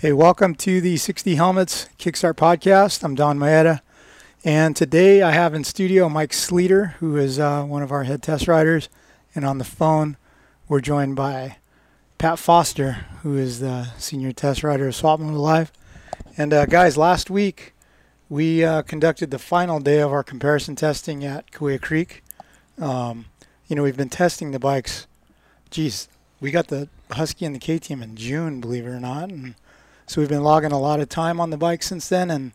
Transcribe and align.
Hey, 0.00 0.12
welcome 0.12 0.54
to 0.54 0.80
the 0.80 0.94
6D 0.94 1.34
Helmets 1.34 1.88
Kickstart 1.98 2.34
podcast. 2.34 3.02
I'm 3.02 3.16
Don 3.16 3.36
Maeda, 3.36 3.80
and 4.44 4.76
today 4.76 5.22
I 5.22 5.32
have 5.32 5.54
in 5.54 5.64
studio 5.64 6.08
Mike 6.08 6.30
Sleeter, 6.30 6.92
who 7.00 7.16
is 7.16 7.40
uh, 7.40 7.64
one 7.64 7.82
of 7.82 7.90
our 7.90 8.04
head 8.04 8.22
test 8.22 8.46
riders, 8.46 8.88
and 9.34 9.44
on 9.44 9.58
the 9.58 9.64
phone 9.64 10.16
we're 10.68 10.80
joined 10.80 11.16
by 11.16 11.56
Pat 12.16 12.38
Foster, 12.38 13.06
who 13.24 13.36
is 13.36 13.58
the 13.58 13.88
senior 13.98 14.30
test 14.30 14.62
rider 14.62 14.86
of 14.86 14.94
Swap 14.94 15.18
Moto 15.18 15.36
Live. 15.36 15.72
And 16.36 16.52
uh, 16.54 16.66
guys, 16.66 16.96
last 16.96 17.28
week 17.28 17.74
we 18.28 18.64
uh, 18.64 18.82
conducted 18.82 19.32
the 19.32 19.38
final 19.40 19.80
day 19.80 19.98
of 19.98 20.12
our 20.12 20.22
comparison 20.22 20.76
testing 20.76 21.24
at 21.24 21.50
Cahuilla 21.50 21.80
Creek. 21.80 22.22
Um, 22.80 23.24
you 23.66 23.74
know, 23.74 23.82
we've 23.82 23.96
been 23.96 24.10
testing 24.10 24.52
the 24.52 24.60
bikes. 24.60 25.08
Geez, 25.72 26.06
we 26.40 26.52
got 26.52 26.68
the 26.68 26.88
Husky 27.10 27.44
and 27.44 27.56
the 27.56 27.58
KTM 27.58 28.00
in 28.00 28.14
June, 28.14 28.60
believe 28.60 28.86
it 28.86 28.90
or 28.90 29.00
not, 29.00 29.30
and 29.30 29.56
so 30.08 30.22
we've 30.22 30.28
been 30.28 30.42
logging 30.42 30.72
a 30.72 30.80
lot 30.80 31.00
of 31.00 31.10
time 31.10 31.38
on 31.38 31.50
the 31.50 31.58
bike 31.58 31.82
since 31.82 32.08
then. 32.08 32.30
And 32.30 32.52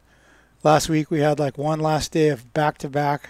last 0.63 0.89
week 0.89 1.11
we 1.11 1.19
had 1.19 1.37
like 1.37 1.55
one 1.55 1.79
last 1.79 2.11
day 2.11 2.29
of 2.29 2.51
back 2.51 2.79
to 2.79 2.89
back 2.89 3.29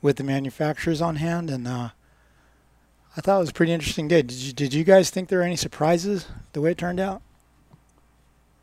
with 0.00 0.16
the 0.16 0.22
manufacturers 0.22 1.00
on 1.00 1.16
hand, 1.16 1.50
and 1.50 1.66
uh, 1.66 1.88
I 3.16 3.20
thought 3.20 3.38
it 3.38 3.40
was 3.40 3.50
a 3.50 3.54
pretty 3.54 3.72
interesting 3.72 4.06
day. 4.06 4.22
Did 4.22 4.38
you 4.38 4.52
did 4.52 4.72
you 4.74 4.84
guys 4.84 5.10
think 5.10 5.28
there 5.28 5.40
were 5.40 5.44
any 5.44 5.56
surprises 5.56 6.28
the 6.52 6.60
way 6.60 6.70
it 6.70 6.78
turned 6.78 7.00
out? 7.00 7.20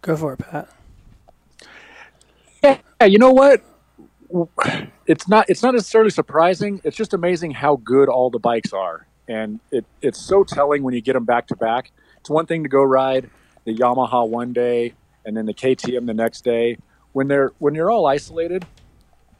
Go 0.02 0.16
for 0.16 0.34
it, 0.34 0.38
Pat. 0.38 0.70
Yeah, 2.64 2.78
you 3.06 3.18
know 3.18 3.32
what? 3.32 3.62
It's 5.08 5.28
not 5.28 5.50
it's 5.50 5.62
not 5.62 5.74
necessarily 5.74 6.12
surprising. 6.12 6.80
It's 6.86 6.96
just 6.96 7.14
amazing 7.14 7.52
how 7.52 7.78
good 7.78 8.08
all 8.08 8.30
the 8.30 8.40
bikes 8.40 8.72
are, 8.72 9.08
and 9.28 9.60
it 9.72 9.84
it's 10.02 10.22
so 10.22 10.46
telling 10.46 10.84
when 10.84 10.94
you 10.94 11.02
get 11.02 11.14
them 11.14 11.26
back 11.26 11.48
to 11.48 11.56
back. 11.58 11.92
It's 12.20 12.30
one 12.30 12.46
thing 12.46 12.64
to 12.64 12.70
go 12.70 12.84
ride 12.84 13.30
the 13.66 13.76
Yamaha 13.76 14.28
one 14.28 14.54
day 14.54 14.94
and 15.26 15.36
then 15.36 15.46
the 15.46 15.54
KTM 15.54 16.06
the 16.08 16.14
next 16.14 16.44
day. 16.44 16.78
When 17.14 17.28
they're 17.28 17.52
when 17.60 17.76
you're 17.76 17.92
all 17.92 18.06
isolated, 18.08 18.66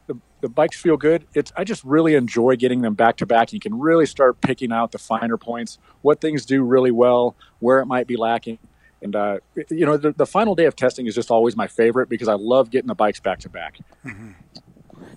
the, 0.06 0.18
the 0.42 0.48
bikes 0.48 0.76
feel 0.76 0.96
good. 0.96 1.24
It's 1.34 1.52
I 1.56 1.64
just 1.64 1.82
really 1.84 2.14
enjoy 2.14 2.56
getting 2.56 2.82
them 2.82 2.94
back 2.94 3.16
to 3.18 3.26
back. 3.26 3.52
You 3.52 3.60
can 3.60 3.78
really 3.78 4.04
start 4.06 4.40
picking 4.40 4.72
out 4.72 4.92
the 4.92 4.98
finer 4.98 5.36
points, 5.38 5.78
what 6.02 6.20
things 6.20 6.44
do 6.44 6.62
really 6.64 6.90
well, 6.90 7.34
where 7.60 7.80
it 7.80 7.86
might 7.86 8.06
be 8.06 8.16
lacking. 8.16 8.58
And 9.00 9.16
uh, 9.16 9.38
you 9.70 9.84
know, 9.86 9.96
the, 9.96 10.12
the 10.12 10.26
final 10.26 10.54
day 10.54 10.66
of 10.66 10.76
testing 10.76 11.06
is 11.06 11.14
just 11.14 11.30
always 11.30 11.56
my 11.56 11.66
favorite 11.66 12.08
because 12.08 12.28
I 12.28 12.34
love 12.34 12.70
getting 12.70 12.88
the 12.88 12.94
bikes 12.94 13.20
back 13.20 13.40
to 13.40 13.48
back. 13.48 13.78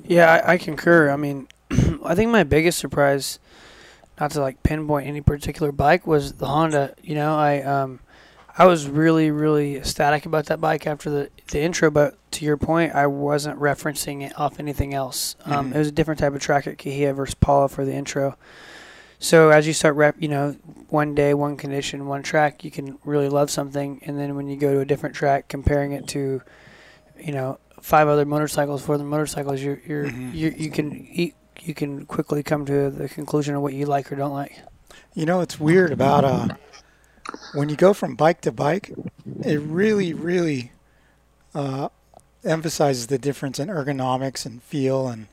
Yeah, 0.03 0.41
I, 0.45 0.53
I 0.53 0.57
concur. 0.57 1.09
I 1.09 1.17
mean, 1.17 1.47
I 2.03 2.15
think 2.15 2.31
my 2.31 2.43
biggest 2.43 2.79
surprise, 2.79 3.39
not 4.19 4.31
to 4.31 4.41
like 4.41 4.63
pinpoint 4.63 5.07
any 5.07 5.21
particular 5.21 5.71
bike, 5.71 6.07
was 6.07 6.33
the 6.33 6.47
Honda. 6.47 6.95
You 7.01 7.15
know, 7.15 7.35
I 7.35 7.61
um, 7.61 7.99
I 8.57 8.65
was 8.65 8.87
really, 8.87 9.31
really 9.31 9.75
ecstatic 9.75 10.25
about 10.25 10.45
that 10.45 10.61
bike 10.61 10.87
after 10.87 11.09
the, 11.09 11.29
the 11.51 11.59
intro, 11.61 11.91
but 11.91 12.15
to 12.31 12.45
your 12.45 12.55
point, 12.57 12.95
I 12.95 13.05
wasn't 13.07 13.59
referencing 13.59 14.21
it 14.25 14.37
off 14.39 14.59
anything 14.59 14.93
else. 14.93 15.35
Um, 15.45 15.71
Mhm. 15.71 15.75
It 15.75 15.77
was 15.79 15.87
a 15.89 15.91
different 15.91 16.19
type 16.21 16.33
of 16.33 16.39
track 16.39 16.65
at 16.67 16.77
Cahuilla 16.77 17.13
versus 17.13 17.35
Pala 17.35 17.67
for 17.67 17.83
the 17.83 17.93
intro. 17.93 18.37
So 19.19 19.49
as 19.49 19.67
you 19.67 19.73
start 19.73 19.95
rep, 19.95 20.15
you 20.19 20.27
know, 20.29 20.55
one 20.89 21.15
day, 21.15 21.33
one 21.33 21.57
condition, 21.57 22.07
one 22.07 22.21
track, 22.23 22.63
you 22.63 22.71
can 22.71 22.97
really 23.03 23.27
love 23.29 23.49
something, 23.49 23.99
and 24.05 24.17
then 24.17 24.35
when 24.35 24.47
you 24.47 24.55
go 24.57 24.73
to 24.73 24.79
a 24.81 24.85
different 24.85 25.15
track, 25.15 25.47
comparing 25.49 25.91
it 25.91 26.07
to, 26.09 26.41
you 27.19 27.31
know, 27.33 27.59
five 27.81 28.07
other 28.07 28.25
motorcycles, 28.25 28.81
four 28.83 28.95
other 28.95 29.03
motorcycles, 29.03 29.61
you're, 29.61 29.79
you're, 29.85 30.05
Mhm. 30.05 30.33
you 30.33 30.53
you 30.57 30.69
can 30.69 31.07
you, 31.11 31.31
you 31.61 31.73
can 31.73 32.05
quickly 32.05 32.41
come 32.43 32.65
to 32.65 32.89
the 32.89 33.07
conclusion 33.09 33.55
of 33.55 33.61
what 33.61 33.73
you 33.73 33.85
like 33.85 34.11
or 34.11 34.15
don't 34.15 34.33
like. 34.33 34.59
You 35.13 35.25
know, 35.25 35.41
it's 35.41 35.59
weird 35.59 35.91
about 35.91 36.25
uh, 36.25 36.47
when 37.53 37.69
you 37.69 37.75
go 37.75 37.93
from 37.93 38.15
bike 38.15 38.41
to 38.41 38.51
bike, 38.51 38.91
it 39.43 39.59
really, 39.61 40.13
really 40.13 40.71
uh, 41.53 41.89
emphasizes 42.43 43.07
the 43.07 43.17
difference 43.17 43.59
in 43.59 43.69
ergonomics 43.69 44.45
and 44.45 44.61
feel. 44.63 45.07
And 45.07 45.27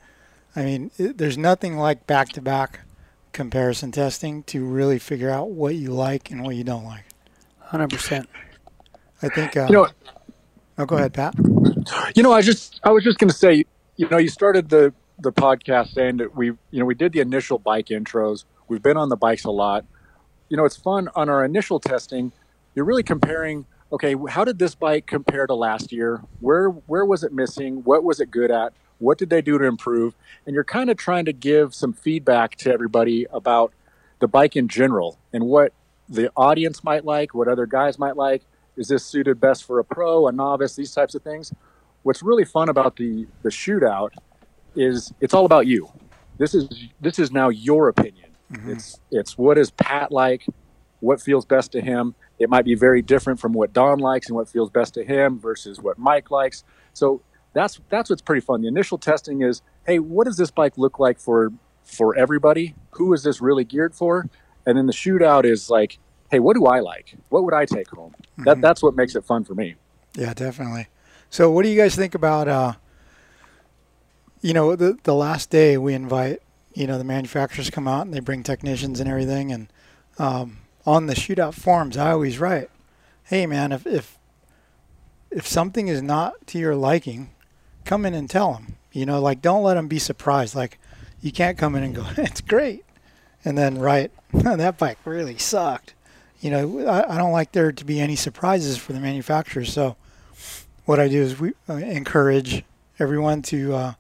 I 0.57 0.65
mean, 0.65 0.91
it, 0.99 1.19
there's 1.19 1.39
nothing 1.39 1.77
like 1.77 2.07
back 2.07 2.31
to 2.31 2.41
back 2.41 2.81
comparison 3.33 3.93
testing 3.93 4.43
to 4.45 4.65
really 4.65 4.99
figure 4.99 5.31
out 5.31 5.51
what 5.51 5.75
you 5.75 5.91
like 5.91 6.31
and 6.31 6.43
what 6.45 6.55
you 6.55 6.65
don't 6.65 6.85
like. 6.85 7.05
Hundred 7.61 7.91
percent. 7.91 8.29
I 9.23 9.29
think. 9.29 9.57
Uh, 9.57 9.67
You 9.69 9.75
know, 9.75 9.89
oh, 10.79 10.87
go 10.87 10.97
ahead, 10.97 11.15
Pat. 11.15 11.35
You 12.15 12.23
know, 12.23 12.33
I 12.33 12.43
just 12.43 12.81
I 12.85 12.91
was 12.91 13.05
just 13.05 13.19
going 13.19 13.31
to 13.31 13.37
say, 13.37 13.65
you 13.97 14.09
know, 14.09 14.19
you 14.19 14.29
started 14.29 14.69
the 14.69 14.93
the 15.19 15.33
podcast 15.33 15.93
saying 15.95 16.19
that 16.19 16.35
we, 16.35 16.47
you 16.47 16.81
know, 16.81 16.85
we 16.85 16.95
did 16.95 17.13
the 17.13 17.21
initial 17.21 17.59
bike 17.59 17.87
intros. 17.87 18.45
We've 18.69 18.83
been 18.83 18.97
on 18.97 19.09
the 19.09 19.17
bikes 19.17 19.45
a 19.45 19.51
lot. 19.51 19.85
You 20.53 20.59
know, 20.59 20.67
it's 20.67 20.77
fun 20.77 21.09
on 21.15 21.31
our 21.31 21.43
initial 21.47 21.81
testing. 21.81 22.31
You're 22.75 22.85
really 22.85 23.03
comparing. 23.03 23.65
Okay, 23.91 24.15
how 24.29 24.45
did 24.45 24.59
this 24.59 24.75
bike 24.75 25.07
compare 25.07 25.47
to 25.47 25.55
last 25.55 25.93
year? 25.93 26.21
Where 26.41 26.69
where 26.69 27.07
was 27.07 27.25
it 27.25 27.33
missing? 27.33 27.83
What 27.85 28.05
was 28.05 28.21
it 28.21 28.31
good 28.31 28.51
at? 28.51 28.75
What 28.99 29.17
did 29.17 29.31
they 29.31 29.41
do 29.41 29.57
to 29.57 29.65
improve? 29.65 30.15
And 30.45 30.53
you're 30.53 30.63
kind 30.63 30.91
of 30.91 30.99
trying 30.99 31.25
to 31.25 31.33
give 31.33 31.75
some 31.75 31.95
feedback 31.95 32.57
to 32.57 32.71
everybody 32.71 33.27
about 33.33 33.73
the 34.19 34.29
bike 34.29 34.55
in 34.55 34.69
general 34.69 35.19
and 35.33 35.47
what 35.47 35.73
the 36.07 36.31
audience 36.37 36.85
might 36.85 37.07
like, 37.07 37.35
what 37.35 37.49
other 37.49 37.65
guys 37.65 37.99
might 37.99 38.19
like. 38.19 38.43
Is 38.77 38.89
this 38.89 39.07
suited 39.07 39.41
best 39.41 39.65
for 39.65 39.79
a 39.79 39.85
pro, 39.85 40.29
a 40.29 40.33
novice, 40.33 40.77
these 40.77 40.93
types 40.93 41.15
of 41.15 41.23
things? 41.23 41.51
what's 42.03 42.23
really 42.23 42.45
fun 42.45 42.69
about 42.69 42.97
the 42.97 43.27
the 43.43 43.49
shootout 43.49 44.11
is 44.77 45.15
it's 45.23 45.33
all 45.33 45.47
about 45.47 45.67
you. 45.67 45.91
This 46.37 46.55
is 46.55 46.69
this 47.01 47.19
is 47.19 47.31
now 47.31 47.49
your 47.49 47.89
opinion. 47.89 48.32
Mhm. 48.53 48.69
It's 48.73 49.01
it's 49.11 49.39
what 49.39 49.59
is 49.59 49.71
Pat 49.71 50.13
like, 50.13 50.47
what 51.01 51.21
feels 51.21 51.45
best 51.45 51.73
to 51.73 51.81
him. 51.81 52.15
It 52.39 52.49
might 52.51 52.65
be 52.65 52.75
very 52.75 53.03
different 53.03 53.41
from 53.41 53.53
what 53.53 53.73
Don 53.73 53.99
likes 53.99 54.29
and 54.29 54.37
what 54.37 54.49
feels 54.49 54.71
best 54.71 54.95
to 54.95 55.05
him 55.05 55.39
versus 55.39 55.81
what 55.81 55.99
Mike 55.99 56.31
likes. 56.31 56.65
So 56.93 57.23
that's 57.55 57.81
that's 57.89 58.11
what's 58.11 58.23
pretty 58.23 58.41
fun. 58.41 58.63
The 58.63 58.69
initial 58.69 58.99
testing 58.99 59.43
is, 59.43 59.63
hey, 59.87 59.99
what 59.99 60.25
does 60.25 60.37
this 60.37 60.51
bike 60.51 60.77
look 60.77 60.99
like 60.99 61.19
for 61.19 61.53
for 61.85 62.17
everybody? 62.17 62.75
Who 62.93 63.13
is 63.13 63.23
this 63.23 63.41
really 63.41 63.65
geared 63.65 63.95
for? 63.95 64.29
And 64.67 64.77
then 64.79 64.87
the 64.87 64.93
shootout 64.93 65.45
is 65.45 65.69
like, 65.71 65.99
hey, 66.31 66.39
what 66.39 66.55
do 66.55 66.67
I 66.67 66.81
like? 66.81 67.17
What 67.31 67.45
would 67.45 67.55
I 67.55 67.65
take 67.65 67.89
home? 67.91 68.15
That 68.39 68.59
Mhm. 68.59 68.61
that's 68.63 68.83
what 68.83 68.95
makes 68.95 69.15
it 69.17 69.25
fun 69.25 69.45
for 69.45 69.55
me. 69.55 69.75
Yeah, 70.17 70.35
definitely. 70.35 70.89
So, 71.31 71.51
what 71.51 71.63
do 71.65 71.69
you 71.71 71.77
guys 71.81 71.97
think 71.97 72.15
about? 72.15 72.47
Uh, 72.49 72.73
you 74.41 74.53
know, 74.53 74.75
the 74.77 74.97
the 75.05 75.15
last 75.15 75.51
day 75.51 75.79
we 75.79 75.95
invite, 75.95 76.41
you 76.75 76.87
know, 76.87 76.99
the 76.99 77.05
manufacturers 77.05 77.71
come 77.71 77.87
out 77.87 78.07
and 78.07 78.15
they 78.15 78.21
bring 78.21 78.43
technicians 78.43 79.01
and 79.01 79.09
everything, 79.09 79.53
and 79.53 79.69
um, 80.19 80.59
on 80.87 81.07
the 81.07 81.15
shootout 81.15 81.55
forums, 81.55 81.97
I 81.97 82.13
always 82.13 82.39
write, 82.39 82.71
"Hey, 83.25 83.47
man, 83.47 83.73
if 83.73 83.87
if 83.87 84.19
if 85.31 85.47
something 85.47 85.89
is 85.89 86.03
not 86.03 86.47
to 86.49 86.59
your 86.59 86.75
liking, 86.75 87.31
come 87.85 88.05
in 88.05 88.15
and 88.15 88.29
tell 88.29 88.53
them. 88.53 88.77
You 88.93 89.07
know, 89.07 89.21
like 89.21 89.41
don't 89.41 89.63
let 89.63 89.75
them 89.75 89.89
be 89.89 89.99
surprised. 89.99 90.55
Like 90.55 90.79
you 91.21 91.33
can't 91.33 91.59
come 91.59 91.75
in 91.75 91.83
and 91.83 91.95
go, 91.95 92.07
it's 92.17 92.41
great, 92.41 92.85
and 93.45 93.57
then 93.57 93.79
write 93.79 94.11
that 94.33 94.79
bike 94.79 94.99
really 95.05 95.39
sucked. 95.39 95.95
You 96.41 96.51
know, 96.51 96.87
I, 96.89 97.15
I 97.15 97.19
don't 97.19 97.33
like 97.33 97.53
there 97.53 97.73
to 97.73 97.85
be 97.85 98.01
any 98.01 98.17
surprises 98.17 98.77
for 98.77 98.93
the 98.93 99.01
manufacturers. 99.01 99.73
So 99.73 99.97
what 100.85 100.99
I 100.99 101.09
do 101.09 101.23
is 101.23 101.39
we 101.39 101.53
uh, 101.69 101.75
encourage 101.75 102.65
everyone 102.99 103.43
to 103.43 103.75
uh, 103.75 103.93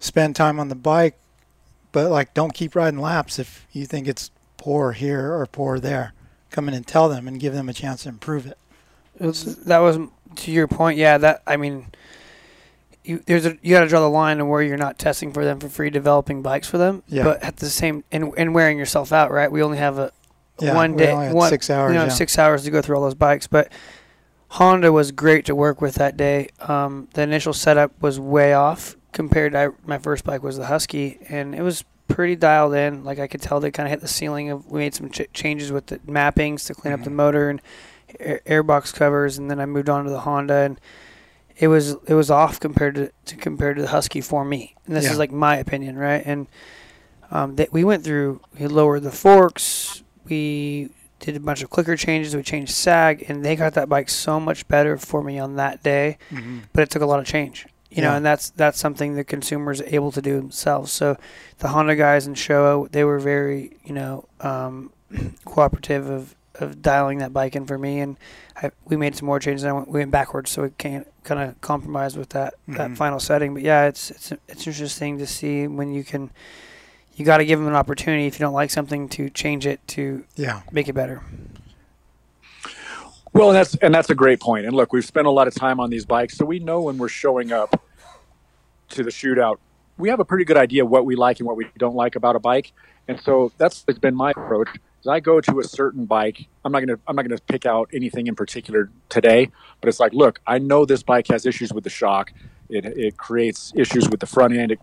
spend 0.00 0.34
time 0.34 0.58
on 0.58 0.68
the 0.68 0.74
bike, 0.74 1.16
but 1.92 2.10
like 2.10 2.34
don't 2.34 2.54
keep 2.54 2.74
riding 2.74 3.00
laps 3.00 3.38
if 3.38 3.66
you 3.72 3.86
think 3.86 4.08
it's 4.08 4.30
poor 4.56 4.92
here 4.92 5.32
or 5.34 5.46
poor 5.46 5.78
there. 5.78 6.12
Come 6.50 6.68
in 6.68 6.74
and 6.74 6.86
tell 6.86 7.08
them 7.08 7.26
and 7.28 7.40
give 7.40 7.54
them 7.54 7.68
a 7.68 7.72
chance 7.72 8.02
to 8.02 8.08
improve 8.08 8.46
it. 8.46 8.58
That 9.18 9.78
was 9.78 9.98
to 10.36 10.50
your 10.50 10.66
point. 10.68 10.98
Yeah, 10.98 11.18
that 11.18 11.42
I 11.46 11.56
mean, 11.56 11.86
you 13.04 13.22
there's 13.26 13.46
a 13.46 13.56
you 13.62 13.74
got 13.74 13.80
to 13.80 13.88
draw 13.88 14.00
the 14.00 14.08
line 14.08 14.40
of 14.40 14.48
where 14.48 14.62
you're 14.62 14.76
not 14.76 14.98
testing 14.98 15.32
for 15.32 15.44
them 15.44 15.60
for 15.60 15.68
free, 15.68 15.90
developing 15.90 16.42
bikes 16.42 16.68
for 16.68 16.78
them. 16.78 17.02
Yeah. 17.08 17.24
But 17.24 17.42
at 17.42 17.56
the 17.58 17.70
same 17.70 18.04
and 18.10 18.32
and 18.36 18.54
wearing 18.54 18.78
yourself 18.78 19.12
out, 19.12 19.30
right? 19.30 19.50
We 19.50 19.62
only 19.62 19.78
have 19.78 19.98
a 19.98 20.12
Yeah, 20.60 20.74
one 20.74 20.96
day, 20.96 21.32
one 21.32 21.48
six 21.48 21.70
hours, 21.70 21.92
You 21.92 21.98
know, 21.98 22.04
yeah. 22.04 22.10
six 22.10 22.38
hours 22.38 22.64
to 22.64 22.70
go 22.70 22.82
through 22.82 22.96
all 22.96 23.02
those 23.02 23.14
bikes, 23.14 23.46
but. 23.46 23.70
Honda 24.56 24.92
was 24.92 25.12
great 25.12 25.46
to 25.46 25.54
work 25.54 25.80
with 25.80 25.94
that 25.94 26.18
day. 26.18 26.50
Um, 26.60 27.08
the 27.14 27.22
initial 27.22 27.54
setup 27.54 27.90
was 28.02 28.20
way 28.20 28.52
off 28.52 28.98
compared 29.12 29.52
to 29.52 29.74
my 29.86 29.98
first 29.98 30.24
bike 30.24 30.42
was 30.42 30.56
the 30.56 30.66
Husky, 30.66 31.18
and 31.28 31.54
it 31.54 31.62
was 31.62 31.84
pretty 32.08 32.36
dialed 32.36 32.74
in. 32.74 33.04
Like 33.04 33.18
I 33.18 33.26
could 33.26 33.40
tell 33.42 33.60
they 33.60 33.70
kind 33.70 33.86
of 33.86 33.90
hit 33.90 34.00
the 34.00 34.08
ceiling 34.08 34.50
of. 34.50 34.66
We 34.70 34.80
made 34.80 34.94
some 34.94 35.10
ch- 35.10 35.28
changes 35.32 35.70
with 35.72 35.86
the 35.86 35.98
mappings 36.00 36.66
to 36.66 36.74
clean 36.74 36.92
up 36.94 37.02
the 37.04 37.10
Mhm. 37.10 37.14
motor 37.14 37.48
and 37.50 37.60
air, 38.20 38.40
airbox 38.46 38.92
covers, 38.94 39.38
and 39.38 39.50
then 39.50 39.60
I 39.60 39.66
moved 39.66 39.88
on 39.88 40.04
to 40.04 40.10
the 40.10 40.20
Honda, 40.20 40.54
and 40.54 40.80
it 41.58 41.68
was 41.68 41.96
it 42.06 42.14
was 42.14 42.30
off 42.30 42.58
compared 42.60 42.94
to, 42.96 43.10
to 43.26 43.36
compared 43.36 43.76
to 43.76 43.82
the 43.82 43.88
Husky 43.88 44.20
for 44.20 44.44
me. 44.44 44.74
And 44.86 44.96
this 44.96 45.04
Yeah. 45.04 45.12
is 45.12 45.18
like 45.18 45.30
my 45.32 45.56
opinion, 45.56 45.96
right? 45.98 46.22
And 46.24 46.46
um, 47.30 47.56
that 47.56 47.72
we 47.72 47.82
went 47.84 48.04
through. 48.04 48.40
We 48.58 48.66
lowered 48.66 49.02
the 49.04 49.10
forks. 49.10 50.02
We 50.28 50.90
did 51.20 51.34
a 51.36 51.40
bunch 51.40 51.62
of 51.62 51.70
clicker 51.70 51.96
changes. 51.96 52.36
We 52.36 52.42
changed 52.42 52.72
sag, 52.72 53.24
and 53.28 53.42
they 53.44 53.56
got 53.56 53.72
that 53.74 53.88
bike 53.88 54.08
so 54.10 54.38
much 54.40 54.68
better 54.68 54.98
for 54.98 55.22
me 55.22 55.38
on 55.38 55.56
that 55.56 55.82
day. 55.82 56.18
Mm-hmm. 56.30 56.58
But 56.74 56.82
it 56.82 56.90
took 56.90 57.00
a 57.00 57.06
lot 57.06 57.20
of 57.20 57.24
change, 57.26 57.66
you 57.94 58.02
know, 58.02 58.14
and 58.14 58.24
that's 58.24 58.50
that's 58.50 58.78
something 58.78 59.14
the 59.14 59.24
consumers 59.24 59.80
are 59.80 59.86
able 59.88 60.10
to 60.12 60.22
do 60.22 60.36
themselves. 60.36 60.90
So 60.92 61.16
the 61.58 61.68
Honda 61.68 61.94
guys 61.96 62.26
in 62.26 62.34
Showa, 62.34 62.90
they 62.90 63.04
were 63.04 63.18
very, 63.18 63.76
you 63.84 63.92
know, 63.94 64.26
um, 64.40 64.92
cooperative 65.44 66.08
of 66.08 66.34
of 66.56 66.82
dialing 66.82 67.18
that 67.18 67.32
bike 67.32 67.56
in 67.56 67.64
for 67.66 67.78
me, 67.78 68.00
and 68.00 68.16
I, 68.62 68.70
we 68.84 68.96
made 68.96 69.16
some 69.16 69.24
more 69.26 69.40
changes. 69.40 69.62
And 69.62 69.70
I 69.70 69.72
went, 69.72 69.88
we 69.88 70.00
went 70.00 70.10
backwards, 70.10 70.50
so 70.50 70.62
we 70.62 70.70
can't 70.76 71.06
kind 71.24 71.40
of 71.40 71.58
compromise 71.62 72.16
with 72.16 72.28
that 72.30 72.54
Mhm. 72.68 72.76
that 72.76 72.96
final 72.96 73.18
setting. 73.20 73.54
But 73.54 73.62
yeah, 73.62 73.86
it's 73.86 74.10
it's 74.10 74.32
it's 74.48 74.66
interesting 74.66 75.18
to 75.18 75.26
see 75.26 75.66
when 75.66 75.92
you 75.92 76.04
can. 76.04 76.30
You 77.14 77.26
got 77.26 77.38
to 77.38 77.44
give 77.44 77.58
them 77.58 77.68
an 77.68 77.74
opportunity 77.74 78.26
if 78.26 78.36
you 78.40 78.44
don't 78.46 78.54
like 78.54 78.70
something 78.70 79.06
to 79.10 79.28
change 79.28 79.66
it 79.66 79.86
to 79.88 80.24
Yeah. 80.34 80.62
make 80.72 80.88
it 80.88 80.94
better. 80.94 81.20
Well, 83.32 83.48
and 83.48 83.56
that's 83.56 83.74
and 83.76 83.94
that's 83.94 84.10
a 84.10 84.14
great 84.14 84.40
point. 84.40 84.66
And 84.66 84.74
look, 84.74 84.92
we've 84.92 85.04
spent 85.04 85.26
a 85.26 85.30
lot 85.30 85.48
of 85.48 85.54
time 85.54 85.80
on 85.80 85.90
these 85.90 86.04
bikes, 86.04 86.36
so 86.36 86.44
we 86.44 86.58
know 86.58 86.82
when 86.82 86.98
we're 86.98 87.08
showing 87.08 87.50
up 87.52 87.82
to 88.90 89.02
the 89.02 89.10
shootout, 89.10 89.56
we 89.96 90.10
have 90.10 90.20
a 90.20 90.24
pretty 90.24 90.44
good 90.44 90.58
idea 90.58 90.84
what 90.84 91.06
we 91.06 91.16
like 91.16 91.38
and 91.40 91.46
what 91.46 91.56
we 91.56 91.66
don't 91.78 91.94
like 91.96 92.14
about 92.14 92.36
a 92.36 92.40
bike. 92.40 92.72
And 93.08 93.18
so 93.20 93.50
that's 93.58 93.84
has 93.88 93.98
been 93.98 94.14
my 94.14 94.32
approach. 94.32 94.68
Is 95.00 95.06
I 95.06 95.20
go 95.20 95.40
to 95.40 95.60
a 95.60 95.64
certain 95.64 96.04
bike. 96.04 96.46
I'm 96.64 96.72
not 96.72 96.80
gonna 96.80 96.98
I'm 97.06 97.16
not 97.16 97.22
gonna 97.22 97.40
pick 97.48 97.64
out 97.64 97.88
anything 97.92 98.26
in 98.26 98.34
particular 98.36 98.90
today, 99.08 99.50
but 99.80 99.88
it's 99.88 99.98
like, 99.98 100.12
look, 100.12 100.40
I 100.46 100.58
know 100.58 100.84
this 100.84 101.02
bike 101.02 101.28
has 101.28 101.46
issues 101.46 101.72
with 101.72 101.84
the 101.84 101.90
shock. 101.90 102.32
It 102.68 102.84
it 102.84 103.16
creates 103.16 103.72
issues 103.74 104.08
with 104.10 104.20
the 104.20 104.26
front 104.26 104.54
end. 104.54 104.72
It, 104.72 104.80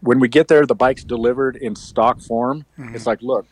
when 0.00 0.20
we 0.20 0.28
get 0.28 0.46
there, 0.46 0.64
the 0.64 0.74
bike's 0.74 1.02
delivered 1.04 1.56
in 1.56 1.74
stock 1.74 2.20
form. 2.20 2.64
Mhm. 2.78 2.94
It's 2.94 3.06
like, 3.06 3.20
look, 3.22 3.46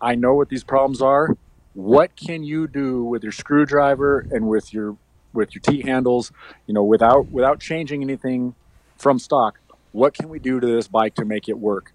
I 0.00 0.14
know 0.14 0.34
what 0.34 0.50
these 0.50 0.62
problems 0.64 1.00
are. 1.00 1.36
What 1.76 2.16
can 2.16 2.42
you 2.42 2.66
do 2.66 3.04
with 3.04 3.22
your 3.22 3.32
screwdriver 3.32 4.26
and 4.30 4.48
with 4.48 4.72
your 4.72 4.96
with 5.34 5.54
your 5.54 5.60
T 5.60 5.82
handles? 5.82 6.32
You 6.66 6.72
know, 6.72 6.82
without 6.82 7.30
without 7.30 7.60
changing 7.60 8.02
anything 8.02 8.54
from 8.96 9.18
stock. 9.18 9.60
What 9.92 10.14
can 10.14 10.30
we 10.30 10.38
do 10.38 10.58
to 10.58 10.66
this 10.66 10.88
bike 10.88 11.14
to 11.16 11.26
make 11.26 11.50
it 11.50 11.58
work? 11.58 11.92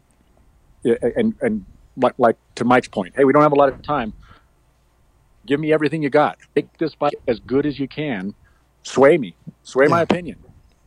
And 0.84 1.34
and 1.42 1.66
like, 1.98 2.14
like 2.20 2.38
to 2.56 2.64
Mike's 2.64 2.88
point, 2.88 3.16
hey, 3.18 3.24
we 3.24 3.34
don't 3.34 3.42
have 3.42 3.52
a 3.52 3.56
lot 3.56 3.70
of 3.70 3.82
time. 3.82 4.14
Give 5.48 5.60
me 5.60 5.74
everything 5.74 6.04
you 6.04 6.12
got. 6.12 6.38
Make 6.56 6.78
this 6.78 6.94
bike 6.94 7.14
as 7.28 7.40
good 7.40 7.66
as 7.66 7.80
you 7.80 7.88
can. 7.88 8.36
Sway 8.84 9.18
me. 9.18 9.36
Sway 9.64 9.88
my 9.88 10.02
opinion 10.02 10.38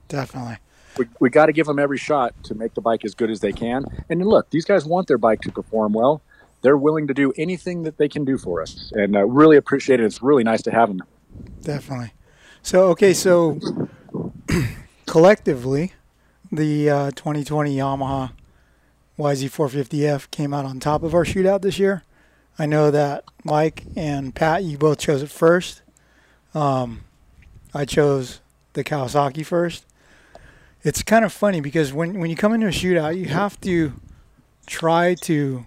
Definitely. 0.09 0.59
we, 0.97 1.07
we 1.19 1.31
got 1.31 1.47
to 1.47 1.53
give 1.53 1.67
them 1.67 1.81
every 1.81 1.99
shot 1.99 2.33
to 2.45 2.55
make 2.55 2.75
the 2.75 2.81
bike 2.81 3.05
as 3.05 3.15
good 3.15 3.31
as 3.31 3.41
they 3.41 3.53
can. 3.53 3.85
And 4.09 4.25
look, 4.25 4.51
these 4.51 4.65
guys 4.65 4.85
want 4.85 5.09
their 5.09 5.19
bike 5.19 5.41
to 5.43 5.51
perform 5.51 5.93
well. 5.93 6.23
They're 6.65 6.79
willing 6.79 7.07
to 7.09 7.15
do 7.15 7.31
anything 7.37 7.83
that 7.83 7.99
they 7.99 8.09
can 8.09 8.25
do 8.25 8.39
for 8.39 8.63
us, 8.63 8.91
and 8.95 9.15
uh, 9.15 9.27
really 9.27 9.59
appreciate 9.59 10.01
it. 10.01 10.05
It's 10.05 10.23
really 10.23 10.43
nice 10.43 10.63
to 10.63 10.71
have 10.71 10.89
them. 10.89 11.03
Definitely. 11.63 12.15
So 12.63 12.87
okay, 12.89 13.13
so 13.13 13.61
collectively, 15.07 15.93
the 16.51 16.89
uh, 16.89 17.11
2020 17.11 17.77
Yamaha 17.77 18.33
YZ450F 19.19 20.31
came 20.31 20.55
out 20.55 20.65
on 20.65 20.81
top 20.81 21.03
of 21.03 21.15
our 21.15 21.27
shootout 21.27 21.61
this 21.61 21.79
year. 21.79 22.03
I 22.59 22.65
know 22.65 22.91
that 22.91 23.25
Mike 23.45 23.85
and 23.95 24.35
Pat, 24.35 24.65
you 24.65 24.79
both 24.79 24.99
chose 24.99 25.23
it 25.23 25.31
first. 25.31 25.83
Um, 26.55 27.05
I 27.75 27.85
chose 27.85 28.41
the 28.73 28.83
Kawasaki 28.83 29.45
first. 29.45 29.85
It's 30.83 31.03
kind 31.03 31.27
of 31.27 31.33
funny 31.35 31.61
because 31.61 31.93
when 31.93 32.19
when 32.21 32.31
you 32.31 32.37
come 32.37 32.55
into 32.55 32.69
a 32.69 32.71
shootout, 32.71 33.19
you 33.19 33.27
have 33.27 33.61
to 33.61 33.93
try 34.67 35.13
to 35.15 35.67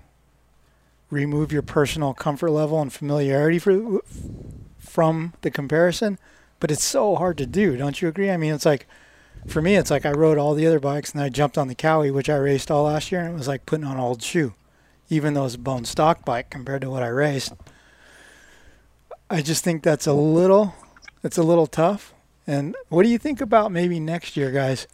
remove 1.09 1.51
your 1.51 1.61
personal 1.61 2.13
comfort 2.13 2.51
level 2.51 2.81
and 2.81 2.91
familiarity 2.91 3.59
for 3.59 4.01
from 4.79 5.33
the 5.41 5.51
comparison, 5.51 6.17
but 6.59 6.71
it's 6.71 6.83
so 6.83 7.15
hard 7.15 7.37
to 7.37 7.45
do. 7.45 7.77
Don't 7.77 8.01
you 8.01 8.07
agree? 8.07 8.31
I 8.31 8.37
mean, 8.37 8.53
it's 8.53 8.65
like 8.65 8.87
for 9.45 9.61
me, 9.61 9.75
it's 9.75 9.91
like 9.91 10.05
I 10.05 10.11
rode 10.11 10.37
all 10.37 10.53
the 10.53 10.67
other 10.67 10.79
bikes 10.79 11.11
and 11.13 11.21
I 11.21 11.29
jumped 11.29 11.57
on 11.57 11.67
the 11.67 11.75
Cowie, 11.75 12.11
which 12.11 12.29
I 12.29 12.35
raced 12.35 12.71
all 12.71 12.83
last 12.83 13.11
year, 13.11 13.21
and 13.21 13.33
it 13.33 13.37
was 13.37 13.47
like 13.47 13.65
putting 13.65 13.85
on 13.85 13.95
an 13.95 13.99
old 13.99 14.21
shoe, 14.21 14.53
even 15.09 15.33
though 15.33 15.45
it's 15.45 15.55
a 15.55 15.59
bone 15.59 15.85
stock 15.85 16.25
bike 16.25 16.49
compared 16.49 16.81
to 16.81 16.89
what 16.89 17.03
I 17.03 17.07
raced. 17.07 17.53
I 19.29 19.41
just 19.41 19.63
think 19.63 19.83
that's 19.83 20.07
a 20.07 20.13
little, 20.13 20.73
it's 21.23 21.37
a 21.37 21.43
little 21.43 21.67
tough. 21.67 22.13
And 22.45 22.75
what 22.89 23.03
do 23.03 23.09
you 23.09 23.17
think 23.17 23.41
about 23.41 23.71
maybe 23.71 23.99
next 23.99 24.37
year, 24.37 24.51
guys? 24.51 24.87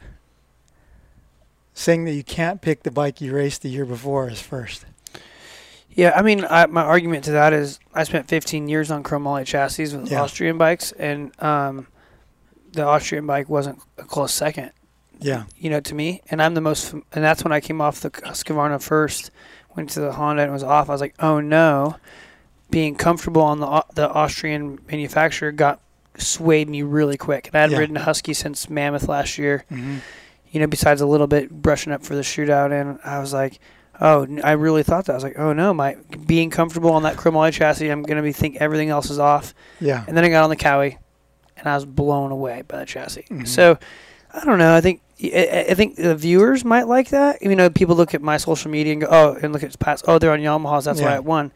Saying 1.75 2.05
that 2.05 2.13
you 2.13 2.23
can't 2.23 2.61
pick 2.61 2.83
the 2.83 2.91
bike 2.91 3.21
you 3.21 3.33
raced 3.33 3.61
the 3.61 3.69
year 3.69 3.85
before 3.85 4.27
as 4.29 4.41
first. 4.41 4.85
Yeah, 5.95 6.13
I 6.15 6.21
mean, 6.21 6.45
I, 6.49 6.65
my 6.67 6.83
argument 6.83 7.25
to 7.25 7.31
that 7.31 7.53
is 7.53 7.79
I 7.93 8.03
spent 8.03 8.27
15 8.27 8.67
years 8.67 8.89
on 8.91 9.03
chromoly 9.03 9.45
chassis 9.45 9.95
with 9.95 10.11
Yeah. 10.11 10.21
Austrian 10.21 10.57
bikes, 10.57 10.91
and 10.93 11.31
um, 11.41 11.87
the 12.71 12.83
Austrian 12.83 13.25
bike 13.27 13.49
wasn't 13.49 13.79
a 13.97 14.03
close 14.03 14.33
second, 14.33 14.71
Yeah. 15.19 15.43
you 15.57 15.69
know, 15.69 15.79
to 15.81 15.93
me. 15.95 16.21
And 16.31 16.41
I'm 16.41 16.53
the 16.55 16.61
most, 16.61 16.93
and 16.93 17.03
that's 17.11 17.43
when 17.43 17.51
I 17.53 17.59
came 17.59 17.79
off 17.81 17.99
the 18.01 18.09
Husqvarna 18.11 18.81
first, 18.81 19.31
went 19.75 19.89
to 19.91 19.99
the 20.01 20.13
Honda 20.13 20.43
and 20.43 20.51
was 20.51 20.63
off. 20.63 20.89
I 20.89 20.93
was 20.93 21.01
like, 21.01 21.15
oh 21.19 21.39
no, 21.39 21.95
being 22.69 22.95
comfortable 22.95 23.41
on 23.43 23.59
the 23.59 23.85
the 23.95 24.09
Austrian 24.09 24.79
manufacturer 24.89 25.51
got 25.51 25.79
swayed 26.17 26.69
me 26.69 26.81
really 26.83 27.17
quick. 27.17 27.47
And 27.47 27.55
I 27.55 27.61
had 27.61 27.71
Yeah. 27.71 27.77
ridden 27.79 27.97
a 27.97 28.01
Husky 28.03 28.33
since 28.33 28.69
Mammoth 28.69 29.07
last 29.07 29.37
year 29.37 29.65
hmm 29.69 29.97
you 30.51 30.59
know, 30.59 30.67
besides 30.67 31.01
a 31.01 31.05
little 31.07 31.25
bit 31.25 31.49
brushing 31.49 31.91
up 31.91 32.03
for 32.03 32.13
the 32.13 32.21
shootout, 32.21 32.71
and 32.71 32.99
I 33.03 33.17
was 33.17 33.33
like, 33.33 33.57
oh, 34.01 34.27
I 34.43 34.53
really 34.53 34.83
thought 34.83 35.05
that. 35.05 35.13
I 35.13 35.15
was 35.15 35.23
like, 35.23 35.37
oh 35.39 35.53
no, 35.53 35.73
my 35.73 35.95
being 36.25 36.49
comfortable 36.49 36.91
on 36.91 37.03
that 37.03 37.15
chromoly 37.17 37.51
chassis, 37.53 37.89
I'm 37.89 38.03
gonna 38.03 38.21
be 38.23 38.31
think 38.33 38.57
everything 38.57 38.89
else 38.89 39.09
is 39.09 39.19
off. 39.19 39.53
Yeah. 39.79 40.03
And 40.07 40.15
then 40.17 40.23
I 40.23 40.29
got 40.29 40.43
on 40.43 40.49
the 40.49 40.55
Cowie, 40.55 40.97
and 41.57 41.67
I 41.67 41.75
was 41.75 41.85
blown 41.85 42.31
away 42.31 42.63
by 42.67 42.79
the 42.79 42.85
chassis. 42.85 43.25
Mhm. 43.29 43.47
So, 43.47 43.77
I 44.33 44.43
don't 44.45 44.57
know. 44.57 44.75
I 44.75 44.81
think 44.81 45.01
I, 45.23 45.67
I 45.69 45.73
think 45.75 45.95
the 45.95 46.15
viewers 46.15 46.65
might 46.65 46.87
like 46.87 47.09
that. 47.09 47.41
You 47.41 47.55
know, 47.55 47.69
people 47.69 47.95
look 47.95 48.13
at 48.13 48.21
my 48.21 48.37
social 48.37 48.69
media 48.71 48.93
and 48.93 49.01
go, 49.01 49.07
oh, 49.09 49.37
and 49.41 49.53
look 49.53 49.63
at 49.63 49.77
Pat's. 49.79 50.03
Oh, 50.07 50.19
they're 50.19 50.31
on 50.31 50.39
Yamahas. 50.39 50.85
That's 50.85 50.99
why 50.99 51.09
Yeah. 51.11 51.15
I 51.17 51.19
won. 51.19 51.51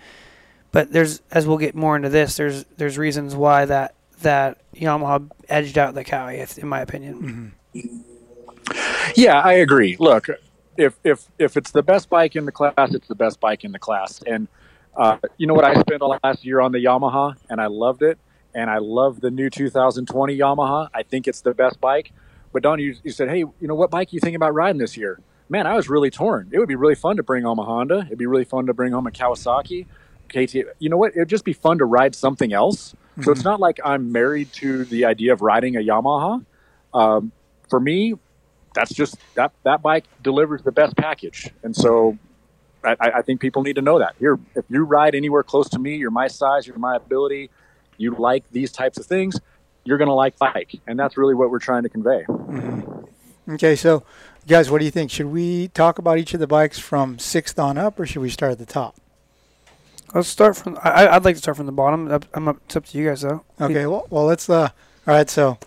But 0.72 0.92
there's, 0.92 1.22
as 1.32 1.48
we'll 1.48 1.58
get 1.58 1.76
more 1.76 1.96
into 1.96 2.10
this, 2.10 2.36
there's 2.38 2.66
there's 2.78 2.98
reasons 2.98 3.36
why 3.36 3.66
that 3.66 3.96
that 4.22 4.58
Yamaha 4.76 5.30
edged 5.50 5.78
out 5.78 5.96
the 5.96 6.04
Cowie, 6.04 6.44
in 6.58 6.68
my 6.68 6.82
opinion. 6.82 7.54
hmm 7.74 7.88
Yeah, 9.16 9.40
I 9.40 9.54
agree. 9.54 9.96
Look, 10.00 10.28
if 10.78 11.00
if 11.04 11.28
if 11.38 11.58
it's 11.58 11.72
the 11.72 11.84
best 11.84 12.10
bike 12.10 12.36
in 12.36 12.46
the 12.46 12.52
class, 12.52 12.74
it's 12.78 13.08
the 13.08 13.16
best 13.16 13.40
bike 13.40 13.64
in 13.64 13.72
the 13.72 13.80
class. 13.80 14.22
And 14.26 14.48
uh, 14.96 15.18
you 15.38 15.48
know 15.48 15.54
what? 15.54 15.66
I 15.66 15.74
spent 15.80 16.00
the 16.00 16.20
last 16.24 16.44
year 16.46 16.60
on 16.60 16.72
the 16.72 16.84
Yamaha, 16.84 17.36
and 17.50 17.62
I 17.62 17.68
loved 17.68 18.04
it. 18.04 18.18
And 18.56 18.70
I 18.72 18.80
love 18.80 19.22
the 19.22 19.30
new 19.30 19.50
2020 19.52 20.38
Yamaha. 20.38 20.90
I 20.94 21.04
think 21.04 21.28
it's 21.28 21.42
the 21.42 21.54
best 21.54 21.80
bike. 21.80 22.12
But 22.52 22.64
Don, 22.64 22.80
you, 22.80 22.96
you 23.04 23.12
said, 23.12 23.30
hey, 23.30 23.40
you 23.40 23.56
know 23.62 23.76
what 23.76 23.92
bike 23.92 24.14
you 24.14 24.20
thinking 24.20 24.38
about 24.38 24.56
riding 24.56 24.80
this 24.80 24.98
year? 24.98 25.20
Man, 25.48 25.68
I 25.68 25.76
was 25.76 25.90
really 25.90 26.10
torn. 26.10 26.50
It 26.52 26.58
would 26.58 26.68
be 26.68 26.76
really 26.76 26.96
fun 26.96 27.18
to 27.18 27.24
bring 27.24 27.44
home 27.44 27.60
a 27.60 27.64
Honda. 27.64 28.04
It'd 28.08 28.18
be 28.18 28.26
really 28.26 28.46
fun 28.46 28.66
to 28.66 28.74
bring 28.74 28.94
home 28.94 29.06
a 29.06 29.12
Kawasaki. 29.12 29.86
KT. 30.28 30.56
You 30.80 30.90
know 30.90 30.98
what? 30.98 31.12
It'd 31.16 31.30
just 31.30 31.46
be 31.46 31.54
fun 31.54 31.78
to 31.78 31.86
ride 31.86 32.16
something 32.16 32.52
else. 32.52 32.96
So 33.24 33.32
it's 33.32 33.44
not 33.44 33.60
like 33.60 33.80
I'm 33.84 34.12
married 34.12 34.52
to 34.54 34.86
the 34.86 35.06
idea 35.06 35.34
of 35.34 35.42
riding 35.42 35.76
a 35.76 35.80
Yamaha. 35.80 36.46
Um, 36.94 37.32
for 37.70 37.80
me, 37.80 38.16
that's 38.78 38.94
just 38.94 39.18
that 39.34 39.52
that 39.64 39.82
bike 39.82 40.06
delivers 40.22 40.62
the 40.62 40.72
best 40.72 40.96
package, 40.96 41.50
and 41.64 41.76
so 41.76 42.16
I, 42.84 42.96
I 43.00 43.22
think 43.24 43.42
people 43.42 43.64
need 43.64 43.76
to 43.78 43.82
know 43.82 43.98
that. 43.98 44.14
Here, 44.20 44.38
if 44.56 44.66
you 44.70 44.84
ride 44.84 45.16
anywhere 45.16 45.42
close 45.42 45.68
to 45.70 45.80
me, 45.80 45.96
you're 45.96 46.12
my 46.12 46.28
size, 46.28 46.68
you're 46.68 46.78
my 46.78 46.96
ability, 46.96 47.50
you 47.98 48.16
like 48.16 48.44
these 48.52 48.72
types 48.72 49.00
of 49.00 49.08
things, 49.08 49.40
you're 49.84 49.98
going 49.98 50.10
to 50.10 50.14
like 50.14 50.38
bike, 50.38 50.76
and 50.86 51.00
that's 51.00 51.18
really 51.18 51.34
what 51.34 51.50
we're 51.50 51.58
trying 51.58 51.84
to 51.84 51.90
convey. 51.90 52.24
Mm-hmm. 52.28 53.54
Okay, 53.54 53.76
so 53.76 54.04
guys, 54.48 54.70
what 54.70 54.78
do 54.78 54.86
you 54.86 54.92
think? 54.92 55.10
Should 55.10 55.26
we 55.26 55.70
talk 55.70 55.98
about 55.98 56.20
each 56.20 56.36
of 56.36 56.40
the 56.40 56.48
bikes 56.48 56.78
from 56.78 57.18
sixth 57.18 57.58
on 57.58 57.80
up, 57.80 58.00
or 58.00 58.06
should 58.06 58.22
we 58.22 58.30
start 58.30 58.52
at 58.52 58.60
the 58.60 58.66
top? 58.68 58.96
Let's 60.14 60.28
start 60.28 60.56
from. 60.56 60.78
I, 60.84 61.08
I'd 61.08 61.26
like 61.26 61.36
to 61.36 61.42
start 61.42 61.58
from 61.58 61.66
the 61.66 61.72
bottom. 61.72 62.12
Up- 62.12 62.28
I'm 62.36 62.48
up, 62.48 62.58
it's 62.66 62.76
up 62.76 62.86
to 62.86 62.98
you 62.98 63.08
guys, 63.10 63.22
though. 63.22 63.44
Okay, 63.60 63.88
well, 63.88 64.06
well, 64.12 64.26
let's. 64.26 64.48
Uh, 64.48 64.70
all 65.08 65.14
right, 65.16 65.30
so 65.30 65.58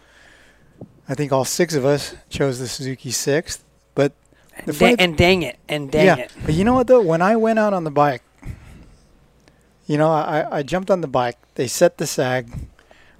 I 1.10 1.14
think 1.14 1.32
all 1.32 1.44
six 1.44 1.74
of 1.74 1.84
us 1.84 2.14
chose 2.28 2.58
the 2.60 2.68
Suzuki 2.68 3.10
sixth, 3.10 3.64
but 3.96 4.12
And, 4.56 4.78
da- 4.78 4.94
and 4.96 5.16
dang 5.16 5.42
it, 5.42 5.58
and 5.68 5.90
dang 5.90 6.06
yeah, 6.06 6.16
it. 6.16 6.32
but 6.46 6.54
you 6.54 6.62
know 6.64 6.74
what 6.74 6.86
though? 6.86 7.02
When 7.02 7.20
I 7.20 7.34
went 7.34 7.58
out 7.58 7.74
on 7.74 7.82
the 7.84 7.90
bike, 7.90 8.22
you 9.86 9.98
know, 9.98 10.08
I, 10.12 10.58
I 10.58 10.62
jumped 10.62 10.88
on 10.90 11.00
the 11.00 11.08
bike. 11.08 11.36
They 11.56 11.66
set 11.66 11.98
the 11.98 12.06
sag. 12.06 12.52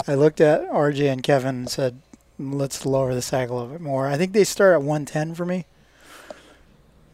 I 0.07 0.15
looked 0.15 0.41
at 0.41 0.71
RJ 0.71 1.13
and 1.13 1.23
Kevin 1.23 1.57
and 1.57 1.69
said, 1.69 2.01
"Let's 2.39 2.87
lower 2.87 3.13
the 3.13 3.21
sag 3.23 3.51
a 3.51 3.55
little 3.55 3.69
bit 3.69 3.81
more." 3.81 4.07
I 4.07 4.17
think 4.17 4.33
they 4.35 4.45
start 4.45 4.75
at 4.75 4.83
110 4.83 5.35
for 5.35 5.45
me. 5.45 5.67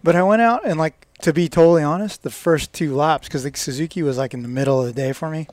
But 0.02 0.14
I 0.14 0.22
went 0.22 0.42
out 0.42 0.60
and 0.66 0.78
like 0.78 1.06
to 1.22 1.32
be 1.32 1.48
totally 1.48 1.82
honest, 1.82 2.22
the 2.22 2.30
first 2.30 2.74
two 2.74 2.94
laps 2.94 3.28
because 3.28 3.44
the 3.44 3.52
Suzuki 3.56 4.02
was 4.02 4.18
like 4.18 4.34
in 4.34 4.42
the 4.42 4.48
middle 4.48 4.78
of 4.78 4.86
the 4.86 4.92
day 4.92 5.12
for 5.12 5.30
me. 5.30 5.48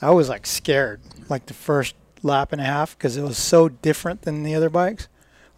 I 0.00 0.10
was 0.10 0.28
like 0.28 0.46
scared, 0.46 1.00
like 1.28 1.46
the 1.46 1.54
first 1.54 1.94
lap 2.22 2.52
and 2.52 2.60
a 2.60 2.64
half 2.64 2.96
because 2.96 3.16
it 3.16 3.22
was 3.22 3.38
so 3.38 3.68
different 3.68 4.22
than 4.22 4.42
the 4.42 4.54
other 4.54 4.70
bikes. 4.70 5.08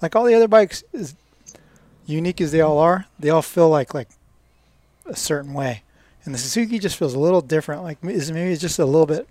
Like 0.01 0.17
all 0.17 0.25
the 0.25 0.35
other 0.35 0.49
bikes, 0.49 0.83
as 0.93 1.15
unique 2.07 2.41
as 2.41 2.53
they 2.53 2.61
all 2.61 2.79
are, 2.79 3.07
they 3.19 3.31
all 3.31 3.43
feel 3.43 3.69
like 3.69 3.95
like 3.95 4.09
a 5.07 5.17
certain 5.17 5.53
way, 5.53 5.83
and 6.25 6.35
the 6.35 6.39
Suzuki 6.39 6.79
just 6.79 6.97
feels 6.97 7.15
a 7.15 7.19
little 7.19 7.41
different. 7.41 7.83
Like 7.83 7.99
is 8.05 8.31
maybe 8.33 8.53
it's 8.53 8.61
just 8.61 8.79
a 8.79 8.85
little 8.85 9.07
bit 9.07 9.29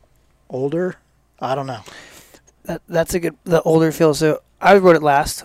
older. 0.50 0.96
I 1.40 1.56
don't 1.56 1.68
know. 1.68 1.82
That, 2.64 2.82
that's 2.88 3.14
a 3.14 3.20
good. 3.20 3.36
The 3.44 3.62
older 3.64 3.92
feel. 3.92 4.14
So 4.14 4.42
I 4.62 4.78
wrote 4.78 4.96
it 4.96 5.04
last. 5.04 5.44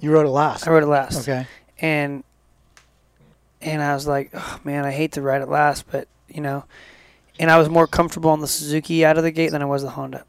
You 0.00 0.10
wrote 0.10 0.26
it 0.26 0.30
last. 0.30 0.66
I 0.66 0.70
wrote 0.70 0.82
it 0.82 0.88
last. 0.88 1.28
Okay. 1.28 1.46
And 1.78 2.24
and 3.60 3.82
I 3.82 3.94
was 3.94 4.06
like, 4.06 4.30
oh 4.34 4.60
man, 4.64 4.84
I 4.84 4.90
hate 4.90 5.12
to 5.12 5.22
write 5.22 5.42
it 5.42 5.48
last, 5.48 5.86
but 5.90 6.08
you 6.28 6.40
know, 6.40 6.64
and 7.38 7.50
I 7.50 7.58
was 7.58 7.68
more 7.68 7.86
comfortable 7.86 8.30
on 8.30 8.40
the 8.40 8.48
Suzuki 8.48 9.04
out 9.04 9.16
of 9.16 9.24
the 9.24 9.30
gate 9.30 9.50
than 9.50 9.62
I 9.62 9.66
was 9.66 9.82
the 9.82 9.90
Honda. 9.90 10.24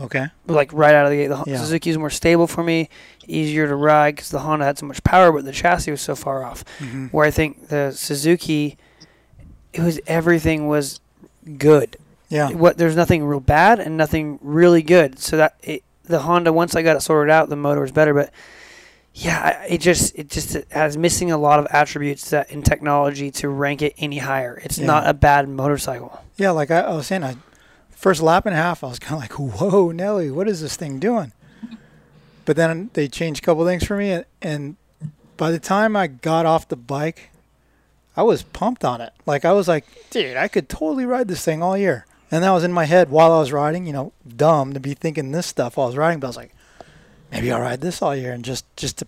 Okay. 0.00 0.26
Like 0.46 0.72
right 0.72 0.94
out 0.94 1.04
of 1.06 1.10
the 1.10 1.16
gate, 1.16 1.26
the 1.28 1.42
Yeah. 1.46 1.58
Suzuki 1.58 1.90
is 1.90 1.98
more 1.98 2.10
stable 2.10 2.46
for 2.46 2.62
me, 2.62 2.88
easier 3.26 3.66
to 3.66 3.74
ride 3.74 4.14
because 4.16 4.30
the 4.30 4.38
Honda 4.40 4.64
had 4.64 4.78
so 4.78 4.86
much 4.86 5.02
power, 5.04 5.32
but 5.32 5.44
the 5.44 5.52
chassis 5.52 5.90
was 5.90 6.00
so 6.00 6.14
far 6.14 6.44
off. 6.44 6.64
hmm 6.78 7.06
Where 7.08 7.26
I 7.26 7.30
think 7.30 7.68
the 7.68 7.90
Suzuki, 7.92 8.76
it 9.72 9.80
was 9.80 10.00
everything 10.06 10.68
was 10.68 11.00
good. 11.56 11.96
Yeah. 12.28 12.50
What 12.50 12.78
there's 12.78 12.94
nothing 12.96 13.24
real 13.24 13.40
bad 13.40 13.80
and 13.80 13.96
nothing 13.96 14.38
really 14.42 14.82
good. 14.82 15.18
So 15.18 15.36
that 15.38 15.54
it, 15.62 15.82
the 16.04 16.20
Honda 16.20 16.52
once 16.52 16.76
I 16.76 16.82
got 16.82 16.96
it 16.96 17.00
sorted 17.00 17.30
out, 17.30 17.48
the 17.48 17.56
motor 17.56 17.80
was 17.80 17.90
better. 17.92 18.14
But 18.14 18.30
yeah, 19.14 19.64
it 19.68 19.78
just 19.80 20.14
it 20.16 20.28
just 20.28 20.56
has 20.70 20.96
missing 20.96 21.30
a 21.32 21.38
lot 21.38 21.58
of 21.58 21.66
attributes 21.70 22.30
that 22.30 22.50
in 22.50 22.62
technology 22.62 23.30
to 23.32 23.48
rank 23.48 23.82
it 23.82 23.94
any 23.98 24.18
higher. 24.18 24.60
It's 24.62 24.78
Yeah. 24.78 24.86
not 24.86 25.08
a 25.08 25.14
bad 25.14 25.48
motorcycle. 25.48 26.22
Yeah, 26.36 26.50
like 26.50 26.70
I, 26.70 26.80
I 26.82 26.94
was 26.94 27.06
saying, 27.08 27.24
I 27.24 27.36
first 27.98 28.22
lap 28.22 28.46
and 28.46 28.54
a 28.54 28.58
half, 28.58 28.84
I 28.84 28.88
was 28.88 28.98
kind 28.98 29.14
of 29.14 29.20
like, 29.20 29.60
"Whoa, 29.60 29.90
Nelly, 29.90 30.30
what 30.30 30.48
is 30.48 30.60
this 30.60 30.76
thing 30.76 30.98
doing?" 30.98 31.32
But 32.44 32.56
then 32.56 32.90
they 32.94 33.08
changed 33.08 33.42
a 33.42 33.44
couple 33.44 33.66
things 33.66 33.84
for 33.84 33.96
me, 33.96 34.10
and, 34.12 34.24
and 34.40 34.76
by 35.36 35.50
the 35.50 35.58
time 35.58 35.96
I 35.96 36.06
got 36.06 36.46
off 36.46 36.68
the 36.68 36.76
bike, 36.76 37.30
I 38.16 38.22
was 38.22 38.42
pumped 38.42 38.84
on 38.84 39.00
it. 39.00 39.12
Like 39.26 39.44
I 39.44 39.52
was 39.52 39.68
like, 39.68 39.84
"Dude, 40.10 40.36
I 40.36 40.48
could 40.48 40.68
totally 40.68 41.04
ride 41.04 41.28
this 41.28 41.44
thing 41.44 41.62
all 41.62 41.76
year." 41.76 42.06
And 42.30 42.44
that 42.44 42.50
was 42.50 42.64
in 42.64 42.72
my 42.72 42.84
head 42.84 43.10
while 43.10 43.32
I 43.32 43.38
was 43.40 43.52
riding. 43.52 43.86
You 43.86 43.92
know, 43.92 44.12
dumb 44.26 44.74
to 44.74 44.80
be 44.80 44.94
thinking 44.94 45.32
this 45.32 45.46
stuff 45.46 45.76
while 45.76 45.86
I 45.86 45.90
was 45.90 45.96
riding, 45.96 46.20
but 46.20 46.28
I 46.28 46.30
was 46.30 46.36
like, 46.36 46.54
maybe 47.32 47.50
I'll 47.50 47.60
ride 47.60 47.80
this 47.80 48.00
all 48.00 48.14
year 48.14 48.32
and 48.32 48.44
just 48.44 48.64
just 48.76 48.98
to 48.98 49.06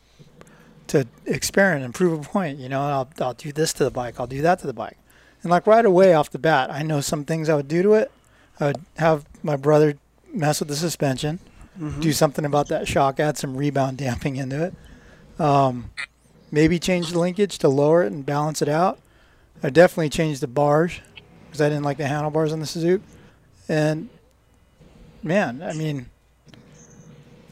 to 0.89 1.07
experiment 1.27 1.85
and 1.85 1.95
prove 1.95 2.19
a 2.19 2.23
point. 2.23 2.59
You 2.59 2.69
know, 2.69 2.81
I'll 2.83 3.09
I'll 3.21 3.35
do 3.35 3.53
this 3.53 3.73
to 3.75 3.85
the 3.85 3.91
bike, 3.91 4.19
I'll 4.19 4.27
do 4.27 4.43
that 4.43 4.59
to 4.61 4.67
the 4.67 4.73
bike. 4.73 4.97
And 5.43 5.51
like 5.51 5.67
right 5.67 5.85
away 5.85 6.13
off 6.13 6.31
the 6.31 6.39
bat, 6.39 6.71
I 6.71 6.83
know 6.83 7.01
some 7.01 7.25
things 7.25 7.49
I 7.49 7.55
would 7.55 7.69
do 7.69 7.83
to 7.83 7.95
it. 7.95 8.11
I 8.61 8.67
would 8.67 8.81
have 8.99 9.25
my 9.43 9.57
brother 9.57 9.97
mess 10.33 10.61
with 10.61 10.69
the 10.69 10.77
suspension, 10.77 11.39
Mm-hmm. 11.81 12.01
do 12.01 12.13
something 12.13 12.45
about 12.45 12.69
that 12.69 12.87
shock, 12.87 13.19
add 13.21 13.39
some 13.39 13.57
rebound 13.57 13.97
damping 14.05 14.37
into 14.37 14.63
it. 14.65 14.75
Um, 15.41 15.91
maybe 16.51 16.79
change 16.79 17.13
the 17.13 17.19
linkage 17.19 17.57
to 17.59 17.69
lower 17.69 18.03
it 18.03 18.13
and 18.13 18.27
balance 18.27 18.61
it 18.61 18.69
out. 18.69 18.99
I 19.63 19.71
definitely 19.71 20.11
changed 20.11 20.43
the 20.43 20.47
bars 20.49 21.01
because 21.47 21.61
I 21.63 21.69
didn't 21.71 21.85
like 21.85 21.97
the 21.97 22.07
handlebars 22.07 22.53
on 22.53 22.61
the 22.61 22.67
Suzuki. 22.67 23.03
And 23.69 24.11
man, 25.23 25.63
I 25.63 25.73
mean, 25.73 26.07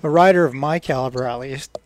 a 0.02 0.10
rider 0.10 0.44
of 0.44 0.52
my 0.52 0.78
caliber 0.78 1.24
at 1.24 1.38
least 1.38 1.78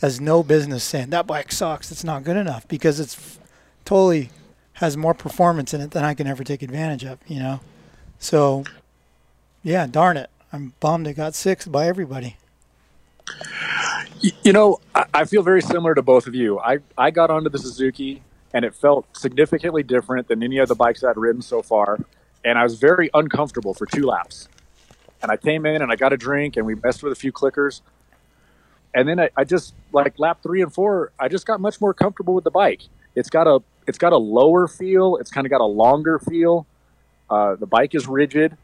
has 0.00 0.20
no 0.20 0.42
business 0.42 0.82
saying 0.82 1.10
that 1.10 1.26
bike 1.26 1.52
sucks. 1.52 1.92
It's 1.92 2.02
not 2.04 2.24
good 2.24 2.36
enough 2.36 2.66
because 2.66 2.98
it's 2.98 3.14
f- 3.16 3.38
totally 3.84 4.30
has 4.74 4.96
more 4.96 5.14
performance 5.14 5.72
in 5.72 5.80
it 5.80 5.92
than 5.92 6.02
I 6.04 6.14
can 6.14 6.26
ever 6.26 6.42
take 6.42 6.62
advantage 6.62 7.04
of. 7.04 7.18
You 7.26 7.38
know, 7.38 7.60
so 8.18 8.64
yeah, 9.62 9.86
darn 9.86 10.16
it, 10.16 10.30
I'm 10.52 10.74
bummed 10.80 11.06
it 11.06 11.14
got 11.14 11.34
six 11.34 11.66
by 11.66 11.86
everybody. 11.86 12.36
You 14.42 14.52
know, 14.52 14.78
I, 15.12 15.24
feel 15.24 15.42
very 15.42 15.60
similar 15.60 15.94
to 15.94 16.02
both 16.02 16.26
of 16.26 16.34
you. 16.34 16.58
I, 16.58 16.78
I 16.96 17.10
got 17.10 17.30
onto 17.30 17.50
the 17.50 17.58
Suzuki 17.58 18.22
and 18.54 18.64
it 18.64 18.74
felt 18.74 19.06
significantly 19.16 19.82
different 19.82 20.28
than 20.28 20.42
any 20.42 20.58
of 20.58 20.68
the 20.68 20.74
bikes 20.74 21.02
I'd 21.02 21.16
ridden 21.16 21.42
so 21.42 21.60
far. 21.60 21.98
And 22.44 22.58
I 22.58 22.62
was 22.62 22.78
very 22.78 23.10
uncomfortable 23.12 23.74
for 23.74 23.84
two 23.86 24.04
laps. 24.04 24.48
And 25.22 25.30
I 25.30 25.36
came 25.36 25.66
in 25.66 25.82
and 25.82 25.90
I 25.90 25.96
got 25.96 26.12
a 26.12 26.16
drink 26.16 26.56
and 26.56 26.64
we 26.64 26.74
messed 26.74 27.02
with 27.02 27.12
a 27.12 27.16
few 27.16 27.32
clickers. 27.32 27.80
And 28.94 29.08
then 29.08 29.18
I, 29.18 29.30
I 29.36 29.44
just 29.44 29.74
like 29.92 30.18
lap 30.18 30.42
three 30.42 30.62
and 30.62 30.72
four, 30.72 31.12
I 31.18 31.28
just 31.28 31.46
got 31.46 31.60
much 31.60 31.80
more 31.80 31.92
comfortable 31.92 32.34
with 32.34 32.44
the 32.44 32.50
bike. 32.50 32.82
It's 33.14 33.28
got 33.28 33.46
a 33.46 33.60
it's 33.86 33.98
got 33.98 34.12
a 34.12 34.18
lower 34.18 34.68
feel. 34.68 35.16
It's 35.16 35.30
kind 35.30 35.46
of 35.46 35.50
got 35.50 35.60
a 35.60 35.66
longer 35.66 36.18
feel. 36.18 36.66
Uh, 37.30 37.54
the 37.56 37.66
bike 37.66 37.94
is 37.94 38.06
rigid, 38.06 38.56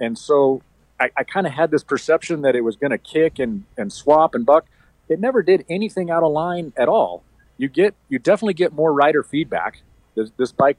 and 0.00 0.18
so 0.18 0.62
I, 1.00 1.10
I 1.16 1.24
kind 1.24 1.46
of 1.46 1.52
had 1.52 1.70
this 1.70 1.84
perception 1.84 2.42
that 2.42 2.56
it 2.56 2.62
was 2.62 2.76
going 2.76 2.90
to 2.90 2.98
kick 2.98 3.38
and, 3.38 3.64
and 3.76 3.92
swap 3.92 4.34
and 4.34 4.44
buck. 4.44 4.66
It 5.08 5.20
never 5.20 5.42
did 5.42 5.64
anything 5.68 6.10
out 6.10 6.22
of 6.22 6.32
line 6.32 6.72
at 6.76 6.88
all. 6.88 7.22
You 7.56 7.68
get 7.68 7.94
you 8.08 8.18
definitely 8.18 8.54
get 8.54 8.72
more 8.72 8.92
rider 8.92 9.22
feedback. 9.22 9.82
This, 10.14 10.30
this 10.36 10.52
bike 10.52 10.76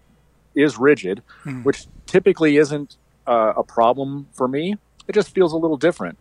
is 0.55 0.77
rigid, 0.77 1.21
Hmm. 1.43 1.63
which 1.63 1.87
typically 2.05 2.57
isn't 2.57 2.97
uh, 3.27 3.53
a 3.55 3.63
problem 3.63 4.27
for 4.33 4.47
me. 4.47 4.75
It 5.07 5.13
just 5.13 5.33
feels 5.33 5.53
a 5.53 5.57
little 5.57 5.77
different, 5.77 6.17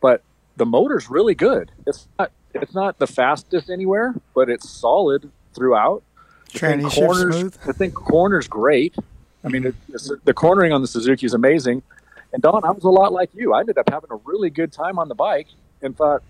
but 0.00 0.22
the 0.56 0.66
motor's 0.66 1.08
really 1.10 1.34
good. 1.34 1.70
It's 1.86 2.08
not 2.18 2.32
it's 2.54 2.74
not 2.74 2.98
the 2.98 3.06
fastest 3.06 3.70
anywhere, 3.70 4.14
but 4.34 4.48
it's 4.48 4.68
solid 4.68 5.30
throughout. 5.54 6.02
Corners, 6.90 7.36
smooth. 7.36 7.54
the 7.66 7.72
thing 7.72 7.92
corners 7.92 8.48
great. 8.48 8.94
I 9.46 9.48
mean, 9.48 9.66
it, 9.66 9.74
the 10.24 10.34
cornering 10.34 10.72
on 10.72 10.82
the 10.82 10.88
Suzuki 10.88 11.24
is 11.24 11.32
amazing. 11.32 11.82
And 12.32 12.42
Don, 12.42 12.64
I 12.64 12.70
was 12.72 12.82
a 12.82 12.90
lot 12.90 13.12
like 13.12 13.30
you. 13.32 13.54
I 13.54 13.60
ended 13.60 13.78
up 13.78 13.88
having 13.88 14.10
a 14.10 14.16
really 14.24 14.50
good 14.50 14.72
time 14.72 14.98
on 14.98 15.08
the 15.08 15.14
bike 15.14 15.46
and 15.80 15.96
thought, 15.96 16.22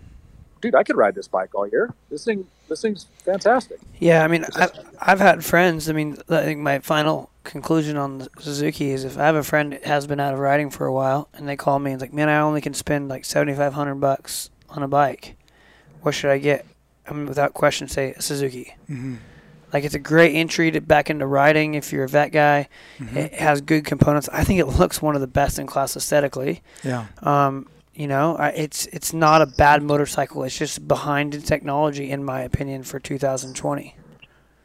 dude, 0.61 0.75
I 0.75 0.83
could 0.83 0.97
ride 0.97 1.15
this 1.15 1.27
bike 1.27 1.55
all 1.55 1.67
year. 1.67 1.95
This 2.11 2.25
thing, 2.25 2.47
this 2.69 2.83
thing's 2.83 3.07
fantastic. 3.25 3.79
Yeah, 3.99 4.23
I 4.23 4.29
mean, 4.29 4.45
I've, 4.55 4.73
I've 5.01 5.21
had 5.21 5.43
friends. 5.45 5.89
I 5.89 5.95
mean, 5.95 6.19
I 6.29 6.43
think 6.43 6.61
my 6.61 6.81
final 6.81 7.31
conclusion 7.45 7.97
on 7.97 8.19
the 8.19 8.29
Suzuki 8.39 8.91
is 8.91 9.05
if 9.05 9.17
I 9.17 9.25
have 9.25 9.37
a 9.37 9.43
friend 9.43 9.73
that 9.73 9.85
has 9.85 10.07
been 10.07 10.21
out 10.21 10.35
of 10.35 10.39
riding 10.39 10.69
for 10.69 10.85
a 10.85 10.93
while 10.93 11.29
and 11.33 11.49
they 11.49 11.57
call 11.57 11.79
me 11.79 11.93
and 11.93 12.03
it's 12.03 12.09
like, 12.09 12.15
man, 12.15 12.29
I 12.29 12.41
only 12.41 12.61
can 12.61 12.75
spend 12.75 13.09
like 13.09 13.25
seventy 13.25 13.55
five 13.55 13.73
hundred 13.73 13.97
bucks 13.97 14.51
on 14.69 14.83
a 14.83 14.89
bike. 14.89 15.37
What 16.03 16.15
should 16.15 16.31
I 16.31 16.39
get? 16.39 16.67
I 17.09 17.15
mean, 17.15 17.27
without 17.27 17.55
question, 17.55 17.89
say 17.89 18.13
a 18.13 18.21
Suzuki. 18.21 18.77
hmm 18.87 19.17
Like 19.73 19.85
it's 19.85 19.95
a 19.95 19.99
great 19.99 20.35
entry 20.35 20.71
to 20.71 20.81
back 20.81 21.11
into 21.11 21.27
riding 21.27 21.75
if 21.75 21.93
you're 21.93 22.05
a 22.05 22.09
vet 22.09 22.33
guy. 22.33 22.69
Mhm. 22.99 23.17
It 23.17 23.35
has 23.35 23.61
good 23.61 23.85
components. 23.85 24.29
I 24.33 24.45
think 24.45 24.61
it 24.61 24.67
looks 24.67 25.03
one 25.03 25.15
of 25.15 25.21
the 25.21 25.27
best 25.27 25.59
in 25.59 25.67
class 25.67 25.97
aesthetically. 25.97 26.63
Yeah. 26.85 27.07
Um, 27.23 27.67
you 27.95 28.07
know, 28.07 28.37
it's 28.55 28.87
it's 28.87 29.13
not 29.13 29.43
a 29.43 29.47
bad 29.47 29.83
motorcycle. 29.83 30.43
It's 30.45 30.57
just 30.57 30.87
behind 30.87 31.35
in 31.35 31.43
technology, 31.43 32.11
in 32.11 32.23
my 32.25 32.43
opinion, 32.43 32.83
for 32.85 33.01
2020. 33.01 33.97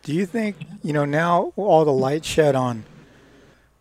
Do 0.03 0.13
you 0.13 0.25
think 0.25 0.57
you 0.83 0.93
know 0.93 1.05
now 1.05 1.53
all 1.55 1.85
the 1.85 1.93
light 1.93 2.25
shed 2.25 2.55
on? 2.55 2.83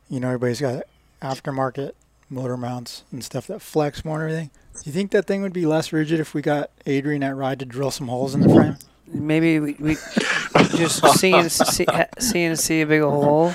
You 0.09 0.21
know, 0.21 0.29
everybody's 0.29 0.61
got 0.61 0.85
aftermarket 1.23 1.93
motor 2.29 2.57
mounts 2.57 3.03
and 3.11 3.23
stuff 3.25 3.47
that 3.49 3.61
flex 3.61 4.05
more 4.05 4.23
and 4.23 4.31
everything. 4.31 4.51
Do 4.75 4.81
you 4.85 4.93
think 4.93 5.11
that 5.11 5.27
thing 5.27 5.43
would 5.43 5.53
be 5.53 5.67
less 5.67 5.93
rigid 5.93 6.21
if 6.21 6.33
we 6.33 6.43
got 6.43 6.71
Adrian 6.87 7.23
at 7.23 7.37
Ride 7.37 7.59
to 7.59 7.67
drill 7.67 7.91
some 7.91 8.09
holes 8.09 8.35
in 8.35 8.41
the 8.41 8.49
frame? 8.49 8.77
Maybe 9.13 9.59
we, 9.59 9.75
we 9.75 9.95
just 9.95 11.03
CNC, 11.03 11.87
CNC 12.17 12.83
a 12.83 12.87
big 12.87 13.03
hole, 13.03 13.53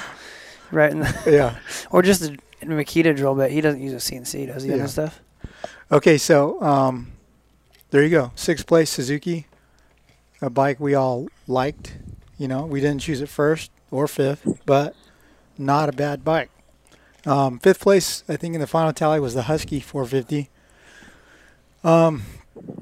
right 0.71 0.91
in 0.91 0.99
the, 0.99 1.23
yeah. 1.27 1.57
or 1.91 2.01
just 2.01 2.23
a 2.23 2.37
Makita 2.63 3.15
drill 3.15 3.35
bit. 3.35 3.51
He 3.51 3.61
doesn't 3.61 3.81
use 3.81 3.93
a 3.93 3.97
CNC, 3.97 4.47
does 4.47 4.63
he? 4.63 4.69
Yeah. 4.69 4.77
his 4.77 4.91
stuff. 4.91 5.21
Okay, 5.91 6.17
so 6.17 6.61
um, 6.61 7.11
there 7.91 8.03
you 8.03 8.09
go. 8.09 8.31
Sixth 8.35 8.65
place 8.65 8.89
Suzuki, 8.89 9.47
a 10.41 10.49
bike 10.49 10.79
we 10.79 10.95
all 10.95 11.27
liked. 11.47 11.97
You 12.37 12.47
know, 12.47 12.65
we 12.65 12.81
didn't 12.81 13.01
choose 13.01 13.21
it 13.21 13.29
first 13.29 13.71
or 13.91 14.07
fifth, 14.07 14.61
but 14.65 14.95
not 15.57 15.89
a 15.89 15.93
bad 15.93 16.23
bike. 16.25 16.49
Um, 17.25 17.59
fifth 17.59 17.79
place, 17.79 18.23
I 18.27 18.35
think, 18.35 18.53
in 18.53 18.61
the 18.61 18.67
final 18.67 18.93
tally 18.93 19.19
was 19.19 19.33
the 19.33 19.43
Husky 19.43 19.79
450. 19.79 20.49
Um, 21.83 22.23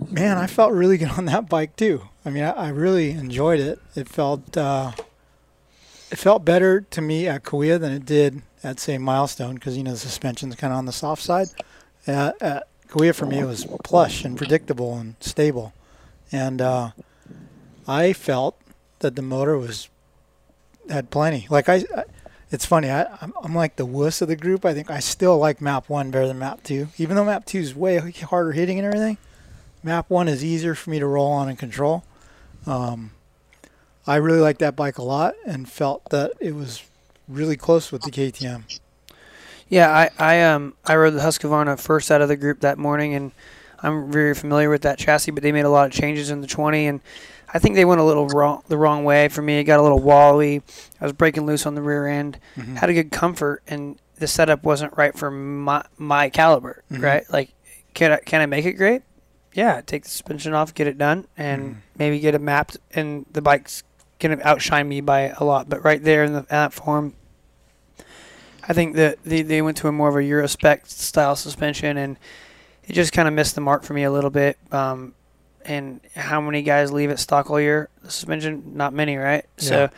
man, 0.10 0.38
I 0.38 0.48
felt 0.48 0.74
really 0.74 0.98
good 0.98 1.12
on 1.12 1.26
that 1.26 1.50
bike 1.50 1.76
too. 1.76 2.10
I 2.26 2.30
mean, 2.30 2.44
I, 2.44 2.52
I 2.52 2.70
really 2.70 3.12
enjoyed 3.12 3.60
it. 3.60 3.80
It 3.96 4.08
felt 4.08 4.56
uh, 4.58 4.92
it 6.12 6.18
felt 6.18 6.46
better 6.46 6.82
to 6.82 7.02
me 7.02 7.28
at 7.28 7.44
Cahuilla 7.44 7.80
than 7.80 7.92
it 7.92 8.06
did 8.06 8.42
at 8.64 8.80
say 8.80 8.98
Milestone 8.98 9.56
because 9.56 9.78
you 9.78 9.84
know 9.84 9.92
the 9.92 9.98
suspension's 9.98 10.56
kind 10.56 10.72
of 10.72 10.78
on 10.78 10.86
the 10.86 10.92
soft 10.92 11.22
side. 11.22 11.48
At, 12.08 12.42
at 12.42 12.68
Cahuilla 12.88 13.14
for 13.14 13.26
me 13.26 13.40
it 13.40 13.46
was 13.46 13.66
plush 13.84 14.24
and 14.24 14.38
predictable 14.38 14.98
and 14.98 15.16
stable, 15.20 15.74
and 16.32 16.62
uh, 16.62 16.92
I 17.88 18.14
felt 18.14 18.58
that 19.00 19.16
the 19.16 19.22
motor 19.22 19.58
was 19.58 19.90
had 20.90 21.10
plenty. 21.10 21.48
Like 21.50 21.68
I, 21.68 21.86
I 21.96 22.04
it's 22.52 22.66
funny. 22.66 22.92
I, 22.92 23.06
I'm, 23.20 23.34
I'm 23.44 23.56
like 23.56 23.78
the 23.78 23.86
wuss 23.86 24.22
of 24.22 24.28
the 24.28 24.36
group. 24.36 24.64
I 24.64 24.76
think 24.76 24.92
I 24.92 25.00
still 25.00 25.40
like 25.40 25.60
Map 25.60 25.90
One 25.90 26.12
better 26.12 26.28
than 26.28 26.38
Map 26.38 26.64
Two, 26.64 26.90
even 26.98 27.16
though 27.16 27.26
Map 27.26 27.46
Two 27.46 27.58
is 27.60 27.76
way 27.76 27.98
harder 27.98 28.52
hitting 28.52 28.78
and 28.78 28.86
everything. 28.86 29.18
Map 29.82 30.10
One 30.10 30.28
is 30.28 30.44
easier 30.44 30.76
for 30.76 30.92
me 30.92 31.00
to 31.00 31.08
roll 31.08 31.32
on 31.32 31.50
and 31.50 31.58
control. 31.58 32.04
Um, 32.66 33.12
I 34.06 34.18
really 34.18 34.40
liked 34.40 34.60
that 34.60 34.76
bike 34.76 34.98
a 34.98 35.04
lot 35.04 35.36
and 35.46 35.68
felt 35.70 36.10
that 36.10 36.32
it 36.40 36.56
was 36.56 36.84
really 37.28 37.56
close 37.56 37.92
with 37.92 38.02
the 38.04 38.12
KTM. 38.12 38.64
Yeah, 39.70 39.90
I, 39.90 40.10
I 40.20 40.42
um 40.44 40.74
I 40.86 40.96
rode 40.96 41.12
the 41.12 41.22
Husqvarna 41.22 41.80
first 41.80 42.12
out 42.12 42.22
of 42.22 42.28
the 42.28 42.36
group 42.36 42.60
that 42.60 42.78
morning, 42.78 43.16
and 43.16 43.32
I'm 43.82 44.12
very 44.12 44.34
familiar 44.36 44.70
with 44.70 44.82
that 44.84 44.98
chassis. 45.00 45.32
But 45.32 45.42
they 45.42 45.52
made 45.52 45.66
a 45.66 45.70
lot 45.70 45.88
of 45.88 45.94
changes 45.94 46.30
in 46.30 46.42
the 46.42 46.48
20, 46.48 46.88
and 46.88 47.02
I 47.54 47.60
think 47.60 47.76
they 47.76 47.86
went 47.86 48.02
a 48.02 48.04
little 48.04 48.28
wrong 48.28 48.62
the 48.68 48.78
wrong 48.78 49.04
way 49.04 49.30
for 49.30 49.42
me. 49.42 49.60
It 49.60 49.64
got 49.64 49.80
a 49.80 49.84
little 49.84 50.00
wally. 50.00 50.62
I 51.00 51.06
was 51.06 51.14
breaking 51.14 51.46
loose 51.46 51.66
on 51.66 51.76
the 51.76 51.82
rear 51.82 52.08
end. 52.08 52.40
Mhm. 52.58 52.76
Had 52.76 52.90
a 52.90 52.94
good 52.94 53.12
comfort, 53.12 53.64
and 53.68 53.98
the 54.18 54.28
setup 54.28 54.64
wasn't 54.64 54.96
right 54.98 55.18
for 55.18 55.32
my 55.32 55.84
my 55.98 56.30
caliber. 56.30 56.84
Mhm. 56.92 57.02
Right? 57.02 57.24
Like, 57.32 57.50
can 57.94 58.12
I 58.12 58.18
can 58.18 58.42
I 58.42 58.46
make 58.46 58.66
it 58.66 58.74
great? 58.74 59.02
Yeah, 59.54 59.82
take 59.86 60.04
the 60.04 60.10
suspension 60.10 60.54
off, 60.54 60.74
get 60.74 60.88
it 60.88 60.98
done, 60.98 61.26
and 61.38 61.62
Mhm. 61.76 61.78
maybe 61.98 62.20
get 62.20 62.34
it 62.36 62.42
mapped, 62.42 62.78
and 62.94 63.26
the 63.32 63.42
bike's 63.42 63.84
gonna 64.20 64.40
outshine 64.44 64.88
me 64.90 65.00
by 65.02 65.34
a 65.38 65.44
lot. 65.44 65.70
But 65.70 65.84
right 65.84 66.04
there 66.04 66.24
in 66.24 66.34
the, 66.34 66.42
that 66.50 66.74
form, 66.74 67.14
I 68.68 68.74
think 68.74 68.96
that 68.96 69.20
they, 69.24 69.42
they 69.42 69.62
went 69.62 69.78
to 69.78 69.88
a 69.88 69.92
more 69.92 70.10
of 70.10 70.16
a 70.16 70.20
Eurospec 70.20 70.88
style 70.88 71.36
suspension, 71.36 71.98
and 71.98 72.18
it 72.88 72.94
just 72.94 73.12
kind 73.14 73.28
of 73.28 73.34
missed 73.34 73.56
the 73.56 73.62
mark 73.62 73.84
for 73.84 73.94
me 73.94 74.04
a 74.04 74.12
little 74.12 74.30
bit. 74.30 74.58
Um, 74.72 75.14
and 75.66 76.00
how 76.16 76.42
many 76.42 76.62
guys 76.62 76.92
leave 76.92 77.10
it 77.10 77.20
stock 77.20 77.50
all 77.50 77.60
year? 77.60 77.90
The 78.04 78.12
suspension, 78.12 78.72
not 78.76 78.94
many, 78.94 79.18
right? 79.18 79.46
Yeah. 79.58 79.64
So 79.68 79.90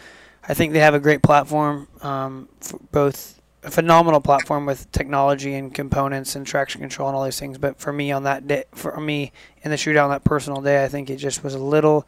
I 0.47 0.53
think 0.53 0.73
they 0.73 0.79
have 0.79 0.93
a 0.93 0.99
great 0.99 1.21
platform, 1.21 1.87
um, 2.01 2.49
for 2.61 2.79
both 2.91 3.34
a 3.65 3.71
phenomenal 3.71 4.21
platform 4.21 4.65
with 4.65 4.91
technology 4.91 5.55
and 5.55 5.73
components 5.73 6.35
and 6.35 6.45
traction 6.45 6.81
control 6.81 7.09
and 7.09 7.17
all 7.17 7.25
these 7.25 7.39
things. 7.39 7.57
But 7.57 7.79
for 7.79 7.91
me 7.91 8.11
on 8.11 8.23
that 8.23 8.47
day, 8.47 8.65
for 8.73 8.99
me 8.99 9.31
in 9.63 9.71
the 9.71 9.77
shootout 9.77 10.05
on 10.05 10.09
that 10.11 10.23
personal 10.23 10.61
day, 10.61 10.83
I 10.83 10.87
think 10.87 11.09
it 11.09 11.17
just 11.17 11.43
was 11.43 11.55
a 11.55 11.59
little 11.59 12.07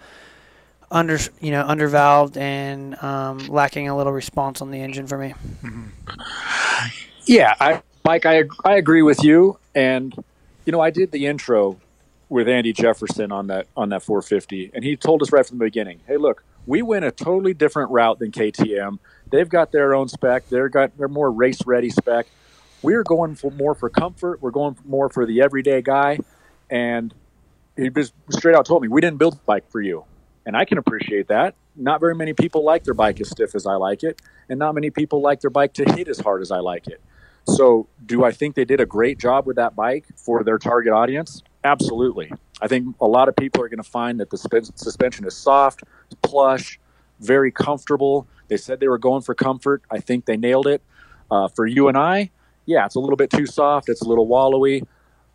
under, 0.92 1.18
you 1.42 1.52
know, 1.52 1.64
undervalved 1.64 2.38
and 2.38 3.02
um, 3.04 3.40
lacking 3.48 3.90
a 3.90 3.98
little 3.98 4.14
response 4.14 4.62
on 4.62 4.72
the 4.72 4.80
engine 4.80 5.08
for 5.08 5.18
me. 5.18 5.34
Yeah, 7.26 7.56
I, 7.60 7.82
Mike, 8.06 8.26
I 8.26 8.44
I 8.64 8.76
agree 8.76 9.02
with 9.02 9.24
you. 9.24 9.60
And 9.76 10.16
you 10.66 10.72
know, 10.72 10.80
I 10.80 10.92
did 10.92 11.12
the 11.12 11.26
intro 11.26 11.78
with 12.30 12.48
Andy 12.48 12.72
Jefferson 12.72 13.32
on 13.32 13.48
that 13.48 13.68
on 13.76 13.90
that 13.90 14.04
450, 14.04 14.72
and 14.74 14.84
he 14.84 14.96
told 14.96 15.22
us 15.22 15.32
right 15.32 15.46
from 15.46 15.58
the 15.58 15.66
beginning, 15.66 16.00
"Hey, 16.08 16.18
look, 16.18 16.44
we 16.66 16.82
went 16.82 17.06
a 17.06 17.12
totally 17.12 17.54
different 17.54 17.92
route 17.92 18.20
than 18.20 18.32
KTM. 18.32 19.00
They've 19.30 19.50
got 19.50 19.72
their 19.72 19.94
own 19.94 20.08
spec. 20.08 20.50
They're 20.50 20.70
got 20.70 20.98
they're 20.98 21.08
more 21.08 21.32
race 21.32 21.66
ready 21.66 21.90
spec. 21.90 22.28
We're 22.82 23.04
going 23.04 23.36
for 23.36 23.52
more 23.52 23.74
for 23.76 23.90
comfort. 23.90 24.42
We're 24.42 24.52
going 24.52 24.78
more 24.86 25.10
for 25.10 25.26
the 25.26 25.42
everyday 25.42 25.82
guy." 25.82 26.20
And 26.70 27.14
he 27.76 27.90
just 27.90 28.14
straight 28.30 28.56
out 28.56 28.66
told 28.66 28.82
me, 28.82 28.88
"We 28.88 29.02
didn't 29.02 29.18
build 29.18 29.36
a 29.36 29.46
bike 29.46 29.70
for 29.70 29.82
you." 29.82 30.06
And 30.46 30.56
I 30.56 30.66
can 30.66 30.78
appreciate 30.78 31.28
that. 31.28 31.56
Not 31.76 32.00
very 32.00 32.16
many 32.16 32.34
people 32.34 32.64
like 32.64 32.84
their 32.84 32.94
bike 32.94 33.20
as 33.20 33.30
stiff 33.30 33.54
as 33.54 33.66
I 33.66 33.76
like 33.76 34.04
it, 34.04 34.22
and 34.50 34.58
not 34.58 34.74
many 34.74 34.90
people 34.90 35.22
like 35.22 35.42
their 35.42 35.50
bike 35.50 35.74
to 35.74 35.84
hit 35.84 36.08
as 36.08 36.20
hard 36.20 36.42
as 36.42 36.52
I 36.52 36.60
like 36.60 36.88
it. 36.88 37.02
So, 37.48 37.88
do 38.06 38.26
I 38.26 38.32
think 38.32 38.56
they 38.56 38.66
did 38.66 38.82
a 38.82 38.86
great 38.86 39.18
job 39.20 39.46
with 39.46 39.56
that 39.56 39.76
bike 39.76 40.06
for 40.18 40.44
their 40.44 40.58
target 40.58 40.92
audience? 40.92 41.44
Absolutely. 41.64 42.32
I 42.62 42.68
think 42.68 42.96
a 43.00 43.08
lot 43.08 43.30
of 43.30 43.36
people 43.36 43.64
are 43.64 43.70
going 43.70 43.82
to 43.82 43.90
find 43.90 44.20
that 44.20 44.30
the 44.30 44.38
suspension 44.38 45.26
is 45.26 45.36
soft, 45.36 45.84
plush, 46.22 46.80
very 47.20 47.52
comfortable. 47.52 48.28
They 48.48 48.58
said 48.58 48.80
they 48.80 48.88
were 48.88 48.98
going 48.98 49.22
for 49.22 49.36
comfort. 49.36 49.84
I 49.92 50.00
think 50.00 50.26
they 50.26 50.38
nailed 50.38 50.68
it. 50.68 50.82
Uh, 51.30 51.50
for 51.50 51.66
you 51.66 51.90
and 51.90 51.98
I, 51.98 52.32
yeah, 52.66 52.86
it's 52.86 52.96
a 52.96 53.00
little 53.00 53.18
bit 53.18 53.30
too 53.30 53.46
soft. 53.46 53.90
It's 53.90 54.02
a 54.02 54.08
little 54.08 54.28
wallowy. 54.28 54.86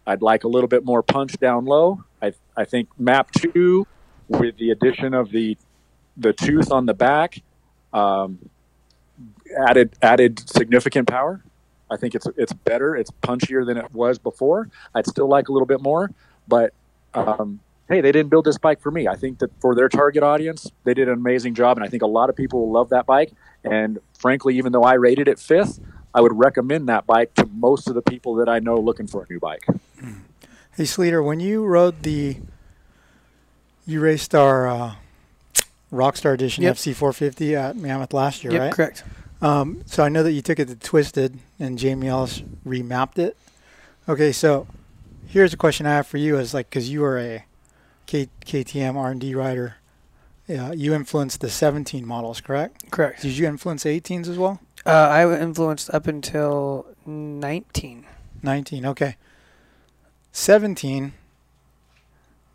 I'd 0.06 0.22
like 0.22 0.44
a 0.44 0.48
little 0.48 0.68
bit 0.68 0.84
more 0.84 1.02
punch 1.02 1.38
down 1.38 1.64
low. 1.64 2.04
I, 2.20 2.32
I 2.56 2.64
think 2.64 2.88
Map 2.98 3.30
2, 3.32 3.86
with 4.28 4.56
the 4.56 4.70
addition 4.70 5.14
of 5.14 5.30
the 5.30 5.56
the 6.16 6.32
tooth 6.32 6.70
on 6.70 6.84
the 6.84 6.94
back, 6.94 7.42
um, 7.92 8.38
added 9.68 9.96
added 10.02 10.38
significant 10.48 11.08
power. 11.08 11.42
I 11.90 11.96
think 11.96 12.14
it's 12.14 12.26
it's 12.36 12.52
better. 12.52 12.96
It's 12.96 13.10
punchier 13.22 13.66
than 13.66 13.76
it 13.76 13.92
was 13.92 14.18
before. 14.18 14.68
I'd 14.94 15.06
still 15.06 15.28
like 15.28 15.48
a 15.48 15.52
little 15.52 15.66
bit 15.66 15.82
more, 15.82 16.10
but 16.48 16.72
um, 17.14 17.60
hey, 17.88 18.00
they 18.00 18.12
didn't 18.12 18.30
build 18.30 18.44
this 18.46 18.58
bike 18.58 18.80
for 18.80 18.90
me. 18.90 19.06
I 19.08 19.16
think 19.16 19.38
that 19.40 19.50
for 19.60 19.74
their 19.74 19.88
target 19.88 20.22
audience, 20.22 20.70
they 20.84 20.94
did 20.94 21.08
an 21.08 21.14
amazing 21.14 21.54
job, 21.54 21.76
and 21.76 21.84
I 21.84 21.88
think 21.88 22.02
a 22.02 22.06
lot 22.06 22.30
of 22.30 22.36
people 22.36 22.60
will 22.66 22.72
love 22.72 22.88
that 22.90 23.06
bike. 23.06 23.32
And 23.64 23.98
frankly, 24.18 24.56
even 24.56 24.72
though 24.72 24.82
I 24.84 24.94
rated 24.94 25.28
it 25.28 25.38
fifth, 25.38 25.78
I 26.14 26.20
would 26.20 26.32
recommend 26.36 26.88
that 26.88 27.06
bike 27.06 27.34
to 27.34 27.46
most 27.46 27.88
of 27.88 27.94
the 27.94 28.02
people 28.02 28.34
that 28.36 28.48
I 28.48 28.58
know 28.58 28.78
looking 28.78 29.06
for 29.06 29.22
a 29.22 29.26
new 29.32 29.40
bike. 29.40 29.66
Hey, 30.76 30.84
Sleeter, 30.84 31.22
when 31.22 31.40
you 31.40 31.64
rode 31.64 32.02
the, 32.02 32.38
you 33.86 34.00
raced 34.00 34.34
our 34.34 34.66
uh, 34.68 34.94
Rockstar 35.92 36.34
Edition 36.34 36.64
Yep. 36.64 36.76
FC450 36.76 37.54
at 37.54 37.76
Mammoth 37.76 38.12
last 38.14 38.42
year, 38.42 38.52
yep, 38.54 38.62
right? 38.62 38.72
correct. 38.72 39.04
Um, 39.42 39.82
so 39.86 40.02
I 40.04 40.08
know 40.08 40.22
that 40.22 40.32
you 40.32 40.40
took 40.40 40.58
it 40.58 40.68
to 40.68 40.76
Twisted 40.76 41.38
and 41.58 41.78
Jamie 41.78 42.08
Ellis 42.08 42.42
remapped 42.66 43.18
it. 43.18 43.36
Okay, 44.08 44.32
so 44.32 44.66
here's 45.26 45.52
a 45.52 45.56
question 45.56 45.84
I 45.84 45.90
have 45.90 46.06
for 46.06 46.16
you: 46.16 46.38
Is 46.38 46.54
like 46.54 46.70
because 46.70 46.88
you 46.90 47.02
are 47.04 47.18
a 47.18 47.44
K- 48.12 48.28
KTM 48.44 48.94
R&D 48.94 49.34
rider, 49.34 49.76
uh, 50.46 50.72
you 50.72 50.92
influenced 50.92 51.40
the 51.40 51.48
17 51.48 52.06
models, 52.06 52.42
correct? 52.42 52.90
Correct. 52.90 53.22
Did 53.22 53.38
you 53.38 53.46
influence 53.46 53.84
18s 53.84 54.28
as 54.28 54.36
well? 54.36 54.60
Uh, 54.84 54.90
I 54.90 55.40
influenced 55.40 55.88
up 55.94 56.06
until 56.06 56.84
19. 57.06 58.04
19. 58.42 58.84
Okay. 58.84 59.16
17. 60.30 61.14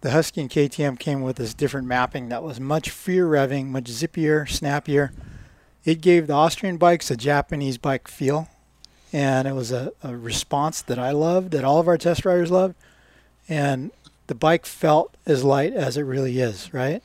The 0.01 0.11
Husky 0.11 0.41
and 0.41 0.49
KTM 0.51 0.99
came 0.99 1.23
with 1.23 1.37
this 1.37 1.55
different 1.55 1.87
mapping 1.87 2.29
that 2.29 2.43
was 2.43 2.59
much 2.59 2.91
freer 2.91 3.25
revving, 3.25 3.65
much 3.69 3.85
zippier, 3.85 4.47
snappier. 4.47 5.11
It 5.83 6.01
gave 6.01 6.27
the 6.27 6.33
Austrian 6.33 6.77
bikes 6.77 7.09
a 7.09 7.17
Japanese 7.17 7.79
bike 7.79 8.07
feel, 8.07 8.47
and 9.11 9.47
it 9.47 9.55
was 9.55 9.71
a, 9.71 9.91
a 10.03 10.15
response 10.15 10.83
that 10.83 10.99
I 10.99 11.09
loved, 11.09 11.49
that 11.49 11.63
all 11.63 11.79
of 11.79 11.87
our 11.87 11.97
test 11.97 12.25
riders 12.25 12.51
loved, 12.51 12.75
and 13.49 13.89
the 14.27 14.35
bike 14.35 14.65
felt 14.65 15.15
as 15.25 15.43
light 15.43 15.73
as 15.73 15.97
it 15.97 16.03
really 16.03 16.39
is, 16.39 16.73
right? 16.73 17.01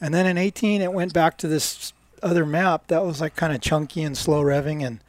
And 0.00 0.12
then 0.14 0.26
in 0.26 0.36
18, 0.38 0.82
it 0.82 0.92
went 0.92 1.12
back 1.14 1.38
to 1.38 1.48
this 1.48 1.92
other 2.22 2.44
map 2.46 2.86
that 2.88 3.04
was 3.04 3.20
like 3.20 3.36
kind 3.36 3.54
of 3.54 3.60
chunky 3.60 4.02
and 4.02 4.16
slow 4.16 4.42
revving 4.42 4.84
and 4.86 5.00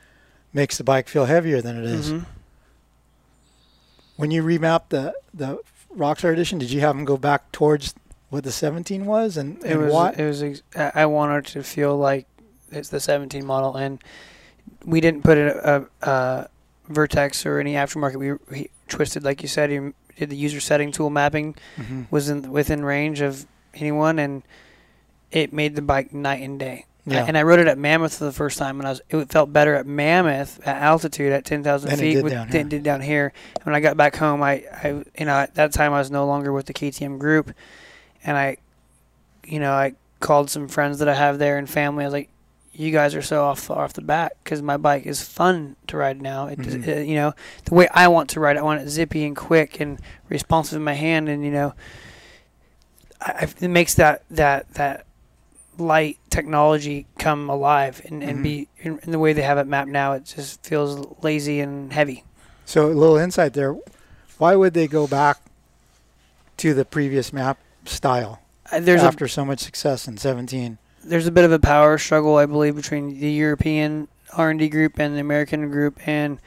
makes 0.53 0.77
the 0.77 0.83
bike 0.83 1.07
feel 1.09 1.25
heavier 1.25 1.61
than 1.61 1.77
it 1.77 1.85
is. 1.85 2.11
Mhm. 2.11 2.25
When 4.15 4.31
you 4.31 4.43
remapped 4.43 4.89
the 4.89 5.13
the 5.33 5.59
Rockstar 5.95 6.31
edition, 6.33 6.59
did 6.59 6.71
you 6.71 6.81
have 6.81 6.95
them 6.95 7.05
go 7.05 7.17
back 7.17 7.51
towards 7.51 7.93
what 8.29 8.43
the 8.43 8.51
17 8.51 9.05
was 9.05 9.37
and, 9.37 9.63
It 9.63 9.77
was. 9.77 9.91
why? 9.93 10.11
It 10.17 10.25
was. 10.25 10.43
Ex- 10.43 10.61
I 10.75 10.91
I 10.95 11.05
wanted 11.05 11.45
to 11.47 11.63
feel 11.63 11.97
like 11.97 12.25
it's 12.71 12.89
the 12.89 12.99
17 12.99 13.45
model, 13.45 13.75
and 13.75 13.99
we 14.85 14.99
didn't 15.01 15.23
put 15.23 15.37
a, 15.37 15.87
a, 16.01 16.09
a 16.09 16.49
Vertex 16.89 17.45
or 17.45 17.59
any 17.59 17.73
aftermarket. 17.73 18.15
We, 18.17 18.33
we 18.51 18.69
twisted, 18.87 19.23
like 19.23 19.41
you 19.41 19.47
said. 19.47 19.69
He 19.69 19.79
did 20.17 20.29
the 20.29 20.35
user 20.35 20.59
setting 20.59 20.91
tool 20.91 21.09
mapping 21.09 21.55
Mhm. 21.77 22.07
was 22.11 22.29
in 22.29 22.51
within 22.51 22.83
range 22.83 23.21
of 23.21 23.45
anyone, 23.73 24.19
and 24.19 24.43
it 25.31 25.53
made 25.53 25.75
the 25.75 25.81
bike 25.81 26.13
night 26.13 26.41
and 26.41 26.59
day. 26.59 26.85
Yeah. 27.05 27.23
And 27.25 27.37
I 27.37 27.43
rode 27.43 27.59
it 27.59 27.67
at 27.67 27.77
Mammoth 27.77 28.17
for 28.17 28.25
the 28.25 28.33
first 28.33 28.57
time, 28.57 28.79
and 28.79 28.87
I 28.87 28.91
was 28.91 29.01
it 29.09 29.29
felt 29.31 29.53
better 29.53 29.75
at 29.75 29.85
Mammoth 29.87 30.59
at 30.67 30.81
altitude 30.81 31.31
at 31.31 31.45
ten 31.45 31.63
thousand 31.63 31.91
feet 31.97 32.15
did 32.15 32.23
with- 32.23 32.33
down 32.33 32.49
than 32.49 32.61
it 32.67 32.69
did 32.69 32.83
down 32.83 32.99
here. 33.01 33.31
And 33.55 33.65
when 33.65 33.75
I 33.75 33.79
got 33.79 33.95
back 33.95 34.15
home, 34.17 34.43
I, 34.43 34.63
I 34.83 35.03
you 35.17 35.25
know 35.25 35.35
at 35.35 35.55
that 35.55 35.71
time 35.71 35.93
I 35.93 35.99
was 35.99 36.11
no 36.11 36.25
longer 36.25 36.51
with 36.51 36.65
the 36.65 36.73
KTM 36.73 37.17
group, 37.17 37.53
and 38.25 38.35
I, 38.35 38.57
you 39.45 39.59
know, 39.59 39.71
I 39.71 39.93
called 40.19 40.49
some 40.49 40.67
friends 40.67 40.99
that 40.99 41.07
I 41.07 41.13
have 41.13 41.39
there 41.39 41.57
and 41.57 41.69
family. 41.69 42.03
I 42.03 42.07
was 42.07 42.13
like, 42.13 42.29
"You 42.77 42.91
guys 42.91 43.15
are 43.15 43.21
so 43.21 43.43
off 43.43 43.69
off 43.71 43.93
the 43.93 44.01
bat 44.01 44.33
because 44.43 44.61
my 44.61 44.77
bike 44.77 45.05
is 45.05 45.21
fun 45.21 45.75
to 45.87 45.97
ride 45.97 46.21
now. 46.21 46.47
It, 46.47 46.59
Mhm. 46.59 46.87
it- 46.87 47.07
you 47.07 47.15
know, 47.15 47.33
the 47.65 47.73
way 47.73 47.87
I 47.93 48.07
want 48.07 48.29
to 48.31 48.39
ride. 48.39 48.55
I 48.57 48.61
want 48.61 48.81
it 48.81 48.89
zippy 48.89 49.25
and 49.25 49.35
quick 49.35 49.79
and 49.81 49.99
responsive 50.29 50.77
in 50.77 50.83
my 50.83 50.93
hand, 50.93 51.27
and 51.27 51.43
you 51.43 51.51
know." 51.51 51.73
I, 53.19 53.47
it 53.59 53.69
makes 53.69 53.95
that 53.95 54.23
that 54.29 54.71
that 54.75 55.05
light 55.79 56.17
technology 56.29 57.05
come 57.19 57.49
alive 57.49 58.01
and, 58.05 58.23
and 58.23 58.39
Mhm. 58.39 58.43
be 58.43 58.67
in, 58.79 58.99
in 59.03 59.11
the 59.11 59.19
way 59.19 59.33
they 59.33 59.41
have 59.43 59.57
it 59.57 59.67
mapped 59.67 59.89
now. 59.89 60.13
It 60.13 60.25
just 60.25 60.63
feels 60.63 61.05
lazy 61.23 61.59
and 61.59 61.91
heavy. 61.93 62.23
So 62.65 62.87
a 62.87 62.93
little 62.93 63.17
insight 63.17 63.53
there. 63.53 63.75
Why 64.37 64.55
would 64.55 64.73
they 64.73 64.87
go 64.87 65.07
back 65.07 65.37
to 66.57 66.73
the 66.73 66.85
previous 66.85 67.31
map 67.33 67.57
style 67.85 68.39
Uh, 68.71 68.77
after 68.77 69.27
so 69.27 69.45
much 69.45 69.59
success 69.59 70.07
in 70.07 70.17
17? 70.17 70.77
There's 71.07 71.27
a 71.27 71.31
bit 71.31 71.45
of 71.45 71.51
a 71.51 71.59
power 71.59 71.97
struggle, 71.97 72.35
I 72.37 72.45
believe, 72.45 72.75
between 72.75 73.19
the 73.19 73.31
European 73.31 74.07
R 74.35 74.49
and 74.49 74.59
D 74.59 74.67
group 74.69 74.99
and 74.99 75.15
the 75.15 75.19
American 75.21 75.69
group, 75.71 75.99
and 76.07 76.39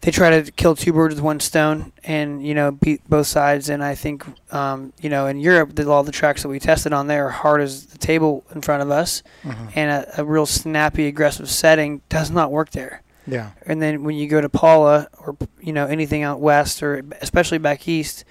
they 0.00 0.10
try 0.10 0.30
to 0.40 0.50
kill 0.50 0.74
two 0.74 0.92
birds 0.92 1.14
with 1.14 1.22
one 1.22 1.38
stone 1.38 1.92
and 2.02 2.44
you 2.44 2.54
know 2.54 2.72
beat 2.72 3.08
both 3.08 3.26
sides. 3.28 3.68
And 3.68 3.84
I 3.84 3.94
think 3.94 4.24
um, 4.52 4.92
you 5.00 5.08
know 5.10 5.26
in 5.26 5.38
Europe, 5.38 5.74
the, 5.74 5.88
all 5.88 6.02
the 6.02 6.12
tracks 6.12 6.42
that 6.42 6.48
we 6.48 6.58
tested 6.58 6.92
on 6.92 7.06
there 7.06 7.26
are 7.26 7.30
hard 7.30 7.60
as 7.60 7.86
the 7.86 7.98
table 7.98 8.44
in 8.54 8.62
front 8.62 8.82
of 8.82 8.90
us, 8.90 9.22
Mhm. 9.44 9.72
and 9.76 9.90
a, 9.90 10.20
a 10.20 10.24
real 10.24 10.46
snappy, 10.46 11.06
aggressive 11.06 11.48
setting 11.50 12.00
does 12.08 12.30
not 12.30 12.50
work 12.50 12.70
there. 12.70 13.02
Yeah. 13.24 13.50
and 13.66 13.80
then 13.80 14.02
when 14.02 14.16
you 14.16 14.26
go 14.26 14.40
to 14.40 14.48
Pala 14.48 15.06
or 15.20 15.36
you 15.60 15.72
know 15.72 15.86
anything 15.86 16.24
out 16.24 16.40
west 16.40 16.82
or 16.82 17.02
especially 17.20 17.58
back 17.58 17.86
east, 17.86 18.24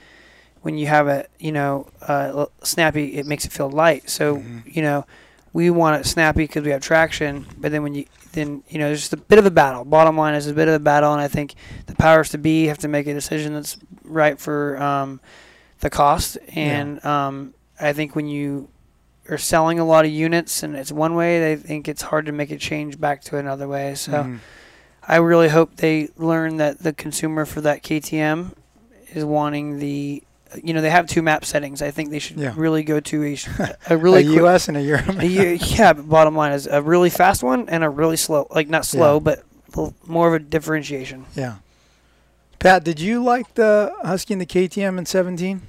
when 0.61 0.77
you 0.77 0.87
have 0.87 1.07
a 1.07 1.25
you 1.39 1.51
know 1.51 1.87
uh, 2.01 2.45
snappy, 2.63 3.15
it 3.17 3.25
makes 3.25 3.45
it 3.45 3.51
feel 3.51 3.69
light. 3.69 4.09
So 4.09 4.37
Mhm. 4.37 4.61
you 4.65 4.81
know 4.81 5.05
we 5.53 5.69
want 5.69 5.99
it 5.99 6.07
snappy 6.07 6.43
because 6.45 6.63
we 6.63 6.71
have 6.71 6.81
traction, 6.81 7.45
but 7.57 7.71
then 7.71 7.83
when 7.83 7.93
you 7.95 8.05
then 8.33 8.63
you 8.69 8.79
know 8.79 8.85
there's 8.87 9.01
just 9.01 9.13
a 9.13 9.17
bit 9.17 9.39
of 9.39 9.45
a 9.45 9.51
battle. 9.51 9.83
Bottom 9.85 10.15
line 10.17 10.33
is 10.35 10.47
a 10.47 10.53
bit 10.53 10.67
of 10.67 10.73
a 10.73 10.79
battle, 10.79 11.11
and 11.13 11.21
I 11.21 11.27
think 11.27 11.55
the 11.87 11.95
powers 11.95 12.29
to 12.29 12.37
be 12.37 12.67
have 12.67 12.77
to 12.79 12.87
make 12.87 13.07
a 13.07 13.13
decision 13.13 13.53
that's 13.53 13.77
right 14.03 14.39
for 14.39 14.81
um, 14.81 15.19
the 15.81 15.89
cost. 15.89 16.37
And 16.55 17.03
um, 17.05 17.53
I 17.79 17.91
think 17.93 18.15
when 18.15 18.27
you 18.27 18.69
are 19.29 19.37
selling 19.37 19.79
a 19.79 19.85
lot 19.85 20.05
of 20.05 20.11
units 20.11 20.63
and 20.63 20.75
it's 20.75 20.91
one 20.91 21.15
way, 21.15 21.39
they 21.39 21.55
think 21.55 21.87
it's 21.87 22.01
hard 22.03 22.25
to 22.27 22.31
make 22.31 22.51
it 22.51 22.59
change 22.59 22.99
back 22.99 23.21
to 23.23 23.37
another 23.37 23.67
way. 23.67 23.95
So. 23.95 24.11
Mhm. 24.23 24.39
I 25.07 25.15
really 25.15 25.49
hope 25.49 25.77
they 25.77 26.09
learn 26.15 26.57
that 26.57 26.83
the 26.83 26.93
consumer 26.93 27.43
for 27.45 27.59
that 27.61 27.81
KTM 27.81 28.53
is 29.13 29.25
wanting 29.25 29.79
the, 29.79 30.21
you 30.63 30.73
know, 30.73 30.81
they 30.81 30.89
have 30.89 31.07
two 31.07 31.21
map 31.21 31.45
settings. 31.45 31.81
I 31.81 31.91
think 31.91 32.09
they 32.11 32.19
should 32.19 32.37
Yeah. 32.37 32.53
really 32.55 32.83
go 32.83 32.99
to 32.99 33.23
a, 33.23 33.37
a 33.89 33.97
really 33.97 34.21
a 34.21 34.25
quick, 34.25 34.35
U.S. 34.37 34.67
and 34.67 34.77
a 34.77 34.81
Europe. 34.81 35.07
a 35.19 35.25
U- 35.27 35.41
yeah. 35.61 35.93
But 35.93 36.09
bottom 36.09 36.35
line 36.35 36.51
is 36.53 36.67
a 36.67 36.81
really 36.81 37.09
fast 37.09 37.43
one 37.43 37.69
and 37.69 37.83
a 37.83 37.89
really 37.89 38.17
slow, 38.17 38.47
like 38.51 38.67
not 38.69 38.85
slow, 38.85 39.15
Yeah. 39.15 39.19
but 39.75 39.93
more 40.07 40.27
of 40.27 40.33
a 40.33 40.39
differentiation. 40.39 41.25
Yeah. 41.35 41.55
Pat, 42.59 42.83
did 42.83 42.99
you 42.99 43.23
like 43.23 43.53
the 43.55 43.93
Husky 44.03 44.33
and 44.33 44.41
the 44.41 44.45
KTM 44.45 44.97
in 44.97 45.05
17? 45.05 45.61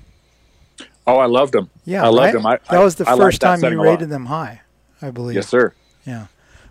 Oh, 1.07 1.17
I 1.19 1.27
loved 1.27 1.53
them. 1.55 1.71
Yeah, 1.85 2.05
I 2.05 2.09
loved 2.09 2.19
right? 2.19 2.33
them. 2.35 2.47
I, 2.47 2.59
that 2.71 2.83
was 2.83 2.97
the 2.97 3.09
I, 3.09 3.15
I 3.15 3.17
first 3.17 3.41
that 3.41 3.61
time 3.61 3.73
you 3.73 3.83
rated 3.83 4.09
them 4.11 4.27
high, 4.27 4.61
I 5.01 5.11
believe. 5.11 5.35
Yes, 5.37 5.49
sir. 5.49 5.73
Yeah. 6.05 6.27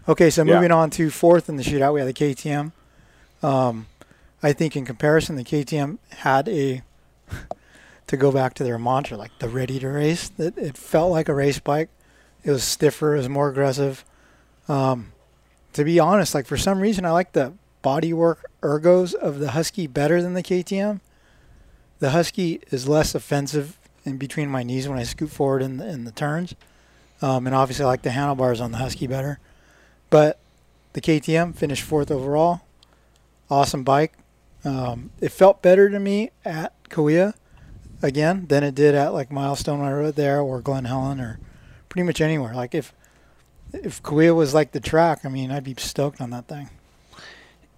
Okay, 0.08 0.30
so 0.30 0.44
Yeah. 0.44 0.56
moving 0.56 0.72
on 0.72 0.90
to 0.92 1.10
fourth 1.10 1.50
in 1.50 1.56
the 1.58 1.64
shootout, 1.64 1.94
we 1.94 2.00
had 2.02 2.08
the 2.08 2.14
KTM. 2.14 2.72
Um, 3.44 3.88
I 4.44 4.54
think 4.54 4.76
in 4.76 4.86
comparison, 4.86 5.36
the 5.36 5.44
KTM 5.44 5.98
had 6.18 6.48
a 6.50 6.82
to 8.12 8.18
go 8.18 8.30
back 8.30 8.54
to 8.54 8.66
their 8.66 8.78
mantra, 8.78 9.16
like 9.16 9.32
the 9.40 9.48
ready 9.48 9.80
to 9.80 9.88
race. 9.88 10.34
It, 10.38 10.58
it 10.58 10.78
felt 10.78 11.12
like 11.12 11.30
a 11.30 11.34
race 11.34 11.60
bike. 11.60 11.88
It 12.44 12.52
was 12.52 12.62
stiffer. 12.62 13.14
It 13.14 13.20
was 13.20 13.30
more 13.30 13.48
aggressive. 13.48 14.04
Um, 14.68 15.14
to 15.72 15.86
be 15.86 15.98
honest, 15.98 16.36
like 16.36 16.46
for 16.46 16.58
some 16.58 16.82
reason, 16.82 17.06
I 17.06 17.12
like 17.12 17.32
the 17.32 17.54
bodywork 17.82 18.40
ergos 18.62 19.14
of 19.14 19.40
the 19.40 19.52
Husky 19.52 19.88
better 19.88 20.22
than 20.22 20.34
the 20.34 20.44
KTM. 20.44 21.00
The 22.00 22.10
Husky 22.10 22.60
is 22.70 22.86
less 22.86 23.16
offensive 23.16 23.80
in 24.04 24.18
between 24.18 24.50
my 24.50 24.64
knees 24.64 24.90
when 24.90 25.00
I 25.00 25.04
scoot 25.04 25.30
forward 25.30 25.62
in 25.62 25.78
the, 25.78 25.88
in 25.88 26.04
the 26.04 26.12
turns. 26.12 26.54
Um, 27.22 27.48
and 27.48 27.56
obviously, 27.56 27.86
I 27.86 27.88
like 27.88 28.02
the 28.02 28.12
handlebars 28.12 28.60
on 28.60 28.74
the 28.74 28.80
Husky 28.80 29.08
better. 29.08 29.40
But 30.10 30.38
the 30.92 31.00
KTM 31.00 31.56
finished 31.56 31.84
fourth 31.84 32.12
overall. 32.12 32.60
Awesome 33.50 33.86
bike. 33.86 34.18
Um, 34.66 35.12
it 35.22 35.32
felt 35.32 35.62
better 35.62 35.90
to 35.90 36.00
me 36.02 36.32
at 36.44 36.74
Cahuilla 36.90 37.36
again 38.02 38.46
than 38.48 38.64
it 38.64 38.76
did 38.76 38.96
at 38.96 39.14
like 39.14 39.32
Milestone 39.32 39.82
I 39.82 39.92
rode 39.92 40.16
there 40.16 40.42
or 40.42 40.62
Glen 40.62 40.86
Helen 40.86 41.20
or 41.20 41.40
pretty 41.90 42.06
much 42.06 42.22
anywhere. 42.22 42.54
Like 42.54 42.74
if 42.74 42.94
if 43.74 44.02
Cahuilla 44.04 44.36
was 44.36 44.54
like 44.54 44.72
the 44.72 44.80
track, 44.80 45.24
I 45.24 45.30
mean, 45.30 45.52
I'd 45.52 45.64
be 45.64 45.76
stoked 45.78 46.22
on 46.22 46.30
that 46.32 46.48
thing. 46.48 46.70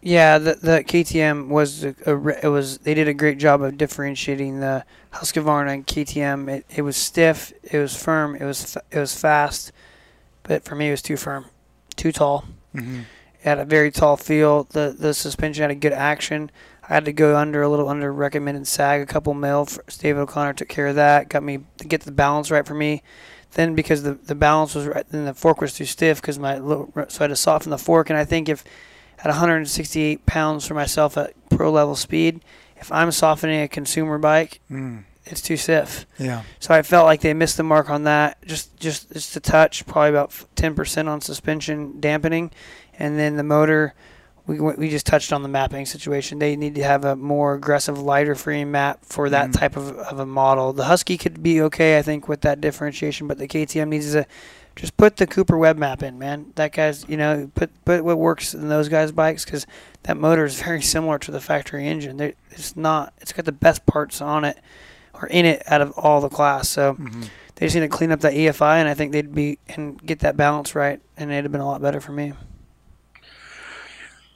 Yeah, 0.02 0.38
the 0.38 0.56
the 0.56 0.84
KTM 0.84 1.48
was 1.48 1.86
a, 1.86 1.96
a 2.06 2.46
it 2.46 2.50
was 2.50 2.80
they 2.80 2.94
did 2.94 3.08
a 3.08 3.14
great 3.14 3.38
job 3.38 3.62
of 3.62 3.78
differentiating 3.78 4.60
the 4.60 4.84
Husqvarna 5.14 5.74
and 5.74 5.88
KTM. 5.88 6.50
It, 6.50 6.66
it 6.76 6.82
was 6.82 6.98
stiff, 6.98 7.54
it 7.64 7.78
was 7.78 7.96
firm, 7.96 8.36
it 8.36 8.44
was 8.44 8.78
it 8.92 9.00
was 9.00 9.16
fast, 9.18 9.72
but 10.44 10.66
for 10.66 10.76
me 10.76 10.90
it 10.90 10.92
was 10.92 11.02
too 11.02 11.16
firm, 11.16 11.46
too 11.96 12.12
tall. 12.12 12.46
Mm-hmm. 12.76 13.00
It 13.00 13.44
had 13.44 13.60
a 13.60 13.66
very 13.66 13.92
tall 13.92 14.18
feel. 14.18 14.66
The 14.66 14.94
the 14.98 15.14
suspension 15.14 15.62
had 15.62 15.72
a 15.72 15.76
good 15.76 15.94
action. 15.94 16.52
I 16.90 16.94
had 16.96 17.06
to 17.06 17.14
go 17.14 17.38
under 17.38 17.62
a 17.62 17.70
little 17.70 17.88
under 17.88 18.12
recommended 18.12 18.68
sag, 18.68 19.02
a 19.02 19.06
couple 19.06 19.34
mil. 19.34 19.68
David 20.00 20.20
O'Connor 20.20 20.54
took 20.54 20.68
care 20.68 20.88
of 20.88 20.96
that. 20.96 21.30
Got 21.30 21.44
me 21.44 21.60
to 21.78 21.88
get 21.88 22.02
the 22.02 22.12
balance 22.12 22.52
right 22.52 22.66
for 22.66 22.74
me. 22.74 23.02
Then 23.52 23.76
because 23.76 24.04
the 24.04 24.16
the 24.16 24.36
balance 24.36 24.76
was 24.76 24.88
right, 24.88 25.08
then 25.10 25.26
the 25.26 25.34
fork 25.34 25.62
was 25.62 25.74
too 25.74 25.86
stiff 25.86 26.20
because 26.22 26.40
my 26.40 26.58
little, 26.58 26.92
so 27.08 27.20
I 27.22 27.24
had 27.24 27.28
to 27.28 27.36
soften 27.36 27.70
the 27.70 27.78
fork. 27.78 28.10
And 28.10 28.18
I 28.20 28.26
think 28.26 28.50
if 28.50 28.64
at 29.20 29.28
168 29.28 30.26
pounds 30.26 30.66
for 30.68 30.74
myself 30.74 31.18
at 31.18 31.34
pro 31.50 31.72
level 31.72 31.96
speed, 31.96 32.42
if 32.78 32.92
I'm 32.92 33.12
softening 33.12 33.62
a 33.62 33.68
consumer 33.68 34.18
bike, 34.18 34.60
Mm. 34.70 35.04
it's 35.26 35.40
too 35.40 35.56
stiff. 35.56 36.06
Yeah. 36.18 36.42
So 36.60 36.74
I 36.74 36.82
felt 36.82 37.06
like 37.06 37.22
they 37.22 37.34
missed 37.34 37.56
the 37.58 37.64
mark 37.64 37.90
on 37.90 38.04
that. 38.04 38.44
Just 38.46 38.76
just 38.78 39.14
just 39.14 39.36
a 39.38 39.40
touch, 39.40 39.86
probably 39.86 40.10
about 40.10 40.34
ten 40.56 40.74
percent 40.76 41.08
on 41.08 41.22
suspension 41.22 42.00
dampening, 42.02 42.52
and 43.00 43.18
then 43.18 43.38
the 43.38 43.44
motor. 43.44 43.94
We 44.46 44.60
we 44.60 44.90
just 44.90 45.06
touched 45.06 45.32
on 45.32 45.42
the 45.42 45.48
mapping 45.48 45.86
situation. 45.86 46.40
They 46.40 46.56
need 46.58 46.76
to 46.76 46.84
have 46.84 47.06
a 47.06 47.16
more 47.16 47.54
aggressive, 47.54 47.98
lighter 47.98 48.36
frame 48.36 48.72
map 48.72 49.00
for 49.06 49.30
that 49.30 49.50
Mhm. 49.52 49.58
type 49.58 49.78
of, 49.78 49.98
of 49.98 50.20
a 50.20 50.26
model. 50.26 50.74
The 50.74 50.84
Husky 50.86 51.18
could 51.18 51.42
be 51.42 51.62
okay, 51.62 51.98
I 51.98 52.02
think, 52.02 52.28
with 52.28 52.42
that 52.42 52.60
differentiation, 52.60 53.28
but 53.28 53.38
the 53.38 53.48
KTM 53.48 53.88
needs 53.90 54.12
to 54.12 54.26
just 54.76 54.98
put 54.98 55.16
the 55.18 55.28
Cooper 55.28 55.58
Webb 55.58 55.78
map 55.78 56.04
in, 56.04 56.20
man. 56.20 56.48
That 56.56 56.74
guy's, 56.74 57.08
you 57.08 57.16
know, 57.16 57.50
put 57.56 57.70
put 57.86 58.04
what 58.04 58.18
works 58.18 58.54
in 58.54 58.68
those 58.68 58.90
guys' 58.90 59.14
bikes 59.14 59.46
because 59.46 59.66
that 60.04 60.18
motor 60.18 60.44
is 60.44 60.62
very 60.62 60.82
similar 60.82 61.18
to 61.20 61.32
the 61.32 61.40
factory 61.40 61.88
engine. 61.88 62.18
They're, 62.18 62.34
it's 62.52 62.76
not. 62.76 63.14
It's 63.22 63.32
got 63.32 63.46
the 63.46 63.52
best 63.54 63.86
parts 63.86 64.20
on 64.20 64.44
it 64.44 64.58
or 65.14 65.28
in 65.28 65.46
it 65.46 65.64
out 65.68 65.80
of 65.80 65.92
all 65.98 66.20
the 66.20 66.28
class. 66.30 66.68
So 66.68 66.96
Mhm. 66.96 67.30
they 67.56 67.68
just 67.68 67.76
need 67.76 67.82
to 67.82 67.88
clean 67.88 68.12
up 68.12 68.20
that 68.22 68.34
EFI, 68.34 68.80
and 68.80 68.90
I 68.90 68.94
think 68.94 69.14
they'd 69.14 69.34
be 69.34 69.60
and 69.70 70.06
get 70.06 70.20
that 70.20 70.36
balance 70.36 70.76
right, 70.76 71.00
and 71.16 71.32
it'd 71.32 71.46
have 71.46 71.52
been 71.54 71.62
a 71.62 71.66
lot 71.68 71.82
better 71.82 72.02
for 72.02 72.12
me. 72.12 72.34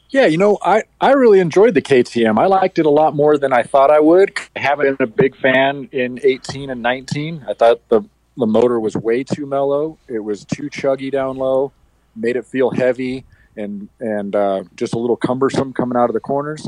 Yeah, 0.09 0.25
you 0.25 0.37
know, 0.37 0.57
I, 0.61 0.83
I 1.01 1.11
really 1.11 1.39
enjoyed 1.39 1.73
the 1.73 1.81
KTM. 1.81 2.39
I 2.39 2.45
liked 2.45 2.79
it 2.79 2.85
a 2.85 2.89
lot 2.89 3.13
more 3.13 3.37
than 3.37 3.51
I 3.51 3.63
thought 3.63 3.91
I 3.91 3.99
would. 3.99 4.37
I 4.55 4.59
haven't 4.59 4.97
been 4.97 5.07
a 5.07 5.11
big 5.11 5.35
fan 5.35 5.89
in 5.91 6.19
18 6.23 6.69
and 6.69 6.81
19. 6.81 7.45
I 7.47 7.53
thought 7.53 7.81
the, 7.89 8.03
the 8.37 8.47
motor 8.47 8.79
was 8.79 8.95
way 8.95 9.25
too 9.25 9.45
mellow. 9.45 9.97
It 10.07 10.19
was 10.19 10.45
too 10.45 10.69
chuggy 10.69 11.11
down 11.11 11.35
low, 11.35 11.73
made 12.15 12.37
it 12.37 12.45
feel 12.45 12.71
heavy 12.71 13.25
and 13.57 13.89
and 13.99 14.35
uh, 14.35 14.63
just 14.75 14.93
a 14.93 14.99
little 14.99 15.17
cumbersome 15.17 15.73
coming 15.73 15.97
out 15.97 16.09
of 16.09 16.13
the 16.13 16.19
corners. 16.19 16.67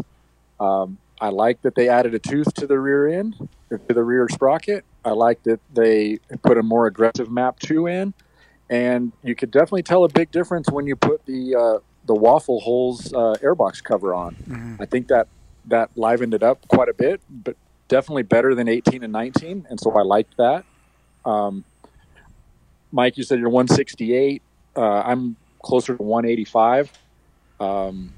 Um, 0.59 0.97
I 1.21 1.29
like 1.29 1.61
that 1.61 1.75
they 1.75 1.87
added 1.87 2.15
a 2.15 2.19
tooth 2.19 2.53
to 2.55 2.67
the 2.67 2.79
rear 2.79 3.07
end, 3.07 3.35
to 3.69 3.93
the 3.93 4.03
rear 4.03 4.27
sprocket. 4.29 4.83
I 5.05 5.11
like 5.11 5.43
that 5.43 5.59
they 5.73 6.19
put 6.43 6.57
a 6.57 6.63
more 6.63 6.87
aggressive 6.87 7.29
map 7.29 7.59
two 7.59 7.87
in, 7.87 8.13
and 8.69 9.11
you 9.23 9.35
could 9.35 9.51
definitely 9.51 9.83
tell 9.83 10.03
a 10.03 10.09
big 10.09 10.31
difference 10.31 10.69
when 10.69 10.87
you 10.87 10.95
put 10.95 11.25
the 11.25 11.55
uh, 11.55 11.79
the 12.09 12.15
waffle 12.15 12.59
holes 12.59 13.13
uh, 13.13 13.35
airbox 13.43 13.83
cover 13.83 14.15
on. 14.15 14.35
Mhm. 14.49 14.81
I 14.81 14.85
think 14.85 15.09
that 15.09 15.27
that 15.65 15.91
livened 15.95 16.33
it 16.33 16.41
up 16.41 16.67
quite 16.67 16.89
a 16.89 16.93
bit, 16.93 17.21
but 17.29 17.55
definitely 17.87 18.23
better 18.23 18.55
than 18.55 18.67
18 18.67 19.03
and 19.03 19.13
19, 19.13 19.67
and 19.69 19.79
so 19.79 19.91
I 19.91 20.01
liked 20.01 20.35
that. 20.37 20.65
Um, 21.23 21.63
Mike, 22.91 23.15
you 23.15 23.23
said 23.23 23.37
you're 23.39 23.49
168. 23.49 24.41
Uh, 24.75 24.81
I'm 24.81 25.35
closer 25.61 25.95
to 25.95 26.01
185. 26.01 26.91
Um, 27.59 28.11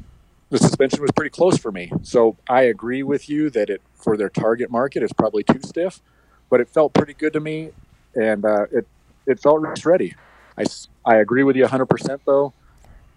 the 0.49 0.57
suspension 0.57 1.01
was 1.01 1.11
pretty 1.11 1.29
close 1.31 1.57
for 1.57 1.73
me, 1.73 1.91
so 2.01 2.37
I 2.49 2.61
agree 2.63 3.03
with 3.03 3.27
you 3.27 3.49
that 3.49 3.69
it 3.69 3.81
for 3.95 4.15
their 4.15 4.29
target 4.29 4.71
market 4.71 5.03
is 5.03 5.11
probably 5.11 5.43
too 5.43 5.59
stiff, 5.65 6.01
but 6.49 6.61
it 6.61 6.69
felt 6.69 6.93
pretty 6.93 7.13
good 7.13 7.33
to 7.33 7.41
me, 7.41 7.71
and 8.15 8.45
uh, 8.45 8.67
it 8.71 8.87
it 9.27 9.41
felt 9.41 9.59
race 9.61 9.85
ready. 9.85 10.15
I, 10.57 10.63
I 11.03 11.17
agree 11.17 11.43
with 11.43 11.57
you 11.57 11.65
100% 11.65 12.19
though. 12.25 12.53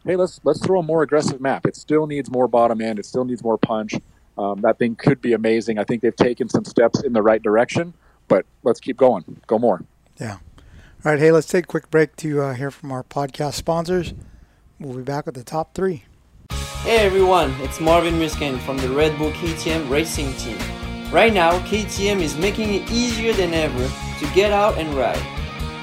Hey, 0.07 0.17
let's 0.17 0.39
let's 0.45 0.61
throw 0.61 0.81
a 0.81 0.83
more 0.83 1.03
aggressive 1.03 1.41
map. 1.41 1.65
It 1.65 1.77
still 1.77 2.07
needs 2.07 2.31
more 2.31 2.47
bottom 2.47 2.83
end. 2.83 2.99
It 2.99 3.07
still 3.07 3.25
needs 3.25 3.43
more 3.43 3.57
punch. 3.57 3.95
Um, 4.37 4.61
that 4.61 4.79
thing 4.79 4.97
could 4.97 5.23
be 5.23 5.33
amazing. 5.33 5.79
I 5.79 5.85
think 5.85 6.03
they've 6.03 6.15
taken 6.15 6.49
some 6.49 6.65
steps 6.67 7.03
in 7.03 7.15
the 7.15 7.23
right 7.23 7.43
direction, 7.43 7.95
but 8.29 8.45
let's 8.65 8.81
keep 8.81 8.99
going. 8.99 9.41
Go 9.47 9.59
more. 9.59 9.83
Yeah. 10.21 10.39
All 11.05 11.13
right, 11.13 11.19
hey, 11.19 11.33
let's 11.33 11.47
take 11.47 11.65
a 11.65 11.69
quick 11.69 11.91
break 11.91 12.17
to 12.17 12.41
uh, 12.41 12.55
hear 12.55 12.71
from 12.71 12.93
our 12.93 13.03
podcast 13.03 13.55
sponsors. 13.55 14.13
We'll 14.79 14.97
be 14.97 15.03
back 15.03 15.25
with 15.27 15.37
the 15.37 15.45
top 15.45 15.75
three. 15.75 16.05
Hey 16.83 16.99
everyone, 16.99 17.55
it's 17.61 17.81
Marvin 17.81 18.15
Musquin 18.15 18.61
from 18.61 18.77
the 18.77 18.91
Red 18.91 19.17
Bull 19.17 19.31
KTM 19.33 19.89
racing 19.89 20.35
team. 20.35 20.59
Right 21.11 21.33
now, 21.33 21.59
KTM 21.61 22.21
is 22.21 22.37
making 22.37 22.75
it 22.75 22.91
easier 22.91 23.33
than 23.33 23.55
ever 23.55 23.91
to 24.19 24.35
get 24.35 24.53
out 24.53 24.77
and 24.77 24.93
ride. 24.95 25.17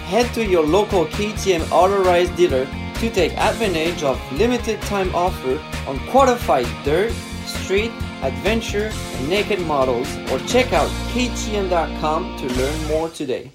Head 0.05 0.31
to 0.35 0.45
your 0.45 0.63
local 0.63 1.05
KTM 1.07 1.71
authorized 1.71 2.35
dealer 2.35 2.67
to 3.01 3.09
take 3.09 3.35
advantage 3.35 4.03
of 4.03 4.19
limited 4.33 4.79
time 4.83 5.13
offer 5.15 5.59
on 5.89 5.97
qualified 6.09 6.67
dirt, 6.85 7.11
street, 7.47 7.89
adventure, 8.21 8.91
and 8.93 9.27
naked 9.27 9.59
models 9.61 10.07
or 10.29 10.37
check 10.41 10.71
out 10.71 10.87
ktm.com 11.09 12.37
to 12.37 12.47
learn 12.53 12.87
more 12.87 13.09
today. 13.09 13.51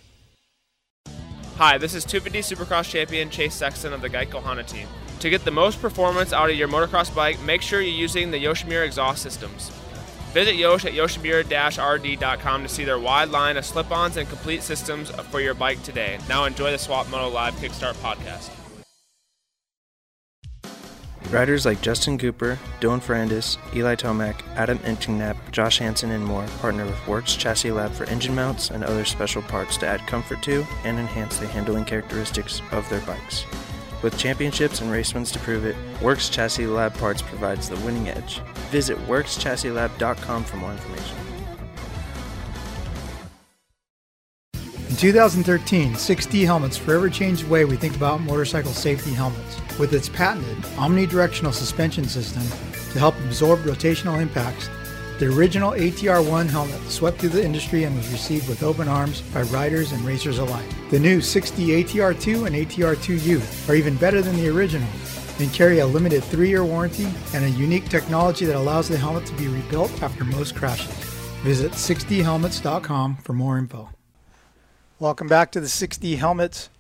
Hi, 1.58 1.78
this 1.78 1.94
is 1.94 2.04
250 2.04 2.56
Supercross 2.56 2.90
champion 2.90 3.30
Chase 3.30 3.54
Sexton 3.54 3.92
of 3.92 4.00
the 4.00 4.10
Geico 4.10 4.42
Honda 4.42 4.64
team. 4.64 4.88
To 5.20 5.30
get 5.30 5.44
the 5.44 5.52
most 5.52 5.80
performance 5.80 6.32
out 6.32 6.50
of 6.50 6.56
your 6.56 6.66
motocross 6.66 7.14
bike, 7.14 7.40
make 7.42 7.62
sure 7.62 7.80
you're 7.80 7.94
using 7.94 8.32
the 8.32 8.44
Yoshimura 8.44 8.84
exhaust 8.84 9.22
systems. 9.22 9.70
Visit 10.32 10.56
Yosh 10.56 10.84
at 10.84 10.92
yoshimura-rd.com 10.92 12.62
to 12.62 12.68
see 12.68 12.84
their 12.84 12.98
wide 12.98 13.28
line 13.28 13.56
of 13.56 13.64
slip-ons 13.64 14.16
and 14.16 14.28
complete 14.28 14.64
systems 14.64 15.10
for 15.30 15.40
your 15.40 15.54
bike 15.54 15.80
today. 15.84 16.18
Now 16.28 16.46
enjoy 16.46 16.72
the 16.72 16.78
Swap 16.78 17.08
Moto 17.08 17.28
Live 17.28 17.54
Kickstart 17.54 17.94
podcast. 17.94 18.50
Riders 21.30 21.66
like 21.66 21.82
Justin 21.82 22.18
Cooper, 22.18 22.58
Dylan 22.80 23.00
Ferrandis, 23.00 23.58
Eli 23.74 23.96
Tomac, 23.96 24.42
Adam 24.54 24.78
Enticknap, 24.78 25.36
Josh 25.50 25.78
Hansen, 25.78 26.12
and 26.12 26.24
more 26.24 26.46
partner 26.60 26.84
with 26.84 27.08
Works 27.08 27.34
Chassis 27.34 27.72
Lab 27.72 27.92
for 27.92 28.04
engine 28.04 28.34
mounts 28.34 28.70
and 28.70 28.84
other 28.84 29.04
special 29.04 29.42
parts 29.42 29.76
to 29.78 29.86
add 29.86 30.06
comfort 30.06 30.42
to 30.44 30.64
and 30.84 30.98
enhance 30.98 31.38
the 31.38 31.48
handling 31.48 31.84
characteristics 31.84 32.62
of 32.70 32.88
their 32.88 33.00
bikes. 33.00 33.44
With 34.02 34.16
championships 34.18 34.80
and 34.80 34.90
race 34.90 35.14
wins 35.14 35.32
to 35.32 35.38
prove 35.40 35.64
it, 35.64 35.74
Works 36.00 36.28
Chassis 36.28 36.66
Lab 36.66 36.94
Parts 36.94 37.22
provides 37.22 37.68
the 37.68 37.76
winning 37.76 38.08
edge. 38.08 38.40
Visit 38.70 38.96
WorksChassisLab.com 39.08 40.44
for 40.44 40.56
more 40.58 40.72
information. 40.72 41.16
In 44.88 44.94
2013, 44.94 45.94
6D 45.94 46.44
Helmets 46.44 46.76
forever 46.76 47.10
changed 47.10 47.46
the 47.46 47.50
way 47.50 47.64
we 47.64 47.76
think 47.76 47.96
about 47.96 48.20
motorcycle 48.20 48.72
safety 48.72 49.12
helmets. 49.12 49.60
With 49.78 49.92
its 49.92 50.08
patented 50.08 50.56
omnidirectional 50.76 51.52
suspension 51.52 52.04
system 52.04 52.42
to 52.92 52.98
help 52.98 53.14
absorb 53.26 53.60
rotational 53.60 54.20
impacts, 54.20 54.70
the 55.18 55.26
original 55.26 55.72
ATR1 55.72 56.48
helmet 56.48 56.80
swept 56.88 57.18
through 57.18 57.30
the 57.30 57.44
industry 57.44 57.84
and 57.84 57.94
was 57.94 58.10
received 58.10 58.48
with 58.48 58.62
open 58.62 58.88
arms 58.88 59.20
by 59.34 59.42
riders 59.42 59.92
and 59.92 60.02
racers 60.02 60.38
alike. 60.38 60.64
The 60.90 60.98
new 60.98 61.18
6D 61.18 61.84
ATR2 61.84 62.46
and 62.46 62.56
ATR2U 62.56 63.68
are 63.68 63.74
even 63.74 63.96
better 63.96 64.22
than 64.22 64.36
the 64.36 64.48
original. 64.48 64.88
and 65.38 65.52
carry 65.52 65.80
a 65.80 65.86
limited 65.86 66.24
three-year 66.24 66.64
warranty 66.64 67.06
and 67.34 67.44
a 67.44 67.50
unique 67.50 67.90
technology 67.90 68.46
that 68.46 68.56
allows 68.56 68.88
the 68.88 68.96
helmet 68.96 69.26
to 69.26 69.34
be 69.34 69.48
rebuilt 69.48 70.02
after 70.02 70.24
most 70.24 70.56
crashes. 70.56 70.94
Visit 71.42 71.72
6Dhelmets.com 71.72 73.16
for 73.16 73.34
more 73.34 73.58
info. 73.58 73.90
Welcome 74.98 75.28
back 75.28 75.52
to 75.52 75.60
the 75.60 75.66
6D 75.66 76.16
Helmets 76.16 76.70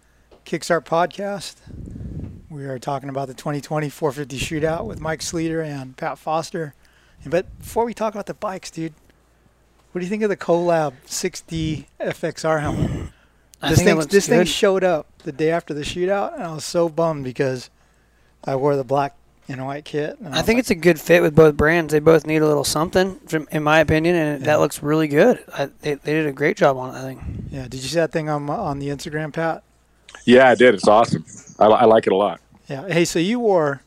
Kickstart 0.46 0.86
podcast. 0.86 1.56
We 2.48 2.64
are 2.66 2.78
talking 2.78 3.08
about 3.08 3.28
the 3.28 3.34
2020 3.34 3.88
450 3.88 4.38
shootout 4.38 4.84
with 4.86 5.00
Mike 5.00 5.20
Sleeter 5.20 5.64
and 5.64 5.96
Pat 5.96 6.18
Foster. 6.18 6.74
But 7.24 7.58
before 7.58 7.84
we 7.84 7.92
talk 7.94 8.14
about 8.14 8.26
the 8.26 8.34
bikes, 8.34 8.70
dude, 8.70 8.94
what 9.92 10.00
do 10.00 10.04
you 10.04 10.10
think 10.10 10.22
of 10.22 10.28
the 10.28 10.36
Colab 10.36 10.92
6D 11.06 11.86
FXR 12.00 12.60
helmet? 12.60 13.10
I 13.62 13.70
this 13.70 13.78
think 13.78 13.88
thing, 13.88 13.96
looks 13.96 14.12
this 14.12 14.28
thing 14.28 14.44
showed 14.44 14.84
up 14.84 15.06
the 15.24 15.32
day 15.32 15.50
after 15.50 15.74
the 15.74 15.80
shootout, 15.80 16.34
and 16.34 16.42
I 16.42 16.52
was 16.54 16.64
so 16.64 16.88
bummed 16.88 17.24
because 17.24 17.70
I 18.44 18.54
wore 18.54 18.76
the 18.76 18.84
black 18.84 19.16
and 19.48 19.64
white 19.64 19.84
kit. 19.84 20.18
And 20.18 20.28
I 20.28 20.38
was 20.38 20.40
think 20.46 20.56
like, 20.56 20.60
it's 20.60 20.70
a 20.70 20.74
good 20.76 21.00
fit 21.00 21.22
with 21.22 21.34
both 21.34 21.56
brands. 21.56 21.92
They 21.92 21.98
both 21.98 22.26
need 22.26 22.42
a 22.42 22.46
little 22.46 22.64
something, 22.64 23.18
from, 23.26 23.48
in 23.50 23.62
my 23.64 23.80
opinion, 23.80 24.14
and 24.14 24.40
Yeah. 24.40 24.46
that 24.46 24.60
looks 24.60 24.82
really 24.82 25.08
good. 25.08 25.42
I, 25.52 25.70
they, 25.80 25.94
they 25.94 26.12
did 26.12 26.26
a 26.26 26.32
great 26.32 26.56
job 26.58 26.76
on 26.76 26.94
it, 26.94 26.98
I 26.98 27.02
think. 27.02 27.20
yeah. 27.50 27.62
Did 27.62 27.76
you 27.82 27.88
see 27.88 27.96
that 27.96 28.12
thing 28.12 28.28
on 28.28 28.48
on 28.50 28.78
the 28.78 28.88
Instagram, 28.88 29.32
Pat? 29.32 29.64
Yeah, 30.24 30.48
I 30.48 30.54
did. 30.54 30.74
It's 30.74 30.86
awesome. 30.86 31.24
I, 31.58 31.66
I 31.66 31.84
like 31.84 32.06
it 32.06 32.12
a 32.12 32.16
lot. 32.16 32.40
Yeah. 32.68 32.88
Hey, 32.88 33.04
so 33.04 33.18
you 33.18 33.40
wore. 33.40 33.82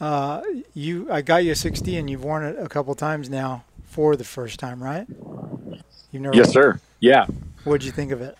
Uh, 0.00 0.42
you 0.74 1.10
I 1.12 1.22
got 1.22 1.44
you 1.44 1.52
a 1.52 1.54
6D, 1.54 1.98
and 1.98 2.10
you've 2.10 2.24
worn 2.24 2.44
it 2.44 2.56
a 2.58 2.68
couple 2.68 2.94
times 2.94 3.30
now 3.30 3.64
for 3.84 4.16
the 4.16 4.24
first 4.24 4.58
time, 4.58 4.82
right? 4.82 5.06
You've 6.10 6.22
never. 6.22 6.34
Yes, 6.34 6.50
sir. 6.50 6.80
Yeah. 7.00 7.26
What'd 7.64 7.84
you 7.84 7.92
think 7.92 8.10
of 8.10 8.20
it? 8.20 8.36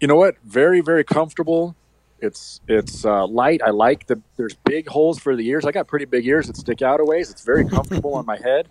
You 0.00 0.06
know 0.06 0.16
what? 0.16 0.36
Very, 0.44 0.80
very 0.80 1.04
comfortable. 1.04 1.74
It's 2.20 2.60
it's 2.68 3.04
uh, 3.04 3.26
light. 3.26 3.60
I 3.64 3.70
like 3.70 4.06
the. 4.06 4.20
There's 4.36 4.54
big 4.54 4.88
holes 4.88 5.18
for 5.18 5.34
the 5.34 5.46
ears. 5.48 5.64
I 5.64 5.72
got 5.72 5.88
pretty 5.88 6.04
big 6.04 6.26
ears 6.26 6.46
that 6.46 6.56
stick 6.56 6.82
out 6.82 7.00
a 7.00 7.04
ways. 7.04 7.30
It's 7.30 7.44
very 7.44 7.68
comfortable 7.68 8.14
on 8.14 8.26
my 8.26 8.36
head. 8.42 8.68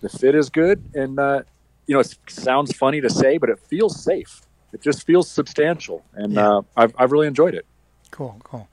The 0.00 0.08
fit 0.08 0.34
is 0.34 0.50
good, 0.50 0.82
and 0.94 1.18
uh, 1.18 1.42
you 1.86 1.94
know 1.94 2.00
it 2.00 2.16
sounds 2.28 2.74
funny 2.74 3.00
to 3.00 3.10
say, 3.10 3.38
but 3.38 3.50
it 3.50 3.58
feels 3.58 4.02
safe. 4.02 4.42
It 4.72 4.80
just 4.82 5.04
feels 5.06 5.30
substantial, 5.30 6.04
and 6.14 6.32
Yeah. 6.34 6.48
uh, 6.58 6.62
I've 6.76 6.94
I've 6.98 7.12
really 7.12 7.26
enjoyed 7.26 7.54
it. 7.54 7.66
Cool, 8.10 8.36
cool. 8.44 8.68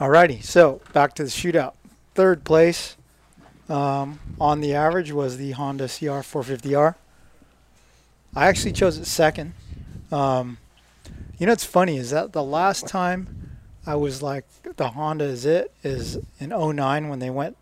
Alrighty, 0.00 0.42
so 0.42 0.80
back 0.92 1.14
to 1.14 1.24
the 1.24 1.30
shootout. 1.30 1.74
Third 2.14 2.44
place 2.44 2.96
um, 3.68 4.18
on 4.40 4.60
the 4.60 4.74
average 4.74 5.12
was 5.12 5.36
the 5.36 5.52
Honda 5.52 5.86
CR 5.86 6.20
450R. 6.22 6.94
I 8.34 8.46
actually 8.48 8.72
chose 8.72 8.98
it 8.98 9.06
second. 9.06 9.54
Um, 10.10 10.58
you 11.38 11.46
know 11.46 11.52
what's 11.52 11.64
funny 11.64 11.96
is 11.96 12.10
that 12.10 12.32
the 12.32 12.42
last 12.42 12.86
time 12.86 13.50
I 13.86 13.94
was 13.96 14.22
like, 14.22 14.46
the 14.76 14.90
Honda 14.90 15.24
is 15.24 15.44
it, 15.44 15.72
is 15.82 16.18
in 16.38 16.50
09 16.50 17.08
when 17.08 17.18
they 17.18 17.30
went 17.30 17.56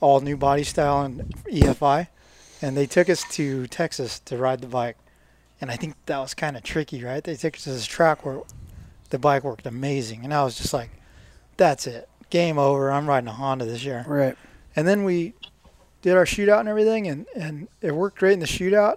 all 0.00 0.20
new 0.20 0.36
body 0.36 0.64
style 0.64 1.02
and 1.02 1.34
EFI. 1.46 2.08
And 2.62 2.76
they 2.76 2.86
took 2.86 3.08
us 3.08 3.24
to 3.32 3.66
Texas 3.68 4.18
to 4.20 4.36
ride 4.36 4.60
the 4.60 4.66
bike. 4.66 4.96
And 5.60 5.70
I 5.70 5.76
think 5.76 5.94
that 6.06 6.18
was 6.18 6.34
kind 6.34 6.56
of 6.56 6.62
tricky, 6.62 7.04
right? 7.04 7.22
They 7.22 7.36
took 7.36 7.56
us 7.56 7.64
to 7.64 7.70
this 7.70 7.86
track 7.86 8.24
where 8.24 8.40
the 9.10 9.18
bike 9.18 9.44
worked 9.44 9.66
amazing. 9.66 10.24
And 10.24 10.32
I 10.32 10.42
was 10.44 10.56
just 10.56 10.72
like, 10.72 10.90
that's 11.56 11.86
it. 11.86 12.08
Game 12.30 12.58
over. 12.58 12.90
I'm 12.90 13.06
riding 13.06 13.28
a 13.28 13.32
Honda 13.32 13.66
this 13.66 13.84
year. 13.84 14.04
Right. 14.06 14.36
And 14.74 14.88
then 14.88 15.04
we 15.04 15.34
did 16.02 16.16
our 16.16 16.24
shootout 16.24 16.60
and 16.60 16.68
everything, 16.68 17.06
and, 17.06 17.26
and 17.34 17.68
it 17.82 17.94
worked 17.94 18.18
great 18.18 18.34
in 18.34 18.40
the 18.40 18.46
shootout. 18.46 18.96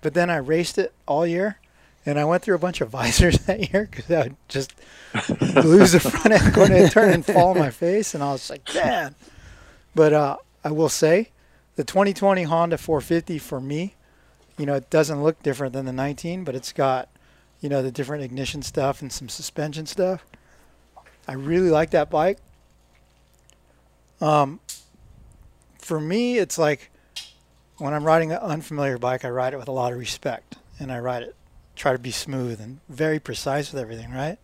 But 0.00 0.14
then 0.14 0.30
I 0.30 0.36
raced 0.36 0.78
it 0.78 0.92
all 1.06 1.26
year, 1.26 1.58
and 2.06 2.18
I 2.18 2.24
went 2.24 2.42
through 2.42 2.54
a 2.54 2.60
bunch 2.60 2.80
of 2.80 2.88
visors 2.90 3.38
that 3.40 3.72
year 3.72 3.88
because 3.90 4.10
I 4.10 4.22
would 4.24 4.36
just 4.48 4.74
lose 5.64 5.92
the 5.92 6.00
front 6.00 6.30
end 6.30 6.54
going 6.54 6.70
to 6.70 6.88
turn 6.88 7.12
and 7.12 7.26
fall 7.26 7.48
on 7.48 7.58
my 7.58 7.70
face. 7.70 8.14
And 8.14 8.22
I 8.22 8.32
was 8.32 8.48
like, 8.48 8.72
man. 8.74 9.14
But 9.94 10.12
uh, 10.12 10.36
I 10.62 10.70
will 10.70 10.88
say, 10.88 11.30
the 11.76 11.84
2020 11.84 12.44
Honda 12.44 12.78
450 12.78 13.38
for 13.38 13.60
me, 13.60 13.94
you 14.58 14.66
know, 14.66 14.74
it 14.74 14.90
doesn't 14.90 15.22
look 15.22 15.42
different 15.42 15.72
than 15.72 15.86
the 15.86 15.92
19, 15.92 16.44
but 16.44 16.54
it's 16.54 16.72
got, 16.72 17.08
you 17.60 17.68
know, 17.68 17.82
the 17.82 17.92
different 17.92 18.24
ignition 18.24 18.60
stuff 18.60 19.00
and 19.00 19.10
some 19.12 19.28
suspension 19.28 19.86
stuff. 19.86 20.26
I 21.26 21.34
really 21.34 21.70
like 21.70 21.90
that 21.90 22.10
bike. 22.10 22.38
Um, 24.20 24.60
for 25.78 26.00
me, 26.00 26.38
it's 26.38 26.58
like 26.58 26.90
when 27.78 27.94
I'm 27.94 28.04
riding 28.04 28.32
an 28.32 28.38
unfamiliar 28.38 28.98
bike, 28.98 29.24
I 29.24 29.30
ride 29.30 29.54
it 29.54 29.58
with 29.58 29.68
a 29.68 29.72
lot 29.72 29.92
of 29.92 29.98
respect, 29.98 30.56
and 30.80 30.90
I 30.90 30.98
ride 30.98 31.22
it, 31.22 31.36
try 31.76 31.92
to 31.92 31.98
be 31.98 32.10
smooth 32.10 32.60
and 32.60 32.80
very 32.88 33.20
precise 33.20 33.72
with 33.72 33.80
everything, 33.80 34.10
right? 34.10 34.38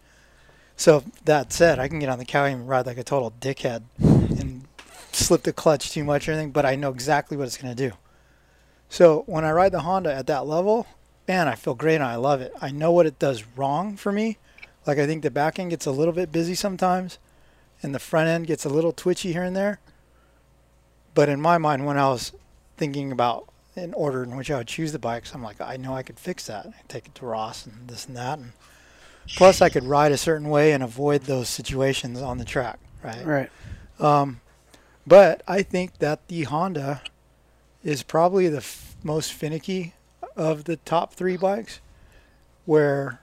So 0.76 1.04
that 1.24 1.52
said, 1.52 1.78
I 1.78 1.88
can 1.88 1.98
get 1.98 2.08
on 2.08 2.18
the 2.18 2.24
cow 2.24 2.44
and 2.44 2.68
ride 2.68 2.86
like 2.86 2.98
a 2.98 3.04
total 3.04 3.32
dickhead 3.40 3.82
and 3.98 4.64
slip 5.12 5.42
the 5.42 5.52
clutch 5.52 5.90
too 5.90 6.04
much 6.04 6.28
or 6.28 6.32
anything, 6.32 6.52
but 6.52 6.64
I 6.64 6.76
know 6.76 6.90
exactly 6.90 7.36
what 7.36 7.46
it's 7.46 7.56
going 7.56 7.74
to 7.74 7.90
do. 7.90 7.96
So 8.94 9.24
when 9.26 9.44
I 9.44 9.50
ride 9.50 9.72
the 9.72 9.80
Honda 9.80 10.14
at 10.14 10.28
that 10.28 10.46
level, 10.46 10.86
man, 11.26 11.48
I 11.48 11.56
feel 11.56 11.74
great 11.74 11.96
and 11.96 12.04
I 12.04 12.14
love 12.14 12.40
it. 12.40 12.52
I 12.62 12.70
know 12.70 12.92
what 12.92 13.06
it 13.06 13.18
does 13.18 13.42
wrong 13.56 13.96
for 13.96 14.12
me. 14.12 14.38
Like 14.86 14.98
I 14.98 15.06
think 15.08 15.24
the 15.24 15.32
back 15.32 15.58
end 15.58 15.70
gets 15.70 15.84
a 15.84 15.90
little 15.90 16.14
bit 16.14 16.30
busy 16.30 16.54
sometimes, 16.54 17.18
and 17.82 17.92
the 17.92 17.98
front 17.98 18.28
end 18.28 18.46
gets 18.46 18.64
a 18.64 18.68
little 18.68 18.92
twitchy 18.92 19.32
here 19.32 19.42
and 19.42 19.56
there. 19.56 19.80
But 21.12 21.28
in 21.28 21.40
my 21.40 21.58
mind, 21.58 21.86
when 21.86 21.98
I 21.98 22.08
was 22.08 22.34
thinking 22.76 23.10
about 23.10 23.48
an 23.74 23.94
order 23.94 24.22
in 24.22 24.36
which 24.36 24.48
I 24.48 24.58
would 24.58 24.68
choose 24.68 24.92
the 24.92 25.00
bikes, 25.00 25.34
I'm 25.34 25.42
like, 25.42 25.60
I 25.60 25.76
know 25.76 25.96
I 25.96 26.04
could 26.04 26.20
fix 26.20 26.46
that. 26.46 26.64
I 26.64 26.74
take 26.86 27.06
it 27.06 27.16
to 27.16 27.26
Ross 27.26 27.66
and 27.66 27.88
this 27.88 28.06
and 28.06 28.16
that, 28.16 28.38
and 28.38 28.52
plus 29.26 29.60
I 29.60 29.70
could 29.70 29.82
ride 29.82 30.12
a 30.12 30.16
certain 30.16 30.50
way 30.50 30.70
and 30.70 30.84
avoid 30.84 31.22
those 31.22 31.48
situations 31.48 32.22
on 32.22 32.38
the 32.38 32.44
track, 32.44 32.78
right? 33.02 33.26
Right. 33.26 33.50
Um, 33.98 34.40
but 35.04 35.42
I 35.48 35.62
think 35.62 35.98
that 35.98 36.28
the 36.28 36.44
Honda 36.44 37.02
is 37.84 38.02
probably 38.02 38.48
the 38.48 38.58
f- 38.58 38.96
most 39.04 39.32
finicky 39.32 39.92
of 40.36 40.64
the 40.64 40.76
top 40.78 41.14
three 41.14 41.36
bikes, 41.36 41.80
where 42.64 43.20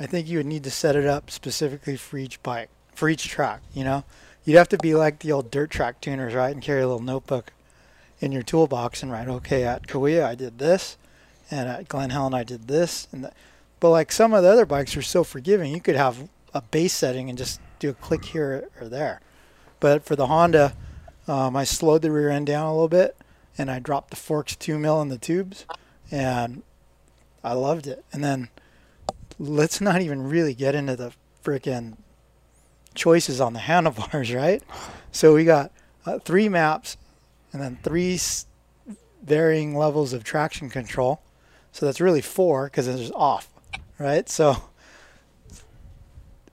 I 0.00 0.06
think 0.06 0.26
you 0.26 0.38
would 0.38 0.46
need 0.46 0.64
to 0.64 0.70
set 0.70 0.96
it 0.96 1.06
up 1.06 1.30
specifically 1.30 1.96
for 1.96 2.18
each 2.18 2.42
bike, 2.42 2.70
for 2.94 3.08
each 3.08 3.28
track. 3.28 3.60
You 3.74 3.84
know, 3.84 4.04
you'd 4.44 4.56
have 4.56 4.70
to 4.70 4.78
be 4.78 4.94
like 4.94 5.20
the 5.20 5.30
old 5.30 5.50
dirt 5.50 5.70
track 5.70 6.00
tuners, 6.00 6.34
right, 6.34 6.52
and 6.52 6.62
carry 6.62 6.80
a 6.80 6.88
little 6.88 7.02
notebook 7.02 7.52
in 8.20 8.32
your 8.32 8.42
toolbox 8.42 9.02
and 9.02 9.12
write, 9.12 9.28
okay, 9.28 9.64
at 9.64 9.86
Cahuilla 9.86 10.24
I 10.24 10.34
did 10.34 10.58
this, 10.58 10.96
and 11.50 11.68
at 11.68 11.88
Glen 11.88 12.10
Helen 12.10 12.34
I 12.34 12.44
did 12.44 12.68
this, 12.68 13.06
and 13.12 13.24
the, 13.24 13.32
but 13.80 13.90
like 13.90 14.12
some 14.12 14.32
of 14.32 14.42
the 14.42 14.48
other 14.48 14.64
bikes 14.64 14.96
are 14.96 15.02
so 15.02 15.24
forgiving, 15.24 15.74
you 15.74 15.80
could 15.80 15.96
have 15.96 16.28
a 16.54 16.62
base 16.62 16.92
setting 16.92 17.28
and 17.28 17.36
just 17.36 17.60
do 17.78 17.90
a 17.90 17.94
click 17.94 18.24
here 18.26 18.68
or 18.80 18.88
there. 18.88 19.20
But 19.80 20.04
for 20.04 20.14
the 20.14 20.28
Honda, 20.28 20.74
um, 21.26 21.56
I 21.56 21.64
slowed 21.64 22.02
the 22.02 22.12
rear 22.12 22.30
end 22.30 22.46
down 22.46 22.66
a 22.66 22.72
little 22.72 22.88
bit, 22.88 23.16
and 23.58 23.70
I 23.70 23.78
dropped 23.78 24.10
the 24.10 24.16
forks 24.16 24.56
two 24.56 24.78
mil 24.78 25.00
in 25.02 25.08
the 25.08 25.18
tubes, 25.18 25.66
and 26.10 26.62
I 27.44 27.52
loved 27.54 27.86
it. 27.86 28.04
And 28.12 28.22
then 28.22 28.48
let's 29.38 29.80
not 29.80 30.00
even 30.00 30.28
really 30.28 30.54
get 30.54 30.74
into 30.74 30.96
the 30.96 31.12
freaking 31.44 31.96
choices 32.94 33.40
on 33.40 33.52
the 33.52 33.60
handlebars, 33.60 34.32
right? 34.34 34.62
So 35.10 35.34
we 35.34 35.44
got 35.44 35.72
uh, 36.06 36.18
three 36.18 36.48
maps, 36.48 36.96
and 37.52 37.60
then 37.62 37.78
three 37.82 38.14
s- 38.14 38.46
varying 39.22 39.76
levels 39.76 40.12
of 40.12 40.24
traction 40.24 40.68
control. 40.70 41.20
So 41.72 41.86
that's 41.86 42.00
really 42.00 42.20
four 42.20 42.66
because 42.66 42.86
it's 42.86 43.10
off, 43.14 43.48
right? 43.98 44.28
So 44.28 44.56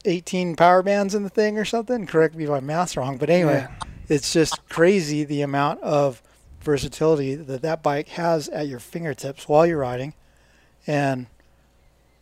18 0.05 0.55
power 0.55 0.81
bands 0.81 1.13
in 1.13 1.23
the 1.23 1.29
thing 1.29 1.57
or 1.57 1.65
something. 1.65 2.05
Correct 2.07 2.35
me 2.35 2.45
if 2.45 2.49
my 2.49 2.59
math's 2.59 2.95
wrong, 2.95 3.17
but 3.17 3.29
anyway, 3.29 3.67
it's 4.07 4.31
just 4.31 4.67
crazy 4.69 5.23
the 5.25 5.41
amount 5.41 5.81
of 5.81 6.21
versatility 6.61 7.35
that 7.35 7.61
that 7.61 7.81
bike 7.81 8.09
has 8.09 8.49
at 8.49 8.67
your 8.67 8.79
fingertips 8.79 9.47
while 9.47 9.65
you're 9.65 9.79
riding. 9.79 10.13
And 10.87 11.27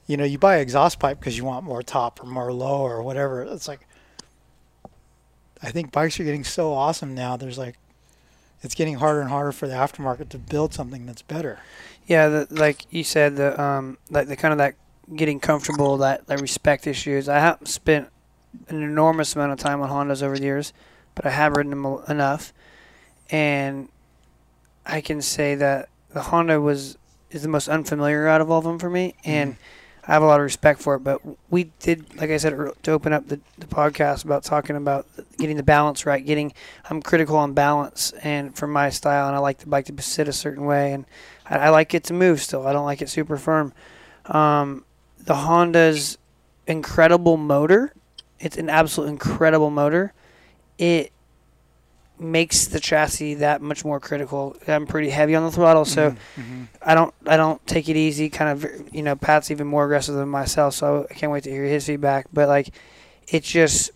you 0.06 0.16
know, 0.16 0.24
you 0.24 0.38
buy 0.38 0.56
an 0.56 0.62
exhaust 0.62 1.00
pipe 1.00 1.20
because 1.20 1.38
you 1.38 1.44
want 1.44 1.66
more 1.66 1.84
top 1.84 2.24
or 2.24 2.26
more 2.26 2.54
low 2.54 2.82
or 2.82 3.04
whatever. 3.04 3.44
It's 3.44 3.68
like 3.68 3.88
I 5.62 5.72
think 5.72 5.92
bikes 5.92 6.20
are 6.20 6.24
getting 6.24 6.44
so 6.44 6.74
awesome 6.74 7.14
now. 7.14 7.38
There's 7.38 7.58
like 7.58 7.76
it's 8.62 8.76
getting 8.76 8.96
harder 8.96 9.22
and 9.22 9.30
harder 9.30 9.52
for 9.52 9.68
the 9.68 9.74
aftermarket 9.74 10.30
to 10.30 10.38
build 10.38 10.74
something 10.74 11.06
that's 11.06 11.22
better. 11.22 11.60
Yeah, 12.08 12.30
the, 12.30 12.48
like 12.50 12.86
you 12.90 13.04
said, 13.04 13.36
the 13.36 13.60
um, 13.62 13.98
like 14.10 14.28
the 14.28 14.36
kind 14.36 14.52
of 14.52 14.58
that 14.60 14.76
getting 15.16 15.40
comfortable, 15.40 15.98
that 15.98 16.28
that 16.28 16.42
respect 16.42 16.88
issues. 16.88 17.30
I 17.30 17.40
haven't 17.40 17.68
spent 17.68 18.10
an 18.70 18.82
enormous 18.82 19.36
amount 19.36 19.52
of 19.52 19.60
time 19.60 19.82
on 19.82 19.90
Hondas 19.90 20.24
over 20.24 20.38
the 20.38 20.44
years, 20.44 20.74
but 21.16 21.26
I 21.26 21.32
have 21.32 21.56
ridden 21.56 21.70
them 21.72 22.00
enough, 22.08 22.54
and 23.30 23.90
I 24.88 25.02
can 25.02 25.22
say 25.22 25.56
that 25.56 25.90
the 26.10 26.22
Honda 26.22 26.60
was 26.60 26.98
is 27.30 27.44
the 27.44 27.50
most 27.50 27.68
unfamiliar 27.68 28.28
out 28.28 28.40
of 28.42 28.50
all 28.50 28.60
of 28.60 28.64
them 28.64 28.80
for 28.80 28.90
me, 28.90 29.16
and 29.26 29.58
I 30.08 30.14
have 30.14 30.24
a 30.24 30.26
lot 30.26 30.40
of 30.40 30.44
respect 30.44 30.82
for 30.82 30.96
it. 30.96 31.00
But 31.00 31.22
we 31.52 31.66
did, 31.80 32.16
like 32.20 32.30
I 32.30 32.38
said, 32.38 32.58
to 32.84 32.92
open 32.92 33.12
up 33.12 33.28
the, 33.28 33.42
the 33.58 33.68
podcast 33.68 34.24
about 34.24 34.44
talking 34.44 34.78
about 34.78 35.06
getting 35.38 35.58
the 35.58 35.64
balance 35.64 36.06
right. 36.06 36.26
Getting, 36.26 36.54
I'm 36.90 37.02
critical 37.02 37.36
on 37.36 37.54
balance, 37.54 38.14
and 38.24 38.56
for 38.56 38.66
my 38.66 38.90
style, 38.90 39.28
and 39.28 39.36
I 39.36 39.40
like 39.40 39.60
the 39.60 39.68
bike 39.68 39.86
to 39.86 40.02
sit 40.02 40.30
a 40.30 40.34
certain 40.34 40.66
way, 40.66 40.94
and 40.94 41.06
I, 41.46 41.58
I 41.58 41.70
like 41.70 41.94
it 41.94 42.06
to 42.06 42.14
move 42.14 42.42
still. 42.42 42.66
I 42.66 42.72
don't 42.74 42.86
like 42.86 43.02
it 43.02 43.10
super 43.10 43.38
firm. 43.38 43.74
Um, 44.26 44.86
the 45.20 45.36
Honda's 45.36 46.18
incredible 46.66 47.38
motor 47.38 47.94
it's 48.40 48.58
an 48.58 48.70
absolute 48.70 49.08
incredible 49.08 49.70
motor. 49.70 50.14
It 50.78 51.12
makes 52.20 52.66
the 52.66 52.80
chassis 52.80 53.36
that 53.36 53.62
much 53.62 53.86
more 53.86 54.00
critical. 54.00 54.56
I'm 54.68 54.88
pretty 54.88 55.10
heavy 55.10 55.36
on 55.36 55.44
the 55.44 55.52
throttle, 55.52 55.86
so 55.86 56.12
Mm-hmm. 56.36 56.64
I 56.82 56.96
don't 56.96 57.14
I 57.26 57.38
don't 57.38 57.66
take 57.68 57.90
it 57.90 57.96
easy. 57.96 58.30
Kind 58.30 58.52
of 58.64 58.94
you 58.94 59.04
know, 59.04 59.16
Pat's 59.16 59.52
even 59.52 59.68
more 59.68 59.86
aggressive 59.86 60.16
than 60.16 60.30
myself, 60.30 60.74
so 60.74 61.06
I 61.10 61.14
can't 61.14 61.32
wait 61.32 61.44
to 61.44 61.52
hear 61.52 61.64
his 61.66 61.86
feedback. 61.86 62.28
But 62.34 62.48
like, 62.48 62.70
it's 63.28 63.48
just 63.50 63.92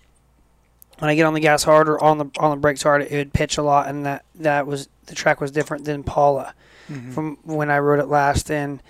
when 0.99 1.09
I 1.09 1.15
get 1.15 1.25
on 1.25 1.33
the 1.33 1.39
gas 1.39 1.63
hard 1.63 1.89
or 1.89 2.03
on 2.03 2.17
the 2.19 2.25
on 2.37 2.51
the 2.51 2.57
brakes 2.57 2.83
hard, 2.83 3.01
it 3.01 3.11
would 3.11 3.33
pitch 3.33 3.57
a 3.57 3.63
lot, 3.63 3.87
and 3.87 4.05
that 4.05 4.23
that 4.35 4.67
was 4.67 4.87
the 5.07 5.15
track 5.15 5.41
was 5.41 5.51
different 5.51 5.85
than 5.85 6.03
Pala 6.03 6.53
Mm-hmm. 6.89 7.11
from 7.11 7.37
when 7.43 7.71
I 7.71 7.79
rode 7.79 7.99
it 7.99 8.07
last, 8.07 8.51
and 8.51 8.81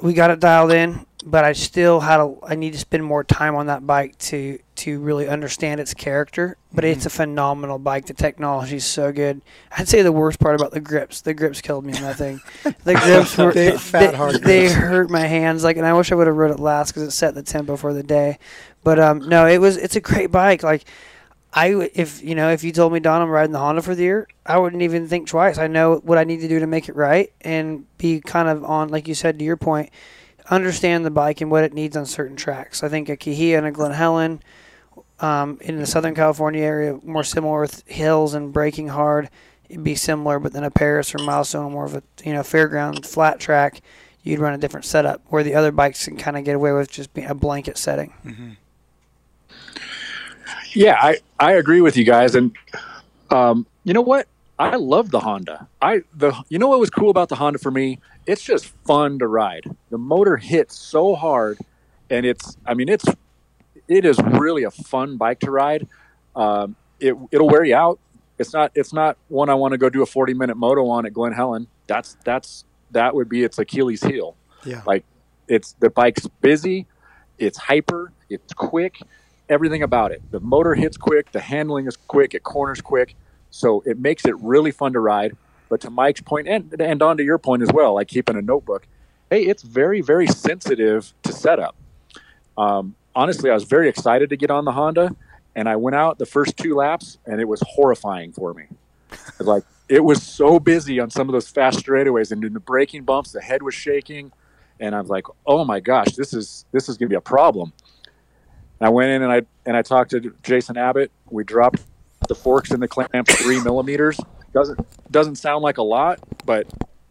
we 0.00 0.12
got 0.14 0.30
it 0.30 0.40
dialed 0.40 0.72
in. 0.72 1.06
But 1.28 1.44
I 1.44 1.54
still 1.54 1.98
had 1.98 2.20
a 2.20 2.32
I 2.46 2.54
need 2.54 2.72
to 2.74 2.78
spend 2.78 3.02
more 3.04 3.24
time 3.24 3.56
on 3.56 3.66
that 3.66 3.84
bike 3.84 4.16
to 4.18 4.60
to 4.76 5.00
really 5.00 5.26
understand 5.28 5.80
its 5.80 5.92
character. 5.92 6.56
But 6.72 6.84
Mm-hmm. 6.84 6.92
it's 6.92 7.06
a 7.06 7.10
phenomenal 7.10 7.78
bike. 7.80 8.06
The 8.06 8.14
technology 8.14 8.76
is 8.76 8.84
so 8.84 9.10
good. 9.10 9.42
I'd 9.76 9.88
say 9.88 10.02
the 10.02 10.12
worst 10.12 10.38
part 10.38 10.54
about 10.54 10.70
the 10.70 10.80
grips, 10.80 11.22
the 11.22 11.34
grips 11.34 11.60
killed 11.60 11.84
me 11.84 11.96
in 11.96 12.02
that 12.02 12.16
thing. 12.16 12.40
The 12.84 12.94
grips 13.02 13.36
were 13.36 13.52
Big, 13.52 13.80
fat, 13.80 14.12
they, 14.12 14.16
hard 14.16 14.34
they 14.44 14.68
hurt 14.70 15.10
my 15.10 15.26
hands 15.26 15.64
like, 15.64 15.76
and 15.78 15.84
I 15.86 15.94
wish 15.94 16.12
I 16.12 16.14
would 16.14 16.26
have 16.28 16.36
rode 16.36 16.52
it 16.52 16.60
last 16.60 16.92
because 16.92 17.02
it 17.02 17.10
set 17.12 17.34
the 17.34 17.42
tempo 17.42 17.76
for 17.76 17.92
the 17.92 18.02
day. 18.04 18.38
But 18.84 19.00
um, 19.00 19.18
no, 19.28 19.46
it 19.46 19.58
was 19.58 19.76
it's 19.76 19.96
a 19.96 20.00
great 20.00 20.30
bike. 20.30 20.62
Like 20.62 20.84
I 21.52 21.90
if 21.94 22.22
you 22.22 22.34
know 22.36 22.50
if 22.50 22.62
you 22.62 22.70
told 22.70 22.92
me 22.92 23.00
Don 23.00 23.20
I'm 23.22 23.30
riding 23.30 23.52
the 23.52 23.58
Honda 23.58 23.82
for 23.82 23.94
the 23.96 24.02
year, 24.04 24.28
I 24.44 24.58
wouldn't 24.58 24.82
even 24.82 25.08
think 25.08 25.26
twice. 25.26 25.58
I 25.58 25.66
know 25.66 25.96
what 26.04 26.18
I 26.18 26.24
need 26.24 26.40
to 26.42 26.48
do 26.48 26.60
to 26.60 26.66
make 26.68 26.88
it 26.88 26.94
right 26.94 27.32
and 27.40 27.84
be 27.98 28.20
kind 28.20 28.48
of 28.48 28.62
on 28.64 28.90
like 28.90 29.08
you 29.08 29.14
said 29.14 29.38
to 29.40 29.44
your 29.44 29.56
point, 29.56 29.90
understand 30.50 31.04
the 31.04 31.10
bike 31.10 31.40
and 31.40 31.50
what 31.50 31.64
it 31.64 31.72
needs 31.72 31.96
on 31.96 32.06
certain 32.06 32.36
tracks. 32.36 32.82
I 32.82 32.88
think 32.88 33.08
a 33.08 33.16
Cahuilla 33.16 33.58
and 33.58 33.66
a 33.66 33.70
Glen 33.70 33.92
Helen. 33.92 34.42
Um, 35.18 35.56
in 35.62 35.78
the 35.78 35.86
Southern 35.86 36.14
California 36.14 36.62
area, 36.62 36.98
more 37.02 37.24
similar 37.24 37.62
with 37.62 37.82
hills 37.86 38.34
and 38.34 38.52
braking 38.52 38.88
hard, 38.88 39.30
it'd 39.70 39.82
be 39.82 39.94
similar. 39.94 40.38
But 40.38 40.52
then 40.52 40.62
a 40.62 40.70
Paris 40.70 41.14
or 41.14 41.18
Milestone, 41.18 41.72
more 41.72 41.86
of 41.86 41.94
a 41.94 42.02
you 42.22 42.34
know 42.34 42.40
fairground 42.40 43.06
flat 43.06 43.40
track, 43.40 43.80
you'd 44.22 44.40
run 44.40 44.52
a 44.52 44.58
different 44.58 44.84
setup. 44.84 45.22
Where 45.28 45.42
the 45.42 45.54
other 45.54 45.72
bikes 45.72 46.04
can 46.04 46.18
kind 46.18 46.36
of 46.36 46.44
get 46.44 46.54
away 46.54 46.72
with 46.72 46.90
just 46.90 47.14
being 47.14 47.28
a 47.28 47.34
blanket 47.34 47.78
setting. 47.78 48.12
Yeah, 50.74 50.98
I, 51.00 51.18
I 51.40 51.52
agree 51.52 51.80
with 51.80 51.96
you 51.96 52.04
guys, 52.04 52.34
and 52.34 52.54
um, 53.30 53.66
you 53.84 53.94
know 53.94 54.02
what? 54.02 54.28
I 54.58 54.76
love 54.76 55.10
the 55.10 55.20
Honda. 55.20 55.66
I 55.80 56.02
the 56.14 56.34
you 56.50 56.58
know 56.58 56.68
what 56.68 56.78
was 56.78 56.90
cool 56.90 57.10
about 57.10 57.30
the 57.30 57.36
Honda 57.36 57.58
for 57.58 57.70
me? 57.70 57.98
It's 58.26 58.42
just 58.42 58.66
fun 58.84 59.18
to 59.20 59.26
ride. 59.26 59.64
The 59.90 59.98
motor 59.98 60.36
hits 60.36 60.76
so 60.76 61.14
hard, 61.14 61.58
and 62.10 62.26
it's 62.26 62.56
I 62.66 62.74
mean 62.74 62.88
it's 62.88 63.04
it 63.88 64.04
is 64.04 64.18
really 64.18 64.64
a 64.64 64.70
fun 64.70 65.16
bike 65.16 65.40
to 65.40 65.50
ride. 65.50 65.86
Um, 66.34 66.76
it 67.00 67.14
it'll 67.30 67.48
wear 67.48 67.64
you 67.64 67.76
out. 67.76 67.98
It's 68.38 68.52
not 68.52 68.72
it's 68.74 68.92
not 68.92 69.16
one 69.28 69.48
I 69.48 69.54
want 69.54 69.72
to 69.72 69.78
go 69.78 69.88
do 69.88 70.02
a 70.02 70.06
forty 70.06 70.34
minute 70.34 70.56
moto 70.56 70.88
on 70.88 71.06
at 71.06 71.12
Glen 71.12 71.32
Helen. 71.32 71.68
That's 71.86 72.16
that's 72.24 72.64
that 72.90 73.14
would 73.14 73.28
be 73.28 73.44
its 73.44 73.58
Achilles 73.58 74.02
heel. 74.02 74.36
Yeah. 74.64 74.82
Like 74.86 75.04
it's 75.48 75.72
the 75.78 75.90
bike's 75.90 76.26
busy, 76.40 76.86
it's 77.38 77.58
hyper, 77.58 78.12
it's 78.28 78.52
quick, 78.52 79.00
everything 79.48 79.82
about 79.82 80.12
it. 80.12 80.22
The 80.30 80.40
motor 80.40 80.74
hits 80.74 80.96
quick, 80.96 81.32
the 81.32 81.40
handling 81.40 81.86
is 81.86 81.96
quick, 81.96 82.34
it 82.34 82.42
corners 82.42 82.80
quick, 82.80 83.14
so 83.50 83.82
it 83.86 83.98
makes 83.98 84.24
it 84.24 84.34
really 84.40 84.72
fun 84.72 84.92
to 84.94 85.00
ride. 85.00 85.36
But 85.68 85.80
to 85.82 85.90
Mike's 85.90 86.20
point, 86.20 86.48
and 86.48 86.74
and 86.80 87.02
on 87.02 87.16
to 87.16 87.24
your 87.24 87.38
point 87.38 87.62
as 87.62 87.70
well, 87.72 87.94
like 87.94 88.08
keeping 88.08 88.36
a 88.36 88.42
notebook, 88.42 88.86
hey, 89.30 89.42
it's 89.42 89.62
very 89.62 90.00
very 90.00 90.26
sensitive 90.26 91.12
to 91.24 91.32
setup. 91.32 91.74
Um, 92.56 92.94
honestly, 93.14 93.50
I 93.50 93.54
was 93.54 93.64
very 93.64 93.88
excited 93.88 94.30
to 94.30 94.36
get 94.36 94.50
on 94.50 94.64
the 94.64 94.72
Honda, 94.72 95.14
and 95.54 95.68
I 95.68 95.76
went 95.76 95.96
out 95.96 96.18
the 96.18 96.26
first 96.26 96.56
two 96.56 96.74
laps, 96.74 97.18
and 97.26 97.40
it 97.40 97.48
was 97.48 97.62
horrifying 97.66 98.32
for 98.32 98.54
me. 98.54 98.64
like 99.40 99.64
it 99.88 100.04
was 100.04 100.22
so 100.22 100.58
busy 100.58 101.00
on 101.00 101.10
some 101.10 101.28
of 101.28 101.32
those 101.32 101.48
fast 101.48 101.84
straightaways, 101.84 102.32
and 102.32 102.44
in 102.44 102.52
the 102.52 102.60
braking 102.60 103.04
bumps, 103.04 103.32
the 103.32 103.40
head 103.40 103.62
was 103.62 103.74
shaking, 103.74 104.32
and 104.78 104.94
I 104.94 105.00
was 105.00 105.10
like, 105.10 105.26
"Oh 105.46 105.64
my 105.64 105.80
gosh, 105.80 106.14
this 106.16 106.32
is 106.32 106.64
this 106.72 106.88
is 106.88 106.96
going 106.96 107.08
to 107.08 107.12
be 107.12 107.16
a 107.16 107.20
problem." 107.20 107.72
I 108.80 108.90
went 108.90 109.10
in 109.10 109.22
and 109.22 109.32
I 109.32 109.42
and 109.64 109.76
I 109.76 109.82
talked 109.82 110.10
to 110.10 110.34
Jason 110.42 110.76
Abbott. 110.76 111.10
We 111.30 111.44
dropped 111.44 111.82
the 112.28 112.34
forks 112.34 112.70
in 112.70 112.80
the 112.80 112.88
clamp 112.88 113.28
three 113.28 113.60
millimeters. 113.62 114.18
Doesn't 114.52 114.80
doesn't 115.10 115.36
sound 115.36 115.62
like 115.62 115.78
a 115.78 115.82
lot, 115.82 116.18
but 116.44 116.66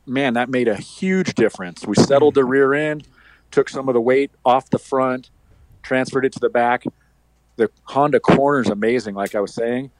man, 0.05 0.33
that 0.33 0.49
made 0.49 0.67
a 0.67 0.75
huge 0.75 1.35
difference. 1.35 1.85
We 1.85 1.95
settled 1.95 2.35
the 2.35 2.45
rear 2.45 2.73
end, 2.73 3.07
took 3.51 3.69
some 3.69 3.87
of 3.87 3.93
the 3.93 4.01
weight 4.01 4.31
off 4.43 4.69
the 4.69 4.79
front, 4.79 5.29
transferred 5.83 6.25
it 6.25 6.33
to 6.33 6.39
the 6.39 6.49
back. 6.49 6.85
The 7.55 7.69
Honda 7.83 8.19
corner 8.19 8.61
is 8.61 8.69
amazing, 8.69 9.15
like 9.15 9.35
I 9.35 9.39
was 9.39 9.53
saying. 9.53 9.91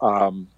Um, 0.00 0.48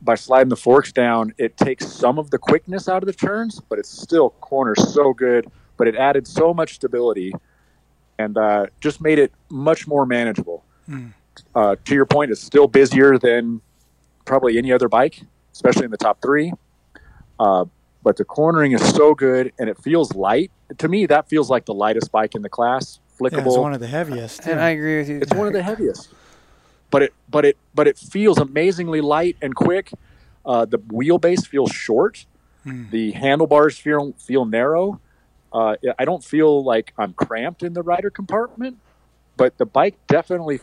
by 0.00 0.14
sliding 0.14 0.50
the 0.50 0.56
forks 0.56 0.92
down, 0.92 1.34
it 1.38 1.56
takes 1.56 1.86
some 1.88 2.18
of 2.18 2.30
the 2.30 2.38
quickness 2.38 2.88
out 2.88 3.02
of 3.02 3.06
the 3.06 3.12
turns, 3.12 3.60
but 3.60 3.78
it's 3.78 3.90
still 3.90 4.30
corners 4.40 4.92
so 4.92 5.12
good. 5.12 5.50
But 5.76 5.88
it 5.88 5.96
added 5.96 6.26
so 6.26 6.54
much 6.54 6.74
stability 6.74 7.32
and 8.18 8.36
uh, 8.36 8.66
just 8.80 9.00
made 9.00 9.18
it 9.18 9.32
much 9.48 9.86
more 9.86 10.06
manageable. 10.06 10.64
Mm. 10.88 11.12
Uh, 11.54 11.76
to 11.84 11.94
your 11.94 12.06
point, 12.06 12.30
it's 12.30 12.40
still 12.40 12.66
busier 12.66 13.18
than 13.18 13.60
probably 14.28 14.58
any 14.58 14.72
other 14.72 14.88
bike, 14.88 15.22
especially 15.52 15.84
in 15.86 15.90
the 15.90 15.96
top 15.96 16.20
three. 16.22 16.52
Uh, 17.40 17.64
but 18.02 18.16
the 18.16 18.24
cornering 18.24 18.72
is 18.72 18.88
so 18.94 19.14
good 19.14 19.52
and 19.58 19.68
it 19.68 19.78
feels 19.78 20.14
light. 20.14 20.50
To 20.78 20.88
me, 20.88 21.06
that 21.06 21.28
feels 21.28 21.50
like 21.50 21.64
the 21.64 21.74
lightest 21.74 22.12
bike 22.12 22.34
in 22.34 22.42
the 22.42 22.48
class. 22.48 23.00
Yeah, 23.32 23.38
it's 23.40 23.56
one 23.62 23.74
of 23.74 23.80
the 23.80 23.88
heaviest. 23.88 24.46
And. 24.46 24.60
I 24.60 24.70
agree 24.70 24.98
with 24.98 25.08
you. 25.08 25.18
It's 25.20 25.34
one 25.34 25.46
of 25.48 25.52
the 25.52 25.62
heaviest, 25.62 26.10
but 26.90 27.02
it 27.02 27.14
but 27.28 27.44
it 27.44 27.56
but 27.74 27.88
it 27.88 27.98
feels 27.98 28.38
amazingly 28.38 29.00
light 29.00 29.36
and 29.42 29.54
quick. 29.56 29.90
Uh, 30.46 30.64
the 30.64 30.78
wheelbase 30.78 31.46
feels 31.46 31.72
short. 31.72 32.26
Hmm. 32.62 32.84
The 32.90 33.12
handlebars 33.12 33.76
feel 33.78 34.12
feel 34.18 34.44
narrow. 34.44 35.00
Uh, 35.52 35.74
I 35.98 36.04
don't 36.04 36.22
feel 36.22 36.62
like 36.62 36.92
I'm 36.98 37.14
cramped 37.14 37.62
in 37.62 37.72
the 37.72 37.82
rider 37.82 38.10
compartment, 38.10 38.76
but 39.36 39.58
the 39.58 39.66
bike 39.66 39.96
definitely 40.06 40.60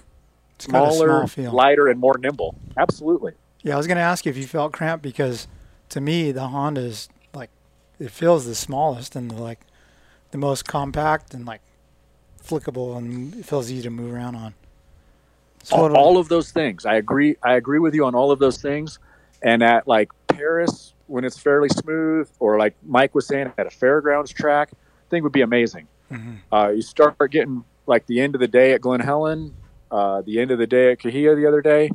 It's 0.56 0.68
got 0.68 0.88
a 0.88 0.92
smaller, 0.92 1.28
small 1.28 1.54
lighter, 1.54 1.88
and 1.88 2.00
more 2.00 2.18
nimble. 2.18 2.56
Absolutely. 2.78 3.34
Yeah, 3.66 3.74
I 3.74 3.78
was 3.78 3.88
going 3.88 3.98
to 3.98 4.04
ask 4.04 4.28
you 4.28 4.30
if 4.30 4.38
you 4.38 4.46
felt 4.46 4.74
cramped 4.74 5.02
because 5.02 5.48
to 5.90 6.00
me 6.00 6.32
the 6.32 6.50
Honda 6.50 6.82
is 6.82 7.10
like 7.34 7.50
it 8.00 8.12
feels 8.12 8.46
the 8.46 8.54
smallest 8.54 9.16
and 9.16 9.32
the, 9.32 9.42
like 9.42 9.60
the 10.30 10.38
most 10.38 10.68
compact 10.68 11.34
and 11.34 11.48
like 11.48 11.62
flickable 12.42 12.96
and 12.96 13.34
it 13.34 13.44
feels 13.44 13.72
easy 13.72 13.82
to 13.82 13.90
move 13.90 14.14
around 14.14 14.36
on. 14.36 14.54
all, 15.72 15.98
all 15.98 16.18
of 16.20 16.30
those 16.30 16.52
things. 16.52 16.86
I 16.86 16.94
agree. 16.96 17.38
I 17.42 17.56
agree 17.56 17.80
with 17.80 17.96
you 17.96 18.06
on 18.06 18.14
all 18.14 18.30
of 18.30 18.38
those 18.38 18.62
things. 18.62 19.00
And 19.42 19.64
at 19.64 19.88
like 19.88 20.12
Paris, 20.28 20.94
when 21.08 21.26
it's 21.26 21.40
fairly 21.40 21.70
smooth, 21.70 22.30
or 22.40 22.60
like 22.60 22.76
Mike 22.86 23.16
was 23.16 23.26
saying 23.26 23.52
at 23.58 23.66
a 23.66 23.72
fairgrounds 23.72 24.32
track, 24.32 24.70
I 24.74 25.10
think 25.10 25.24
would 25.24 25.32
be 25.32 25.42
amazing. 25.42 25.88
Mhm. 26.12 26.38
Uh, 26.52 26.70
you 26.76 26.84
start 26.84 27.18
getting 27.32 27.64
like 27.88 28.06
the 28.06 28.22
end 28.22 28.36
of 28.36 28.42
the 28.42 28.48
day 28.48 28.74
at 28.74 28.82
Glen 28.82 29.00
Helen, 29.00 29.56
uh, 29.90 30.22
the 30.22 30.40
end 30.40 30.52
of 30.52 30.60
the 30.60 30.68
day 30.68 30.92
at 30.92 31.00
Cahuilla 31.00 31.36
the 31.36 31.48
other 31.48 31.64
day. 31.64 31.90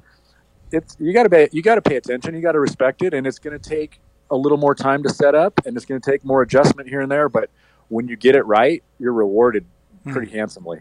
It's 0.73 0.97
you 1.01 1.13
got 1.13 1.25
to 1.25 1.29
be 1.29 1.49
you 1.53 1.63
got 1.63 1.77
to 1.77 1.83
pay 1.83 1.97
attention. 1.97 2.35
You 2.35 2.41
got 2.41 2.53
to 2.53 2.61
respect 2.61 3.03
it, 3.03 3.15
and 3.15 3.27
it's 3.27 3.39
going 3.39 3.59
to 3.59 3.69
take 3.71 4.01
a 4.31 4.37
little 4.37 4.59
more 4.59 4.75
time 4.75 5.03
to 5.03 5.09
set 5.11 5.35
up, 5.35 5.61
and 5.67 5.77
it's 5.77 5.87
going 5.87 6.01
to 6.01 6.11
take 6.11 6.25
more 6.25 6.43
adjustment 6.43 6.89
here 6.89 7.01
and 7.01 7.11
there. 7.11 7.29
But 7.29 7.51
when 7.89 8.09
you 8.09 8.17
get 8.17 8.37
it 8.37 8.43
right, 8.47 8.83
you're 8.99 9.13
rewarded 9.13 9.65
hmm. 10.05 10.13
pretty 10.13 10.33
handsomely. 10.33 10.81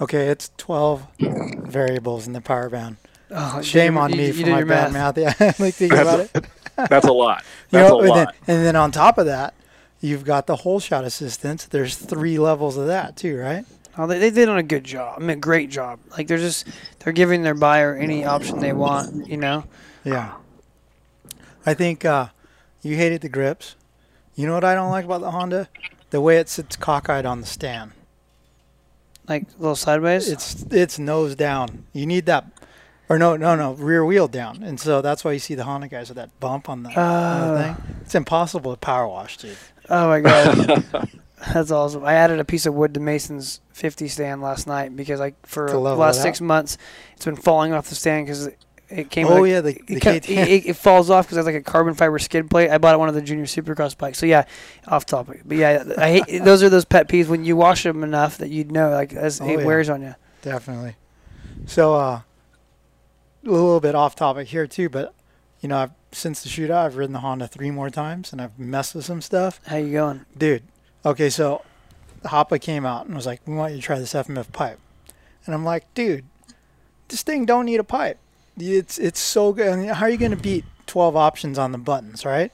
Okay, 0.00 0.28
it's 0.28 0.50
12 0.58 1.06
variables 1.18 2.26
in 2.26 2.32
the 2.34 2.40
power 2.40 2.68
band. 2.68 2.96
Oh, 3.30 3.60
Shame 3.62 3.94
you- 3.94 4.00
on 4.00 4.10
you- 4.10 4.16
me 4.16 4.26
you 4.26 4.32
for 4.32 4.42
did 4.44 4.50
my 4.50 4.58
your 4.58 4.66
bad 4.66 4.92
math. 4.92 5.16
math. 5.16 5.36
Yeah, 5.40 5.52
like 5.58 5.74
thinking 5.74 5.98
about 5.98 6.20
it. 6.20 6.46
That's 6.76 7.06
a 7.06 7.12
lot. 7.12 7.42
You 7.70 7.78
That's 7.78 7.90
know, 7.90 7.98
a 7.98 8.00
and, 8.00 8.08
lot. 8.10 8.34
then, 8.44 8.56
and 8.56 8.66
then 8.66 8.76
on 8.76 8.92
top 8.92 9.18
of 9.18 9.26
that, 9.26 9.54
you've 10.00 10.24
got 10.24 10.46
the 10.46 10.56
whole 10.56 10.78
shot 10.80 11.04
assistance. 11.04 11.64
There's 11.64 11.96
three 11.96 12.38
levels 12.38 12.76
of 12.76 12.86
that 12.86 13.16
too, 13.16 13.38
right? 13.38 13.64
Oh, 13.98 14.06
they, 14.06 14.18
they 14.18 14.30
did 14.30 14.48
on 14.48 14.58
a 14.58 14.62
good 14.62 14.84
job. 14.84 15.16
I 15.20 15.24
mean, 15.24 15.40
great 15.40 15.70
job. 15.70 15.98
Like 16.10 16.26
they're 16.28 16.36
just 16.38 16.66
they're 16.98 17.12
giving 17.12 17.42
their 17.42 17.54
buyer 17.54 17.94
any 17.94 18.24
option 18.24 18.58
they 18.60 18.72
want. 18.72 19.26
You 19.28 19.36
know. 19.38 19.64
Yeah. 20.04 20.34
I 21.64 21.74
think 21.74 22.04
uh, 22.04 22.28
you 22.82 22.96
hated 22.96 23.22
the 23.22 23.28
grips. 23.28 23.74
You 24.34 24.46
know 24.46 24.54
what 24.54 24.64
I 24.64 24.74
don't 24.74 24.90
like 24.90 25.04
about 25.04 25.20
the 25.22 25.30
Honda? 25.30 25.68
The 26.10 26.20
way 26.20 26.36
it 26.38 26.48
sits 26.48 26.76
cockeyed 26.76 27.24
on 27.26 27.40
the 27.40 27.46
stand. 27.46 27.92
Like 29.28 29.44
a 29.44 29.60
little 29.60 29.74
sideways. 29.76 30.28
It's 30.28 30.62
it's 30.70 30.98
nose 30.98 31.34
down. 31.34 31.86
You 31.92 32.06
need 32.06 32.26
that, 32.26 32.44
or 33.08 33.18
no, 33.18 33.36
no, 33.36 33.56
no, 33.56 33.72
rear 33.72 34.04
wheel 34.04 34.28
down. 34.28 34.62
And 34.62 34.78
so 34.78 35.02
that's 35.02 35.24
why 35.24 35.32
you 35.32 35.40
see 35.40 35.56
the 35.56 35.64
Honda 35.64 35.88
guys 35.88 36.08
with 36.08 36.16
that 36.16 36.38
bump 36.38 36.68
on 36.68 36.84
the, 36.84 36.90
on 36.90 36.94
the 36.94 37.00
Oh. 37.00 37.62
thing. 37.74 37.96
It's 38.02 38.14
impossible 38.14 38.72
to 38.72 38.76
power 38.78 39.08
wash, 39.08 39.36
dude. 39.38 39.56
oh 39.90 40.06
my 40.08 40.20
god, 40.20 41.08
that's 41.52 41.70
awesome. 41.70 42.04
I 42.04 42.14
added 42.14 42.38
a 42.40 42.44
piece 42.44 42.66
of 42.66 42.74
wood 42.74 42.94
to 42.94 43.00
Mason's 43.00 43.60
50 43.72 44.08
stand 44.08 44.42
last 44.42 44.66
night 44.66 44.94
because 44.96 45.20
like 45.20 45.34
for 45.46 45.68
the 45.70 45.78
last 45.78 46.22
six 46.22 46.40
out? 46.40 46.46
months, 46.46 46.78
it's 47.14 47.24
been 47.24 47.36
falling 47.36 47.72
off 47.72 47.88
the 47.88 47.94
stand 47.94 48.26
because 48.26 48.48
it, 48.88 49.10
came. 49.10 49.26
Oh 49.26 49.44
a- 49.44 49.48
yeah, 49.48 49.60
the, 49.60 49.70
It, 49.88 50.02
the 50.02 50.14
it, 50.16 50.30
it, 50.30 50.66
it 50.66 50.76
falls 50.76 51.10
off 51.10 51.26
because 51.26 51.38
it's 51.38 51.46
like 51.46 51.54
a 51.54 51.62
carbon 51.62 51.94
fiber 51.94 52.18
skid 52.18 52.48
plate. 52.50 52.70
I 52.70 52.78
bought 52.78 52.94
it 52.94 52.98
one 52.98 53.08
of 53.08 53.14
the 53.14 53.22
junior 53.22 53.44
supercross 53.44 53.96
bikes. 53.96 54.18
So 54.18 54.26
yeah, 54.26 54.44
off 54.86 55.06
topic. 55.06 55.42
But 55.44 55.56
yeah, 55.56 55.84
I 55.98 56.20
hate 56.22 56.42
those 56.44 56.62
are 56.62 56.68
those 56.68 56.84
pet 56.84 57.08
peeves 57.08 57.26
when 57.28 57.44
you 57.44 57.56
wash 57.56 57.82
them 57.82 58.04
enough 58.04 58.38
that 58.38 58.50
you'd 58.50 58.70
know 58.70 58.90
like 58.90 59.12
as 59.12 59.40
Oh, 59.40 59.48
it 59.48 59.58
yeah. 59.60 59.64
wears 59.64 59.88
on 59.88 60.02
you. 60.02 60.14
Definitely. 60.42 60.94
So, 61.66 61.94
uh, 61.94 62.20
a 63.44 63.50
little 63.50 63.80
bit 63.80 63.94
off 63.94 64.14
topic 64.14 64.48
here 64.48 64.66
too, 64.66 64.88
but 64.88 65.14
you 65.60 65.68
know, 65.68 65.78
I've, 65.78 65.90
since 66.12 66.42
the 66.42 66.48
shootout, 66.48 66.84
I've 66.86 66.96
ridden 66.96 67.12
the 67.12 67.20
Honda 67.20 67.48
three 67.48 67.70
more 67.70 67.90
times, 67.90 68.30
and 68.32 68.40
I've 68.40 68.58
messed 68.58 68.94
with 68.94 69.04
some 69.04 69.20
stuff. 69.20 69.60
How 69.66 69.76
you 69.76 69.92
going? 69.92 70.26
Dude, 70.36 70.62
okay, 71.06 71.30
so 71.30 71.62
Hoppe 72.24 72.60
came 72.60 72.84
out 72.84 73.06
and 73.06 73.14
was 73.14 73.26
like, 73.26 73.40
"We 73.46 73.54
want 73.54 73.72
you 73.72 73.80
to 73.80 73.82
try 73.86 73.98
this 73.98 74.12
FMF 74.14 74.52
pipe," 74.52 74.78
and 75.46 75.54
I'm 75.54 75.64
like, 75.64 75.92
"Dude, 75.94 76.24
this 77.08 77.22
thing 77.22 77.46
don't 77.46 77.64
need 77.66 77.80
a 77.80 77.84
pipe. 77.84 78.18
It's 78.58 78.98
it's 78.98 79.20
so 79.20 79.52
good. 79.52 79.68
I 79.72 79.76
mean, 79.76 79.88
how 79.88 80.06
are 80.06 80.10
you 80.10 80.16
going 80.18 80.30
to 80.32 80.36
beat 80.36 80.64
12 80.86 81.16
options 81.16 81.58
on 81.58 81.72
the 81.72 81.78
buttons, 81.78 82.24
right?" 82.24 82.52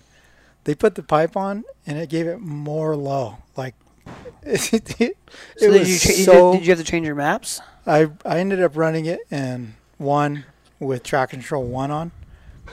They 0.64 0.76
put 0.76 0.94
the 0.94 1.02
pipe 1.02 1.36
on, 1.36 1.64
and 1.86 1.98
it 1.98 2.08
gave 2.08 2.26
it 2.28 2.38
more 2.40 2.94
low. 2.94 3.38
Like 3.56 3.74
it, 4.42 5.00
it, 5.00 5.16
So 5.58 5.68
was 5.70 5.78
did 5.78 5.88
you, 5.88 5.98
cha- 5.98 6.24
so. 6.24 6.52
did, 6.52 6.58
did 6.58 6.66
you 6.66 6.70
have 6.72 6.78
to 6.78 6.84
change 6.84 7.06
your 7.06 7.16
maps? 7.16 7.60
I 7.86 8.10
I 8.24 8.38
ended 8.38 8.62
up 8.62 8.76
running 8.76 9.06
it 9.06 9.20
in 9.30 9.74
one 9.98 10.44
with 10.78 11.02
track 11.02 11.30
control 11.30 11.64
one 11.64 11.90
on. 11.90 12.12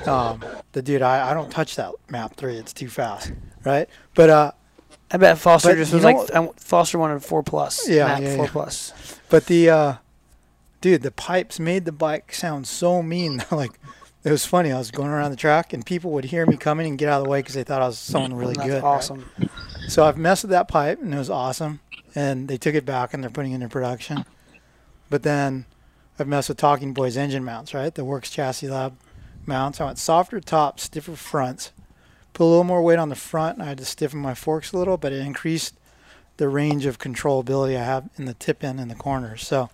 Um, 0.06 0.44
the 0.74 0.82
dude, 0.84 1.02
I, 1.02 1.32
I 1.32 1.34
don't 1.34 1.50
touch 1.52 1.76
that 1.78 1.94
map 2.10 2.36
three. 2.36 2.56
It's 2.58 2.74
too 2.74 2.90
fast, 2.90 3.34
right? 3.66 3.90
But 4.14 4.30
uh, 4.30 4.52
I 5.12 5.18
bet 5.18 5.38
Foster 5.38 5.70
But 5.70 5.78
just 5.78 5.94
was 5.94 6.04
like 6.04 6.18
I, 6.34 6.50
Foster 6.58 7.00
wanted 7.00 7.24
four 7.24 7.44
plus. 7.44 7.88
Yeah, 7.90 8.06
map 8.06 8.22
yeah, 8.22 8.36
four 8.36 8.46
yeah. 8.46 8.52
plus. 8.52 9.20
but 9.30 9.48
the 9.48 9.70
uh, 9.70 9.94
dude, 10.82 11.02
the 11.02 11.12
pipes 11.12 11.60
made 11.60 11.86
the 11.86 11.92
bike 11.92 12.34
sound 12.34 12.68
so 12.68 13.02
mean. 13.02 13.44
like 13.52 13.72
it 14.24 14.32
was 14.32 14.46
funny. 14.46 14.72
I 14.72 14.78
was 14.78 14.92
going 14.92 15.10
around 15.10 15.32
the 15.32 15.38
track 15.38 15.74
and 15.74 15.86
people 15.86 16.12
would 16.12 16.26
hear 16.26 16.46
me 16.46 16.58
coming 16.58 16.88
and 16.88 16.98
get 16.98 17.10
out 17.10 17.20
of 17.20 17.24
the 17.24 17.30
way 17.30 17.40
because 17.40 17.56
they 17.56 17.64
thought 17.64 17.82
I 17.82 17.88
was 17.88 17.98
someone 17.98 18.34
really 18.34 18.54
That's 18.54 18.68
good. 18.68 18.84
right? 18.84 18.84
awesome. 18.84 19.30
So 19.88 20.04
I've 20.04 20.18
messed 20.18 20.44
with 20.44 20.52
that 20.52 20.68
pipe 20.68 21.02
and 21.02 21.14
it 21.14 21.18
was 21.18 21.30
awesome. 21.30 21.80
And 22.16 22.48
they 22.48 22.58
took 22.58 22.76
it 22.76 22.86
back 22.86 23.14
and 23.14 23.24
they're 23.24 23.30
putting 23.30 23.54
it 23.54 23.56
into 23.56 23.70
production. 23.70 24.26
But 25.10 25.24
then 25.24 25.66
I've 26.20 26.28
messed 26.28 26.50
with 26.50 26.58
Talking 26.58 26.94
Boys 26.94 27.16
engine 27.18 27.46
mounts, 27.46 27.74
right? 27.74 27.94
The 27.94 28.04
Works 28.04 28.30
Chassis 28.30 28.68
Lab 28.68 28.98
mounts. 29.46 29.80
I 29.80 29.86
went 29.86 29.98
softer 29.98 30.40
tops, 30.40 30.84
stiffer 30.84 31.16
fronts. 31.16 31.72
Put 32.40 32.46
a 32.46 32.48
little 32.48 32.64
more 32.64 32.82
weight 32.82 33.00
on 33.00 33.10
the 33.10 33.16
front 33.16 33.58
and 33.58 33.66
I 33.66 33.68
had 33.68 33.80
to 33.80 33.86
stiffen 33.86 34.22
my 34.22 34.34
forks 34.34 34.72
a 34.72 34.78
little, 34.78 34.96
but 34.96 35.12
it 35.12 35.20
increased 35.20 35.76
the 36.38 36.48
range 36.48 36.86
of 36.86 36.98
controllability 36.98 37.76
I 37.76 37.84
have 37.84 38.10
in 38.16 38.24
the 38.24 38.34
tip 38.34 38.64
end 38.64 38.80
and 38.80 38.90
the 38.90 38.96
corners. 38.96 39.46
So 39.46 39.70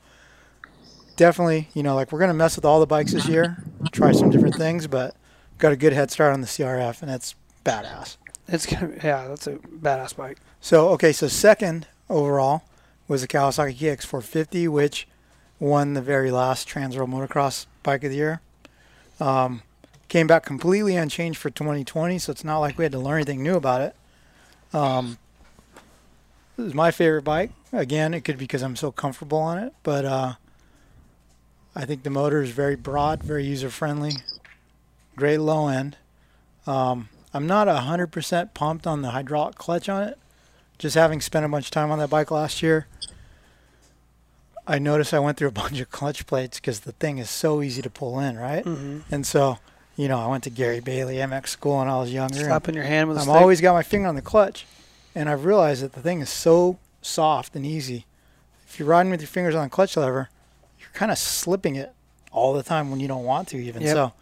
definitely, 1.15 1.69
you 1.75 1.83
know, 1.83 1.93
like 1.93 2.11
we're 2.11 2.17
going 2.17 2.29
to 2.29 2.33
mess 2.33 2.55
with 2.55 2.65
all 2.65 2.79
the 2.79 2.87
bikes 2.87 3.13
this 3.13 3.27
year, 3.27 3.63
try 3.91 4.13
some 4.13 4.31
different 4.31 4.55
things, 4.55 4.87
but 4.87 5.15
got 5.59 5.73
a 5.73 5.75
good 5.75 5.93
head 5.93 6.09
start 6.09 6.33
on 6.33 6.41
the 6.41 6.47
CRF 6.47 7.03
and 7.03 7.11
it's 7.11 7.35
badass. 7.63 8.17
It's 8.47 8.65
gonna 8.65 8.95
yeah, 9.03 9.27
that's 9.27 9.45
a 9.45 9.57
badass 9.57 10.15
bike. 10.15 10.39
So 10.59 10.89
okay, 10.89 11.11
so 11.11 11.27
second 11.27 11.85
overall 12.09 12.63
was 13.07 13.21
the 13.21 13.27
Kawasaki 13.27 13.75
KX450, 13.75 14.69
which 14.69 15.07
won 15.59 15.93
the 15.93 16.01
very 16.01 16.31
last 16.31 16.67
Transworld 16.67 17.13
Motocross 17.13 17.67
Bike 17.83 18.03
of 18.03 18.09
the 18.09 18.17
Year. 18.17 18.41
Um, 19.19 19.61
came 20.07 20.27
back 20.27 20.45
completely 20.45 20.95
unchanged 20.95 21.37
for 21.37 21.49
2020, 21.49 22.19
so 22.19 22.31
it's 22.31 22.43
not 22.43 22.59
like 22.59 22.77
we 22.77 22.85
had 22.85 22.91
to 22.91 22.99
learn 22.99 23.15
anything 23.15 23.43
new 23.43 23.55
about 23.55 23.81
it. 23.81 23.95
Um, 24.73 25.17
this 26.57 26.67
is 26.67 26.73
my 26.73 26.91
favorite 26.91 27.23
bike. 27.23 27.51
Again, 27.73 28.13
it 28.13 28.21
could 28.21 28.37
be 28.37 28.45
because 28.45 28.61
I'm 28.61 28.75
so 28.75 28.91
comfortable 28.91 29.39
on 29.39 29.57
it, 29.57 29.73
but 29.83 30.05
uh, 30.05 30.33
I 31.75 31.85
think 31.85 32.03
the 32.03 32.09
motor 32.09 32.41
is 32.41 32.51
very 32.51 32.75
broad, 32.75 33.23
very 33.23 33.45
user 33.45 33.69
friendly, 33.69 34.13
great 35.15 35.39
low 35.39 35.67
end. 35.67 35.97
Um, 36.65 37.09
I'm 37.33 37.47
not 37.47 37.67
100% 37.67 38.53
pumped 38.53 38.87
on 38.87 39.01
the 39.01 39.11
hydraulic 39.11 39.55
clutch 39.55 39.89
on 39.89 40.03
it 40.03 40.17
just 40.77 40.95
having 40.95 41.21
spent 41.21 41.45
a 41.45 41.49
bunch 41.49 41.65
of 41.65 41.71
time 41.71 41.91
on 41.91 41.99
that 41.99 42.09
bike 42.09 42.31
last 42.31 42.61
year, 42.61 42.87
I 44.67 44.79
noticed 44.79 45.13
I 45.13 45.19
went 45.19 45.37
through 45.37 45.49
a 45.49 45.51
bunch 45.63 45.79
of 45.79 45.89
clutch 45.89 46.25
plates 46.25 46.59
because 46.59 46.81
the 46.81 46.91
thing 46.93 47.17
is 47.17 47.29
so 47.29 47.61
easy 47.61 47.81
to 47.81 47.89
pull 47.89 48.19
in, 48.19 48.37
right? 48.37 48.63
Mm-hmm. 48.63 49.13
And 49.13 49.25
so, 49.25 49.59
you 49.95 50.07
know, 50.07 50.19
I 50.19 50.27
went 50.27 50.43
to 50.45 50.49
Gary 50.49 50.79
Bailey 50.79 51.15
MX 51.15 51.47
school 51.47 51.79
when 51.79 51.87
I 51.87 51.99
was 51.99 52.11
younger. 52.11 52.35
Slapping 52.35 52.75
your 52.75 52.83
hand 52.83 53.09
with 53.09 53.17
a 53.17 53.21
I'm 53.21 53.29
always 53.29 53.61
got 53.61 53.73
my 53.73 53.83
finger 53.83 54.07
on 54.07 54.15
the 54.15 54.21
clutch, 54.21 54.65
and 55.13 55.29
I've 55.29 55.45
realized 55.45 55.83
that 55.83 55.93
the 55.93 56.01
thing 56.01 56.21
is 56.21 56.29
so 56.29 56.77
soft 57.01 57.55
and 57.55 57.65
easy. 57.65 58.05
If 58.67 58.79
you're 58.79 58.87
riding 58.87 59.11
with 59.11 59.21
your 59.21 59.27
fingers 59.27 59.55
on 59.55 59.63
the 59.63 59.69
clutch 59.69 59.95
lever, 59.95 60.29
you're 60.79 60.89
kind 60.93 61.11
of 61.11 61.17
slipping 61.17 61.75
it 61.75 61.93
all 62.31 62.53
the 62.53 62.63
time 62.63 62.91
when 62.91 62.99
you 62.99 63.07
don't 63.07 63.23
want 63.23 63.47
to, 63.49 63.57
even. 63.57 63.81
Yep. 63.81 63.93
So, 63.93 64.13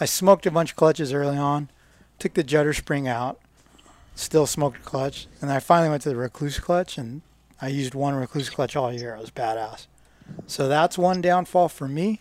I 0.00 0.04
smoked 0.04 0.44
a 0.44 0.50
bunch 0.50 0.70
of 0.70 0.76
clutches 0.76 1.12
early 1.12 1.38
on, 1.38 1.70
took 2.18 2.34
the 2.34 2.42
judder 2.42 2.74
spring 2.74 3.06
out, 3.08 3.40
still 4.14 4.46
smoked 4.46 4.78
a 4.78 4.80
clutch, 4.80 5.26
and 5.40 5.50
I 5.50 5.60
finally 5.60 5.88
went 5.88 6.02
to 6.02 6.08
the 6.08 6.16
Rekluse 6.16 6.60
clutch, 6.60 6.98
and 6.98 7.22
I 7.62 7.68
used 7.68 7.94
one 7.94 8.14
Rekluse 8.14 8.50
clutch 8.50 8.76
all 8.76 8.92
year. 8.92 9.14
It 9.14 9.20
was 9.20 9.30
badass. 9.30 9.86
So 10.46 10.68
that's 10.68 10.98
one 10.98 11.20
downfall 11.20 11.68
for 11.68 11.88
me. 11.88 12.20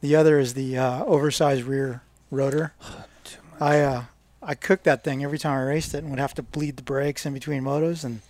The 0.00 0.16
other 0.16 0.38
is 0.38 0.54
the 0.54 0.76
uh, 0.76 1.04
oversized 1.04 1.62
rear 1.62 2.02
rotor. 2.36 2.72
I 3.60 3.80
uh, 3.80 4.04
I 4.42 4.54
cooked 4.54 4.84
that 4.84 5.02
thing 5.02 5.24
every 5.24 5.38
time 5.38 5.58
I 5.58 5.62
raced 5.62 5.94
it 5.94 5.98
and 5.98 6.10
would 6.10 6.18
have 6.18 6.34
to 6.34 6.42
bleed 6.42 6.76
the 6.76 6.82
brakes 6.82 7.26
in 7.26 7.32
between 7.34 7.62
motos. 7.62 8.04
And 8.04 8.20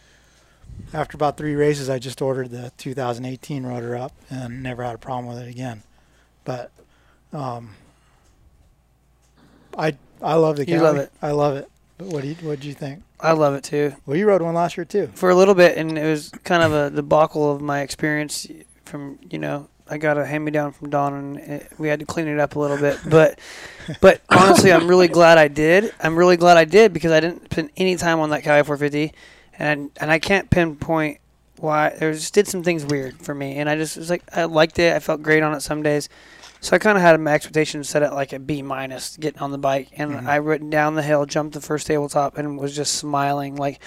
after 0.92 1.16
about 1.16 1.36
three 1.36 1.54
races, 1.54 1.90
I 1.90 1.98
just 1.98 2.22
ordered 2.22 2.50
the 2.50 2.72
2018 2.78 3.66
rotor 3.66 3.96
up 3.96 4.12
and 4.30 4.62
never 4.62 4.82
had 4.82 4.94
a 4.94 4.98
problem 4.98 5.26
with 5.26 5.42
it 5.42 5.50
again. 5.50 5.82
But 6.44 6.70
um, 7.32 7.70
I 9.76 9.96
I 10.22 10.34
love 10.34 10.56
the 10.56 10.66
You 10.66 10.80
love 10.80 10.96
it. 10.96 11.12
I 11.20 11.32
love 11.32 11.56
it. 11.56 11.68
But 11.98 12.08
what 12.08 12.22
do 12.22 12.28
you 12.28 12.34
what 12.36 12.60
do 12.60 12.68
you 12.68 12.74
think? 12.74 13.02
I 13.20 13.32
love 13.32 13.54
it 13.54 13.64
too. 13.64 13.94
Well, 14.04 14.16
you 14.16 14.26
rode 14.26 14.42
one 14.42 14.54
last 14.54 14.76
year 14.76 14.84
too. 14.84 15.10
For 15.14 15.30
a 15.30 15.34
little 15.34 15.54
bit, 15.54 15.78
and 15.78 15.98
it 15.98 16.04
was 16.04 16.30
kind 16.44 16.62
of 16.62 16.72
a 16.72 16.90
debacle 16.90 17.50
of 17.50 17.60
my 17.60 17.80
experience. 17.80 18.46
From 18.84 19.18
you 19.28 19.38
know, 19.38 19.68
I 19.88 19.98
got 19.98 20.18
a 20.18 20.26
hand 20.26 20.44
me 20.44 20.50
down 20.50 20.72
from 20.72 20.90
Don, 20.90 21.14
and 21.14 21.36
it, 21.38 21.72
we 21.78 21.88
had 21.88 22.00
to 22.00 22.06
clean 22.06 22.26
it 22.26 22.38
up 22.40 22.56
a 22.56 22.58
little 22.58 22.76
bit. 22.76 22.98
But 23.08 23.38
but 24.00 24.20
honestly, 24.28 24.72
I'm 24.72 24.88
really 24.88 25.08
glad 25.08 25.38
I 25.38 25.48
did. 25.48 25.92
I'm 26.00 26.16
really 26.16 26.36
glad 26.36 26.56
I 26.56 26.64
did 26.64 26.92
because 26.92 27.12
I 27.12 27.20
didn't 27.20 27.52
spend 27.52 27.70
any 27.76 27.96
time 27.96 28.18
on 28.20 28.30
that 28.30 28.42
Cali 28.42 28.62
450, 28.64 29.12
and 29.58 29.90
and 30.00 30.10
I 30.10 30.18
can't 30.18 30.50
pinpoint 30.50 31.18
why. 31.58 31.90
There 31.90 32.12
just 32.12 32.34
did 32.34 32.48
some 32.48 32.62
things 32.64 32.84
weird 32.84 33.18
for 33.22 33.34
me, 33.34 33.56
and 33.56 33.68
I 33.70 33.76
just 33.76 33.96
was 33.96 34.10
like 34.10 34.22
I 34.34 34.44
liked 34.44 34.78
it. 34.78 34.94
I 34.94 34.98
felt 34.98 35.22
great 35.22 35.42
on 35.42 35.54
it 35.54 35.60
some 35.60 35.82
days. 35.82 36.08
So 36.60 36.74
I 36.74 36.78
kind 36.80 36.96
of 36.98 37.02
had 37.02 37.20
my 37.20 37.32
expectations 37.32 37.88
set 37.88 38.02
at 38.02 38.12
like 38.12 38.32
a 38.32 38.40
B 38.40 38.62
minus 38.62 39.16
getting 39.18 39.40
on 39.40 39.52
the 39.52 39.58
bike, 39.58 39.88
and 39.96 40.10
Mhm. 40.12 40.26
I 40.26 40.40
went 40.40 40.68
down 40.70 40.94
the 40.96 41.02
hill, 41.02 41.26
jumped 41.26 41.54
the 41.54 41.60
first 41.60 41.86
tabletop, 41.86 42.38
and 42.38 42.58
was 42.58 42.74
just 42.74 42.94
smiling. 42.94 43.54
Like 43.56 43.78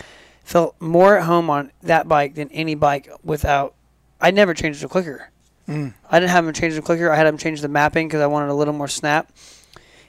felt 0.45 0.80
more 0.80 1.18
at 1.18 1.26
home 1.26 1.50
on 1.50 1.72
that 1.84 2.08
bike 2.08 2.36
than 2.36 2.50
any 2.52 2.76
bike 2.76 3.10
without. 3.24 3.74
I 4.22 4.32
never 4.32 4.54
changed 4.54 4.82
the 4.82 4.88
clicker. 4.88 5.30
Mm. 5.70 5.93
I 6.09 6.20
didn't 6.20 6.32
have 6.32 6.47
him 6.47 6.53
change 6.53 6.74
the 6.74 6.82
clicker. 6.82 7.11
I 7.11 7.15
had 7.15 7.28
him 7.28 7.38
change 7.38 7.61
the 7.61 7.67
mapping 7.67 8.07
because 8.07 8.22
I 8.22 8.28
wanted 8.28 8.49
a 8.49 8.55
little 8.55 8.74
more 8.74 8.88
snap. 8.88 9.32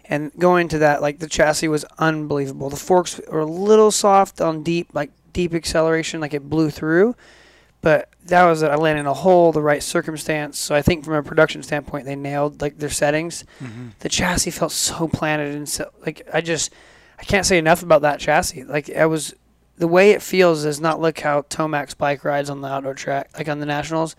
And 0.06 0.32
going 0.38 0.68
to 0.68 0.78
that, 0.78 1.02
like 1.02 1.18
the 1.18 1.28
chassis 1.28 1.68
was 1.68 1.84
unbelievable. 1.98 2.70
The 2.70 2.76
forks 2.76 3.20
were 3.30 3.40
a 3.40 3.46
little 3.46 3.90
soft 3.90 4.40
on 4.40 4.62
deep, 4.62 4.88
like 4.94 5.10
deep 5.32 5.54
acceleration, 5.54 6.20
like 6.20 6.34
it 6.34 6.48
blew 6.48 6.70
through. 6.70 7.14
But 7.82 8.08
that 8.26 8.44
was 8.44 8.62
it. 8.62 8.70
I 8.70 8.74
landed 8.74 9.00
in 9.00 9.06
a 9.06 9.14
hole, 9.14 9.52
the 9.52 9.62
right 9.62 9.82
circumstance. 9.82 10.58
So 10.58 10.74
I 10.74 10.82
think 10.82 11.04
from 11.04 11.14
a 11.14 11.22
production 11.22 11.62
standpoint, 11.62 12.06
they 12.06 12.16
nailed 12.16 12.60
like 12.60 12.78
their 12.78 12.90
settings. 12.90 13.44
Mm-hmm. 13.60 13.88
The 14.00 14.08
chassis 14.08 14.50
felt 14.50 14.72
so 14.72 15.08
planted 15.08 15.54
and 15.54 15.68
so 15.68 15.90
like 16.04 16.26
I 16.32 16.40
just 16.40 16.72
I 17.18 17.24
can't 17.24 17.46
say 17.46 17.58
enough 17.58 17.82
about 17.82 18.02
that 18.02 18.18
chassis. 18.18 18.64
Like 18.64 18.90
I 18.90 19.06
was 19.06 19.34
the 19.76 19.88
way 19.88 20.10
it 20.10 20.22
feels 20.22 20.64
does 20.64 20.80
not 20.80 21.00
look 21.00 21.20
how 21.20 21.42
Tomac's 21.42 21.94
bike 21.94 22.24
rides 22.24 22.50
on 22.50 22.60
the 22.60 22.68
outdoor 22.68 22.94
track, 22.94 23.30
like 23.36 23.48
on 23.48 23.60
the 23.60 23.66
nationals. 23.66 24.16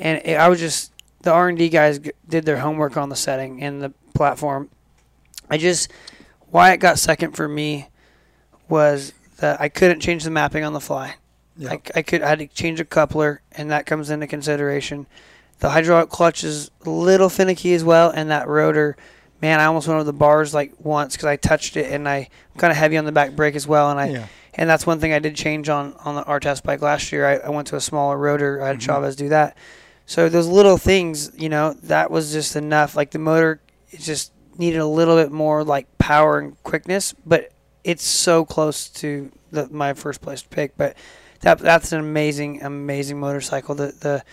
And 0.00 0.20
it, 0.24 0.34
I 0.34 0.48
was 0.48 0.58
just 0.58 0.92
the 1.22 1.30
R 1.32 1.48
and 1.48 1.56
D 1.58 1.68
guys 1.68 1.98
g- 1.98 2.12
did 2.28 2.44
their 2.46 2.58
homework 2.58 2.96
on 2.96 3.08
the 3.10 3.16
setting 3.16 3.62
and 3.62 3.80
the 3.82 3.92
platform. 4.14 4.68
I 5.48 5.58
just 5.58 5.90
why 6.50 6.72
it 6.72 6.78
got 6.78 6.98
second 6.98 7.32
for 7.32 7.46
me 7.46 7.88
was 8.68 9.12
that 9.38 9.60
I 9.60 9.68
couldn't 9.68 10.00
change 10.00 10.24
the 10.24 10.30
mapping 10.30 10.64
on 10.64 10.72
the 10.72 10.80
fly. 10.80 11.14
Yeah. 11.56 11.72
I, 11.72 11.80
I 11.96 12.02
could 12.02 12.22
I 12.22 12.28
had 12.30 12.38
to 12.38 12.46
change 12.46 12.80
a 12.80 12.84
coupler, 12.84 13.42
and 13.52 13.70
that 13.70 13.86
comes 13.86 14.10
into 14.10 14.26
consideration. 14.26 15.06
The 15.58 15.70
hydraulic 15.70 16.08
clutch 16.08 16.42
is 16.42 16.70
a 16.86 16.90
little 16.90 17.28
finicky 17.28 17.74
as 17.74 17.84
well, 17.84 18.10
and 18.10 18.30
that 18.30 18.48
rotor, 18.48 18.96
man, 19.42 19.60
I 19.60 19.66
almost 19.66 19.86
went 19.86 19.96
over 19.96 20.04
the 20.04 20.12
bars 20.14 20.54
like 20.54 20.72
once 20.78 21.16
because 21.16 21.26
I 21.26 21.36
touched 21.36 21.76
it, 21.76 21.92
and 21.92 22.08
I, 22.08 22.30
kind 22.56 22.70
of 22.70 22.78
heavy 22.78 22.96
on 22.96 23.04
the 23.04 23.12
back 23.12 23.32
brake 23.36 23.54
as 23.56 23.66
well, 23.66 23.90
and 23.90 24.00
I 24.00 24.06
yeah. 24.08 24.26
and 24.54 24.70
that's 24.70 24.86
one 24.86 25.00
thing 25.00 25.12
I 25.12 25.18
did 25.18 25.34
change 25.36 25.68
on 25.68 25.92
on 26.04 26.14
the 26.14 26.24
R 26.24 26.40
test 26.40 26.64
bike 26.64 26.80
last 26.80 27.12
year. 27.12 27.26
I, 27.26 27.36
I 27.36 27.50
went 27.50 27.66
to 27.68 27.76
a 27.76 27.80
smaller 27.80 28.16
rotor. 28.16 28.62
I 28.62 28.68
had 28.68 28.76
Mhm. 28.78 28.80
Chavez 28.82 29.16
do 29.16 29.28
that. 29.28 29.56
So 30.10 30.28
those 30.28 30.48
little 30.48 30.76
things, 30.76 31.30
you 31.38 31.48
know, 31.48 31.74
that 31.84 32.10
was 32.10 32.32
just 32.32 32.56
enough. 32.56 32.96
Like 32.96 33.12
the 33.12 33.20
motor, 33.20 33.60
just 33.96 34.32
needed 34.58 34.80
a 34.80 34.86
little 34.86 35.14
bit 35.14 35.30
more 35.30 35.62
like 35.62 35.86
power 35.98 36.40
and 36.40 36.60
quickness, 36.64 37.14
but 37.24 37.52
it's 37.84 38.02
so 38.02 38.44
close 38.44 38.88
to 38.88 39.30
the, 39.52 39.68
my 39.68 39.94
first 39.94 40.20
place 40.20 40.42
pick. 40.42 40.76
But 40.76 40.96
that 41.42 41.60
that's 41.60 41.92
an 41.92 42.00
amazing, 42.00 42.60
amazing 42.60 43.20
motorcycle. 43.20 43.76
The 43.76 43.94
the 44.00 44.24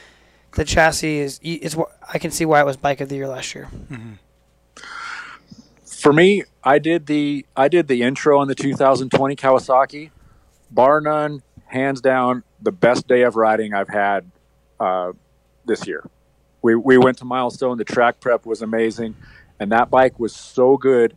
the 0.56 0.66
chassis 0.66 1.20
is 1.20 1.40
it's 1.44 1.78
I 2.12 2.18
can 2.18 2.32
see 2.32 2.44
why 2.44 2.60
it 2.60 2.66
was 2.66 2.76
bike 2.76 3.00
of 3.00 3.10
the 3.10 3.16
year 3.18 3.28
last 3.28 3.54
year. 3.54 3.70
Mm-hmm. 3.72 4.14
For 5.86 6.12
me, 6.12 6.44
I 6.64 6.80
did 6.80 7.06
the 7.06 7.46
I 7.56 7.68
did 7.68 7.88
the 7.88 8.02
intro 8.02 8.40
on 8.40 8.48
the 8.48 8.56
2020 8.56 9.36
Kawasaki. 9.36 10.10
Bar 10.72 11.02
none, 11.02 11.44
hands 11.68 12.02
down, 12.02 12.42
the 12.60 12.72
best 12.72 13.08
day 13.08 13.22
of 13.22 13.36
riding 13.36 13.76
I've 13.76 13.90
had 13.90 14.32
uh, 14.80 15.12
this 15.68 15.86
year. 15.86 16.04
we, 16.62 16.76
we 16.76 16.98
went 16.98 17.18
to 17.20 17.26
Milestone. 17.26 17.78
The 17.78 17.86
track 17.86 18.20
prep 18.20 18.46
was 18.46 18.62
amazing, 18.62 19.16
and 19.60 19.72
that 19.72 19.90
bike 19.90 20.20
was 20.20 20.36
so 20.36 20.78
good. 20.78 21.16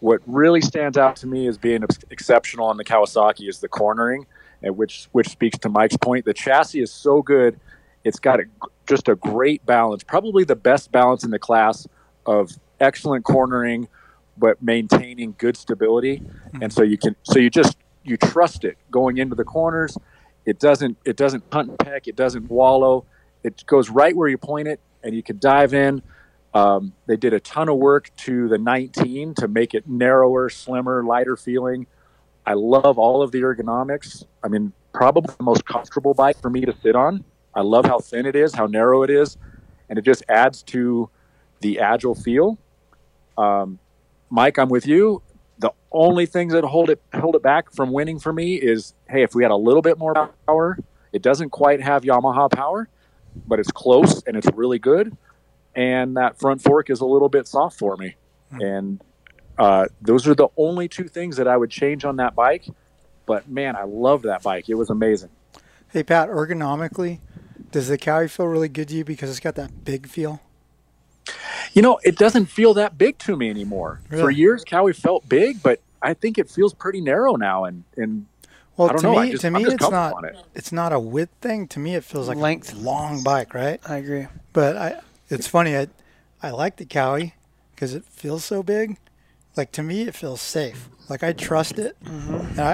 What 0.00 0.20
really 0.26 0.60
stands 0.60 0.96
out 0.96 1.16
to 1.16 1.26
me 1.26 1.46
as 1.48 1.58
being 1.58 1.82
ex- 1.82 1.98
exceptional 2.10 2.66
on 2.66 2.76
the 2.76 2.84
Kawasaki 2.84 3.48
is 3.48 3.60
the 3.60 3.68
cornering, 3.68 4.26
and 4.62 4.76
which 4.76 5.08
which 5.12 5.28
speaks 5.28 5.58
to 5.58 5.68
Mike's 5.68 5.96
point. 5.96 6.24
The 6.24 6.34
chassis 6.34 6.80
is 6.80 6.92
so 6.92 7.22
good; 7.22 7.58
it's 8.04 8.18
got 8.18 8.40
a, 8.40 8.44
just 8.86 9.08
a 9.08 9.16
great 9.16 9.64
balance, 9.66 10.04
probably 10.04 10.44
the 10.44 10.56
best 10.56 10.92
balance 10.92 11.24
in 11.24 11.30
the 11.30 11.38
class 11.38 11.88
of 12.26 12.52
excellent 12.78 13.24
cornering, 13.24 13.88
but 14.36 14.62
maintaining 14.62 15.34
good 15.38 15.56
stability. 15.56 16.18
Hmm. 16.52 16.62
And 16.64 16.72
so 16.72 16.82
you 16.82 16.98
can 16.98 17.16
so 17.22 17.38
you 17.38 17.50
just 17.50 17.76
you 18.04 18.16
trust 18.16 18.64
it 18.64 18.76
going 18.90 19.18
into 19.18 19.34
the 19.34 19.44
corners. 19.44 19.96
It 20.44 20.58
doesn't 20.58 20.98
it 21.04 21.16
doesn't 21.16 21.44
hunt 21.52 21.70
and 21.70 21.78
peck. 21.78 22.06
It 22.06 22.16
doesn't 22.16 22.50
wallow. 22.50 23.04
It 23.46 23.64
goes 23.66 23.90
right 23.90 24.14
where 24.14 24.28
you 24.28 24.38
point 24.38 24.68
it, 24.68 24.80
and 25.02 25.14
you 25.14 25.22
can 25.22 25.38
dive 25.38 25.72
in. 25.72 26.02
Um, 26.52 26.92
they 27.06 27.16
did 27.16 27.32
a 27.32 27.40
ton 27.40 27.68
of 27.68 27.76
work 27.76 28.10
to 28.18 28.48
the 28.48 28.58
19 28.58 29.34
to 29.34 29.48
make 29.48 29.74
it 29.74 29.86
narrower, 29.86 30.48
slimmer, 30.48 31.04
lighter 31.04 31.36
feeling. 31.36 31.86
I 32.44 32.54
love 32.54 32.98
all 32.98 33.22
of 33.22 33.32
the 33.32 33.40
ergonomics. 33.40 34.24
I 34.42 34.48
mean, 34.48 34.72
probably 34.92 35.34
the 35.36 35.44
most 35.44 35.64
comfortable 35.66 36.14
bike 36.14 36.40
for 36.40 36.48
me 36.48 36.62
to 36.62 36.74
sit 36.82 36.96
on. 36.96 37.24
I 37.54 37.60
love 37.60 37.84
how 37.84 37.98
thin 37.98 38.26
it 38.26 38.36
is, 38.36 38.54
how 38.54 38.66
narrow 38.66 39.02
it 39.02 39.10
is, 39.10 39.36
and 39.88 39.98
it 39.98 40.02
just 40.02 40.22
adds 40.28 40.62
to 40.64 41.10
the 41.60 41.80
agile 41.80 42.14
feel. 42.14 42.58
Um, 43.36 43.78
Mike, 44.30 44.58
I'm 44.58 44.68
with 44.68 44.86
you. 44.86 45.22
The 45.58 45.72
only 45.90 46.26
things 46.26 46.52
that 46.52 46.64
hold 46.64 46.90
it 46.90 47.00
hold 47.14 47.34
it 47.34 47.42
back 47.42 47.72
from 47.72 47.92
winning 47.92 48.18
for 48.18 48.32
me 48.32 48.56
is, 48.56 48.94
hey, 49.08 49.22
if 49.22 49.34
we 49.34 49.42
had 49.42 49.52
a 49.52 49.56
little 49.56 49.82
bit 49.82 49.98
more 49.98 50.30
power, 50.46 50.78
it 51.12 51.22
doesn't 51.22 51.50
quite 51.50 51.80
have 51.80 52.02
Yamaha 52.02 52.50
power, 52.50 52.88
but 53.46 53.58
it's 53.60 53.70
close 53.70 54.22
and 54.26 54.36
it's 54.36 54.48
really 54.54 54.78
good. 54.78 55.16
And 55.74 56.16
that 56.16 56.38
front 56.38 56.62
fork 56.62 56.90
is 56.90 57.00
a 57.00 57.06
little 57.06 57.28
bit 57.28 57.46
soft 57.46 57.78
for 57.78 57.96
me. 57.96 58.14
And 58.52 59.02
uh, 59.58 59.86
those 60.00 60.26
are 60.26 60.34
the 60.34 60.48
only 60.56 60.88
two 60.88 61.08
things 61.08 61.36
that 61.36 61.48
I 61.48 61.56
would 61.56 61.70
change 61.70 62.04
on 62.04 62.16
that 62.16 62.34
bike. 62.34 62.66
But 63.26 63.48
man, 63.48 63.76
I 63.76 63.84
loved 63.84 64.24
that 64.24 64.42
bike. 64.42 64.68
It 64.68 64.74
was 64.74 64.90
amazing. 64.90 65.30
Hey 65.92 66.02
Pat, 66.02 66.28
ergonomically, 66.28 67.20
does 67.72 67.88
the 67.88 67.98
Cowie 67.98 68.28
feel 68.28 68.46
really 68.46 68.68
good 68.68 68.88
to 68.88 68.94
you 68.94 69.04
because 69.04 69.30
it's 69.30 69.40
got 69.40 69.54
that 69.56 69.84
big 69.84 70.06
feel? 70.06 70.40
You 71.72 71.82
know, 71.82 71.98
it 72.04 72.16
doesn't 72.16 72.46
feel 72.46 72.74
that 72.74 72.96
big 72.96 73.18
to 73.18 73.36
me 73.36 73.50
anymore. 73.50 74.00
For 74.08 74.30
years, 74.30 74.64
Cowie 74.64 74.94
felt 74.94 75.28
big, 75.28 75.62
but 75.62 75.80
I 76.00 76.14
think 76.14 76.38
it 76.38 76.48
feels 76.48 76.72
pretty 76.72 77.00
narrow 77.00 77.36
now. 77.36 77.64
And, 77.64 77.84
and 77.96 78.26
Well, 78.76 78.88
I 78.88 78.92
don't 78.92 79.00
to 79.00 79.06
know. 79.06 79.12
me, 79.12 79.18
I 79.18 79.30
just, 79.30 79.40
to 79.42 79.50
me, 79.50 79.64
it's 79.64 79.90
not 79.90 80.24
it. 80.24 80.36
it's 80.54 80.72
not 80.72 80.92
a 80.92 81.00
width 81.00 81.32
thing. 81.40 81.66
To 81.68 81.78
me, 81.78 81.94
it 81.94 82.04
feels 82.04 82.28
like 82.28 82.36
Length. 82.36 82.74
a 82.74 82.76
long 82.76 83.22
bike, 83.22 83.54
right? 83.54 83.80
I 83.88 83.96
agree. 83.96 84.26
But 84.52 84.76
I, 84.76 85.00
it's 85.30 85.46
funny. 85.46 85.76
I, 85.76 85.88
I 86.42 86.50
like 86.50 86.76
the 86.76 86.84
Cowie 86.84 87.34
because 87.74 87.94
it 87.94 88.04
feels 88.04 88.44
so 88.44 88.62
big. 88.62 88.98
Like 89.56 89.72
to 89.72 89.82
me, 89.82 90.02
it 90.02 90.14
feels 90.14 90.40
safe. 90.42 90.88
Like 91.08 91.22
I 91.22 91.32
trust 91.32 91.78
it. 91.78 91.96
Mm-hmm. 92.04 92.34
And 92.34 92.60
I, 92.60 92.72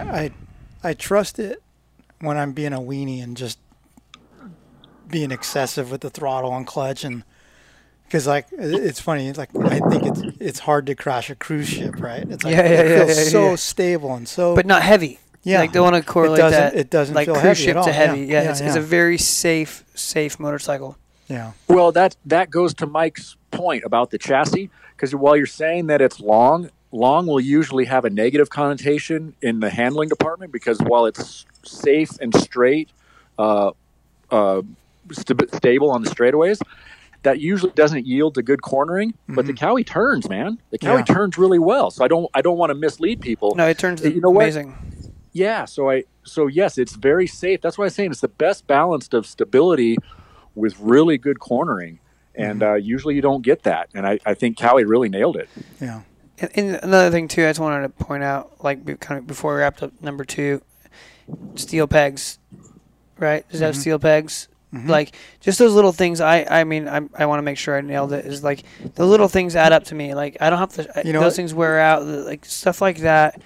I, 0.82 0.90
I 0.90 0.94
trust 0.94 1.38
it 1.38 1.62
when 2.20 2.36
I'm 2.36 2.52
being 2.52 2.72
a 2.72 2.80
weenie 2.80 3.22
and 3.22 3.36
just 3.36 3.58
being 5.08 5.30
excessive 5.30 5.90
with 5.90 6.00
the 6.00 6.10
throttle 6.10 6.56
and 6.56 6.66
clutch 6.66 7.04
and 7.04 7.22
because 8.06 8.26
like 8.26 8.46
it's 8.50 9.00
funny. 9.00 9.32
Like 9.32 9.50
I 9.56 9.78
think 9.78 10.04
it's 10.06 10.22
it's 10.40 10.58
hard 10.58 10.86
to 10.86 10.94
crash 10.94 11.30
a 11.30 11.34
cruise 11.34 11.68
ship, 11.68 12.00
right? 12.00 12.24
It's 12.28 12.42
like 12.44 12.54
Yeah, 12.54 12.62
yeah, 12.62 12.80
it 12.80 12.90
yeah, 12.90 13.04
feels 13.04 13.18
yeah, 13.18 13.24
so 13.24 13.50
yeah. 13.50 13.56
stable 13.56 14.14
and 14.14 14.28
so 14.28 14.54
But 14.56 14.66
not 14.66 14.82
heavy. 14.82 15.18
Yeah. 15.44 15.60
Like, 15.60 15.72
don't 15.72 15.90
want 15.92 15.96
to 16.04 16.08
correlate 16.10 16.38
doesn't- 16.38 16.58
that. 16.60 16.74
it 16.76 16.90
doesn't 16.90 17.14
like 17.14 17.26
feel 17.26 17.34
cruise 17.34 17.44
heavy 17.44 17.60
ship 17.62 17.70
at 17.70 17.76
all. 17.78 17.84
to 17.84 17.92
heavy. 17.92 18.20
Yeah, 18.20 18.26
Yeah, 18.26 18.42
yeah, 18.44 18.50
it's, 18.50 18.60
it's 18.60 18.76
a 18.76 18.80
very 18.80 19.18
safe, 19.18 19.84
safe 19.94 20.38
motorcycle. 20.38 20.96
yeah. 21.28 21.52
Well, 21.68 21.90
that 21.92 22.16
that 22.26 22.50
goes 22.50 22.74
to 22.74 22.86
Mike's 22.86 23.36
point 23.50 23.82
about 23.84 24.10
the 24.10 24.18
chassis 24.18 24.70
because 24.96 25.14
while 25.14 25.36
you're 25.36 25.46
saying 25.46 25.86
that 25.88 26.00
it's 26.00 26.20
long, 26.20 26.70
long 26.92 27.26
will 27.26 27.40
usually 27.40 27.86
have 27.86 28.04
a 28.04 28.10
negative 28.10 28.50
connotation 28.50 29.34
in 29.42 29.60
the 29.60 29.70
handling 29.70 30.08
department 30.08 30.52
because 30.52 30.78
while 30.80 31.06
it's 31.06 31.44
safe 31.64 32.10
and 32.20 32.34
straight, 32.36 32.88
uh, 33.38 33.72
uh, 34.30 34.62
st- 35.10 35.54
stable 35.54 35.90
on 35.90 36.02
the 36.02 36.10
straightaways, 36.10 36.60
that 37.22 37.40
usually 37.40 37.72
doesn't 37.72 38.06
yield 38.06 38.34
to 38.34 38.42
good 38.42 38.62
cornering. 38.62 39.14
But 39.28 39.46
the 39.46 39.52
Cowie 39.54 39.84
turns, 39.84 40.28
man. 40.28 40.58
The 40.70 40.78
Cowie 40.78 40.98
Yeah. 41.06 41.14
turns 41.14 41.38
really 41.38 41.58
well. 41.58 41.90
So 41.90 42.04
I 42.04 42.08
don't 42.08 42.28
I 42.34 42.42
don't 42.42 42.58
want 42.58 42.70
to 42.70 42.74
mislead 42.74 43.20
people. 43.20 43.54
No, 43.56 43.66
it 43.68 43.78
turns 43.78 44.02
You 44.04 44.20
know 44.20 44.30
what? 44.30 44.44
Yeah, 45.32 45.64
so 45.64 45.90
I 45.90 46.04
so 46.24 46.46
yes, 46.46 46.78
it's 46.78 46.94
very 46.94 47.26
safe. 47.26 47.60
That's 47.60 47.78
why 47.78 47.84
I'm 47.84 47.90
saying 47.90 48.10
it's 48.12 48.20
the 48.20 48.28
best 48.28 48.66
balanced 48.66 49.14
of 49.14 49.26
stability 49.26 49.96
with 50.54 50.78
really 50.80 51.18
good 51.18 51.40
cornering. 51.40 51.98
And 52.34 52.60
Mm-hmm. 52.60 52.72
uh, 52.72 52.76
usually 52.76 53.14
you 53.14 53.20
don't 53.22 53.42
get 53.42 53.62
that. 53.64 53.88
And 53.94 54.06
I, 54.06 54.18
I 54.24 54.34
think 54.34 54.56
Cowie 54.58 54.84
really 54.84 55.08
nailed 55.10 55.36
it. 55.36 55.48
Yeah. 55.80 56.02
And, 56.38 56.50
and 56.54 56.80
another 56.82 57.10
thing 57.10 57.28
too, 57.28 57.44
I 57.44 57.50
just 57.50 57.60
wanted 57.60 57.82
to 57.82 58.04
point 58.04 58.22
out, 58.22 58.62
like 58.64 59.00
kind 59.00 59.18
of 59.18 59.26
before 59.26 59.54
we 59.54 59.60
wrapped 59.60 59.82
up 59.82 59.92
number 60.02 60.24
two, 60.24 60.62
steel 61.56 61.86
pegs, 61.86 62.38
right? 63.18 63.46
Does 63.48 63.60
Mm-hmm. 63.60 63.66
have 63.66 63.76
steel 63.76 63.98
pegs? 63.98 64.48
Like 64.86 65.14
just 65.40 65.58
those 65.58 65.74
little 65.74 65.92
things. 65.92 66.22
I 66.22 66.46
I 66.48 66.64
mean 66.64 66.88
I 66.88 67.02
I 67.14 67.26
want 67.26 67.38
to 67.40 67.42
make 67.42 67.58
sure 67.58 67.76
I 67.76 67.82
nailed 67.82 68.14
it. 68.14 68.24
Is 68.24 68.42
like 68.42 68.62
the 68.94 69.04
little 69.04 69.28
things 69.28 69.54
add 69.54 69.70
up 69.70 69.84
to 69.84 69.94
me. 69.94 70.14
Like 70.14 70.38
I 70.40 70.48
don't 70.48 70.58
have 70.58 70.72
to. 70.74 71.02
You 71.04 71.12
know 71.12 71.20
those 71.20 71.32
what? 71.32 71.36
things 71.36 71.52
wear 71.52 71.78
out. 71.78 72.06
Like 72.06 72.46
stuff 72.46 72.80
like 72.80 73.00
that. 73.00 73.42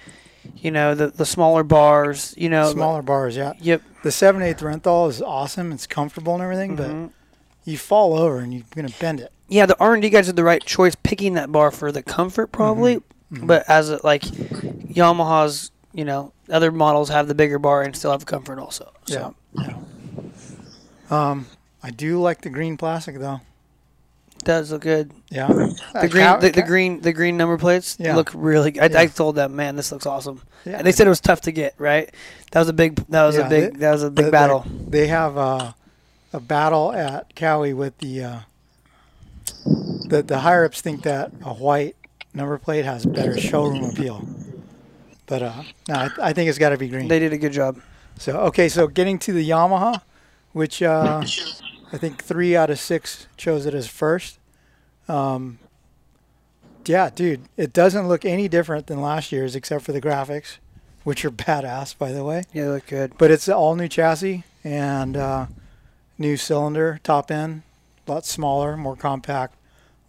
You 0.55 0.71
know 0.71 0.95
the 0.95 1.07
the 1.07 1.25
smaller 1.25 1.63
bars. 1.63 2.33
You 2.37 2.49
know 2.49 2.71
Smaller 2.71 3.01
bars, 3.01 3.35
yeah. 3.35 3.53
Yep. 3.59 3.81
The 4.03 4.11
7 4.11 4.41
8 4.41 4.57
Renthal 4.57 5.09
is 5.09 5.21
awesome. 5.21 5.71
It's 5.71 5.85
comfortable 5.87 6.33
and 6.35 6.43
everything, 6.43 6.77
Mhm. 6.77 6.77
but 6.77 7.11
you 7.69 7.77
fall 7.77 8.17
over 8.17 8.37
and 8.39 8.53
you're 8.53 8.87
to 8.87 8.99
bend 8.99 9.19
it. 9.19 9.31
yeah, 9.49 9.65
the 9.65 9.75
R 9.79 9.93
and 9.93 10.01
D 10.01 10.09
guys 10.09 10.27
did 10.27 10.35
the 10.35 10.43
right 10.43 10.63
choice 10.63 10.95
picking 11.03 11.33
that 11.33 11.51
bar 11.51 11.71
for 11.71 11.91
the 11.91 12.01
comfort, 12.03 12.47
probably. 12.51 12.97
Mm-hmm. 13.33 13.45
But 13.47 13.69
as 13.69 13.89
a, 13.89 13.99
like 14.05 14.21
Yamaha's, 14.21 15.71
you 15.93 16.05
know, 16.05 16.31
other 16.49 16.71
models 16.71 17.09
have 17.09 17.27
the 17.27 17.35
bigger 17.35 17.59
bar 17.59 17.81
and 17.81 17.95
still 17.95 18.11
have 18.11 18.25
comfort 18.25 18.59
also. 18.59 18.91
So 19.05 19.35
yeah. 19.53 19.73
Um, 21.09 21.47
I 21.83 21.91
do 21.91 22.21
like 22.21 22.41
the 22.41 22.49
green 22.49 22.77
plastic 22.77 23.19
though. 23.19 23.41
It 24.47 24.51
does 24.51 24.71
look 24.71 24.81
good. 24.81 25.11
Yeah. 25.29 25.47
The 25.47 26.07
green, 26.09 26.39
the, 26.39 26.51
the 26.53 26.61
green, 26.63 27.01
the 27.01 27.11
green 27.13 27.35
number 27.37 27.57
plates 27.57 27.97
Yeah. 27.99 28.15
look 28.15 28.31
really. 28.33 28.71
good. 28.71 28.83
I, 28.83 28.85
Yeah. 28.87 28.99
I 29.01 29.05
told 29.07 29.35
them, 29.35 29.55
man, 29.55 29.75
this 29.75 29.91
looks 29.91 30.05
awesome. 30.05 30.41
Yeah. 30.65 30.77
And 30.77 30.87
they 30.87 30.91
said 30.91 31.05
it 31.07 31.09
was 31.09 31.19
tough 31.21 31.41
to 31.41 31.51
get. 31.51 31.73
Right? 31.77 32.13
That 32.51 32.59
was 32.59 32.69
a 32.69 32.73
big. 32.73 32.95
That 33.09 33.25
was 33.25 33.35
Yeah, 33.37 33.47
a 33.47 33.49
big. 33.49 33.73
they- 33.73 33.79
that 33.79 33.91
was 33.91 34.03
a 34.03 34.09
big 34.11 34.25
the- 34.25 34.31
battle. 34.31 34.65
They, 34.67 35.01
they 35.01 35.07
have 35.07 35.37
uh, 35.37 35.73
a 36.33 36.39
battle 36.39 36.91
at 36.93 37.35
Cowie 37.35 37.73
with 37.73 37.97
the 37.99 38.23
uh, 38.23 38.39
the 39.65 40.23
the 40.23 40.39
higher 40.39 40.65
ups 40.65 40.81
think 40.81 41.03
that 41.03 41.31
a 41.43 41.53
white 41.53 41.95
number 42.33 42.57
plate 42.57 42.85
has 42.85 43.05
better 43.05 43.37
showroom 43.39 43.83
appeal. 43.83 44.25
But 45.25 45.41
uh, 45.43 45.63
no, 45.89 45.95
I, 45.95 46.09
I 46.21 46.33
think 46.33 46.49
it's 46.49 46.57
got 46.59 46.69
to 46.69 46.77
be 46.77 46.87
green. 46.87 47.07
They 47.07 47.19
did 47.19 47.33
a 47.33 47.37
good 47.37 47.51
job. 47.51 47.79
So 48.17 48.37
okay, 48.47 48.69
so 48.69 48.87
getting 48.87 49.19
to 49.19 49.33
the 49.33 49.47
Yamaha, 49.47 50.01
which 50.53 50.81
uh, 50.81 51.21
I 51.91 51.97
think 51.97 52.23
three 52.23 52.55
out 52.55 52.69
of 52.69 52.79
six 52.79 53.27
chose 53.37 53.65
it 53.65 53.73
as 53.73 53.87
first. 53.87 54.36
Um, 55.07 55.59
yeah, 56.85 57.09
dude, 57.09 57.41
it 57.57 57.73
doesn't 57.73 58.07
look 58.07 58.25
any 58.25 58.47
different 58.47 58.87
than 58.87 59.01
last 59.01 59.31
year's 59.31 59.55
except 59.55 59.83
for 59.83 59.91
the 59.91 60.01
graphics, 60.01 60.57
which 61.03 61.25
are 61.25 61.31
badass, 61.31 61.97
by 61.97 62.11
the 62.11 62.23
way. 62.23 62.43
Yeah, 62.53 62.65
they 62.65 62.69
look 62.69 62.87
good. 62.87 63.17
But 63.17 63.31
it's 63.31 63.49
all 63.49 63.75
new 63.75 63.87
chassis 63.87 64.43
and 64.63 65.17
uh, 65.17 65.47
new 66.17 66.37
cylinder, 66.37 66.99
top 67.03 67.31
end, 67.31 67.63
a 68.07 68.11
lot 68.11 68.25
smaller, 68.25 68.77
more 68.77 68.95
compact, 68.95 69.55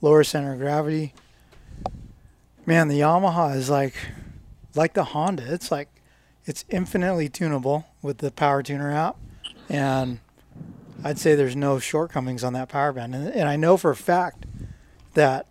lower 0.01 0.25
center 0.25 0.53
of 0.53 0.59
gravity. 0.59 1.15
Man, 2.67 2.89
the 2.89 3.01
Yamaha 3.01 3.57
is 3.57 3.71
like 3.71 3.95
like 4.75 4.93
the 4.95 5.05
Honda. 5.05 5.53
It's 5.53 5.71
like 5.71 5.89
it's 6.45 6.65
infinitely 6.69 7.29
tunable 7.29 7.87
with 8.03 8.19
the 8.19 8.31
power 8.31 8.63
tuner 8.63 8.93
app, 8.93 9.17
and 9.69 10.21
I'd 11.03 11.19
say 11.19 11.35
there's 11.35 11.57
no 11.57 11.79
shortcomings 11.79 12.45
on 12.45 12.53
that 12.53 12.69
power 12.69 12.93
band. 12.93 13.15
And, 13.15 13.29
and 13.29 13.49
I 13.49 13.57
know 13.57 13.77
for 13.77 13.91
a 13.91 13.97
fact 13.97 14.45
that 15.19 15.47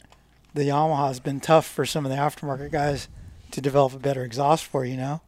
the 0.54 0.64
Yamaha 0.64 1.10
has 1.10 1.20
been 1.20 1.42
tough 1.42 1.68
for 1.68 1.86
some 1.86 2.06
of 2.06 2.10
the 2.10 2.18
aftermarket 2.18 2.72
guys 2.72 3.10
to 3.52 3.60
develop 3.60 3.94
a 3.94 4.00
better 4.00 4.24
exhaust 4.24 4.66
for, 4.66 4.86
you 4.86 4.96
know, 4.96 5.20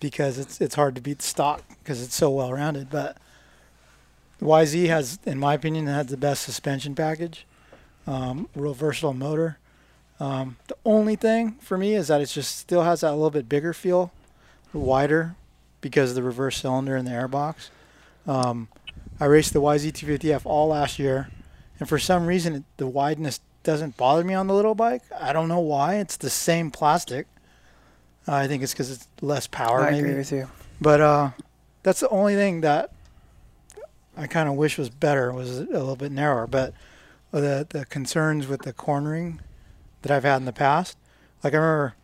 because 0.00 0.36
it's 0.36 0.60
it's 0.60 0.74
hard 0.74 0.96
to 0.96 1.00
beat 1.00 1.22
stock 1.22 1.62
because 1.82 2.02
it's 2.02 2.14
so 2.14 2.28
well 2.28 2.52
rounded. 2.52 2.90
But 2.90 3.18
the 4.40 4.46
YZ 4.46 4.88
has, 4.88 5.20
in 5.24 5.38
my 5.38 5.54
opinion, 5.54 5.86
had 5.86 6.08
the 6.08 6.16
best 6.16 6.42
suspension 6.42 6.96
package, 6.96 7.46
um, 8.06 8.48
real 8.56 8.74
versatile 8.74 9.14
motor. 9.14 9.58
Um, 10.18 10.56
the 10.66 10.76
only 10.84 11.14
thing 11.14 11.52
for 11.60 11.78
me 11.78 11.94
is 11.94 12.08
that 12.08 12.20
it 12.20 12.26
just 12.26 12.56
still 12.56 12.82
has 12.82 13.02
that 13.02 13.12
little 13.12 13.30
bit 13.30 13.48
bigger 13.48 13.72
feel, 13.72 14.10
wider, 14.72 15.36
because 15.80 16.10
of 16.10 16.16
the 16.16 16.24
reverse 16.24 16.56
cylinder 16.56 16.96
and 16.96 17.06
the 17.06 17.12
airbox. 17.12 17.70
Um, 18.26 18.66
I 19.20 19.26
raced 19.26 19.52
the 19.52 19.62
YZ250F 19.62 20.42
all 20.44 20.68
last 20.68 20.98
year, 20.98 21.28
and 21.78 21.88
for 21.88 22.00
some 22.00 22.26
reason 22.26 22.56
it, 22.56 22.64
the 22.76 22.88
wideness 22.88 23.38
doesn't 23.68 23.98
bother 23.98 24.24
me 24.24 24.32
on 24.32 24.46
the 24.46 24.54
little 24.54 24.74
bike. 24.74 25.02
I 25.14 25.34
don't 25.34 25.46
know 25.46 25.60
why. 25.60 25.96
It's 25.96 26.16
the 26.16 26.30
same 26.30 26.70
plastic. 26.70 27.26
Uh, 28.26 28.32
I 28.32 28.48
think 28.48 28.62
it's 28.62 28.72
because 28.72 28.90
it's 28.90 29.06
less 29.20 29.46
power, 29.46 29.82
I 29.82 29.90
maybe. 29.90 30.08
agree 30.08 30.14
with 30.14 30.32
you. 30.32 30.48
But 30.80 31.02
uh, 31.02 31.30
that's 31.82 32.00
the 32.00 32.08
only 32.08 32.34
thing 32.34 32.62
that 32.62 32.92
I 34.16 34.26
kind 34.26 34.48
of 34.48 34.54
wish 34.54 34.78
was 34.78 34.88
better 34.88 35.34
was 35.34 35.58
a 35.58 35.64
little 35.64 35.96
bit 35.96 36.12
narrower. 36.12 36.46
But 36.46 36.72
the 37.30 37.66
the 37.68 37.84
concerns 37.84 38.46
with 38.46 38.62
the 38.62 38.72
cornering 38.72 39.42
that 40.00 40.10
I've 40.10 40.24
had 40.24 40.38
in 40.38 40.46
the 40.46 40.52
past. 40.54 40.96
Like 41.44 41.52
I 41.52 41.58
remember 41.58 41.94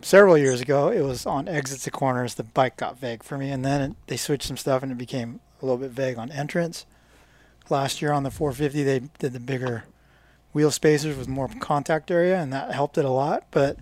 several 0.00 0.38
years 0.38 0.62
ago, 0.62 0.88
it 0.88 1.02
was 1.02 1.26
on 1.26 1.48
exits 1.48 1.84
to 1.84 1.90
corners. 1.90 2.36
The 2.36 2.44
bike 2.44 2.78
got 2.78 2.98
vague 2.98 3.22
for 3.22 3.36
me, 3.36 3.50
and 3.50 3.62
then 3.62 3.80
it, 3.82 3.96
they 4.06 4.16
switched 4.16 4.48
some 4.48 4.56
stuff, 4.56 4.82
and 4.82 4.90
it 4.90 4.96
became 4.96 5.40
a 5.60 5.66
little 5.66 5.76
bit 5.76 5.90
vague 5.90 6.16
on 6.16 6.32
entrance. 6.32 6.86
Last 7.68 8.00
year 8.00 8.12
on 8.12 8.22
the 8.22 8.30
450, 8.30 8.82
they 8.84 9.00
did 9.18 9.32
the 9.32 9.40
bigger 9.40 9.84
wheel 10.52 10.70
spacers 10.70 11.16
with 11.16 11.28
more 11.28 11.48
contact 11.60 12.10
area, 12.10 12.38
and 12.40 12.52
that 12.52 12.72
helped 12.72 12.96
it 12.96 13.04
a 13.04 13.10
lot. 13.10 13.44
But 13.50 13.76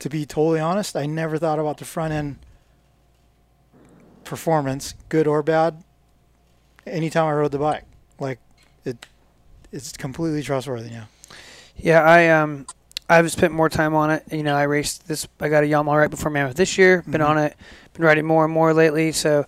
to 0.00 0.08
be 0.10 0.24
totally 0.26 0.60
honest, 0.60 0.94
I 0.96 1.06
never 1.06 1.38
thought 1.38 1.58
about 1.58 1.78
the 1.78 1.84
front 1.84 2.12
end 2.12 2.38
performance, 4.24 4.94
good 5.08 5.26
or 5.26 5.42
bad, 5.42 5.82
anytime 6.86 7.26
I 7.26 7.32
rode 7.32 7.52
the 7.52 7.58
bike. 7.58 7.84
Like 8.18 8.38
it, 8.84 9.06
it's 9.72 9.92
completely 9.92 10.42
trustworthy 10.42 10.90
now. 10.90 11.08
Yeah, 11.76 12.02
I 12.02 12.28
um, 12.28 12.66
I've 13.08 13.30
spent 13.32 13.52
more 13.52 13.68
time 13.68 13.94
on 13.94 14.10
it. 14.10 14.22
You 14.30 14.42
know, 14.42 14.54
I 14.54 14.64
raced 14.64 15.08
this. 15.08 15.26
I 15.40 15.48
got 15.48 15.64
a 15.64 15.66
Yamaha 15.66 15.98
right 15.98 16.10
before 16.10 16.30
Mammoth 16.30 16.56
this 16.56 16.78
year. 16.78 17.02
Been 17.08 17.20
Mhm. 17.20 17.28
on 17.28 17.38
it. 17.38 17.56
Been 17.94 18.04
riding 18.04 18.24
more 18.26 18.44
and 18.44 18.52
more 18.52 18.72
lately. 18.74 19.12
So 19.12 19.46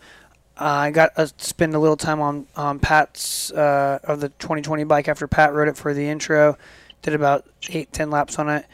uh, 0.59 0.65
I 0.65 0.91
got 0.91 1.15
to 1.17 1.33
spend 1.39 1.75
a 1.75 1.79
little 1.79 1.97
time 1.97 2.21
on 2.21 2.47
on 2.57 2.79
Pat's 2.79 3.51
uh, 3.53 3.99
of 4.05 4.21
the 4.21 4.29
2020 4.29 4.85
bike 4.85 5.09
after 5.09 5.27
Pat 5.27 5.53
rode 5.53 5.69
it 5.69 5.77
for 5.77 5.95
the 5.95 6.09
intro. 6.09 6.57
Did 7.03 7.15
about 7.15 7.47
eight 7.69 7.93
ten 7.93 8.11
laps 8.11 8.39
on 8.39 8.49
it. 8.49 8.67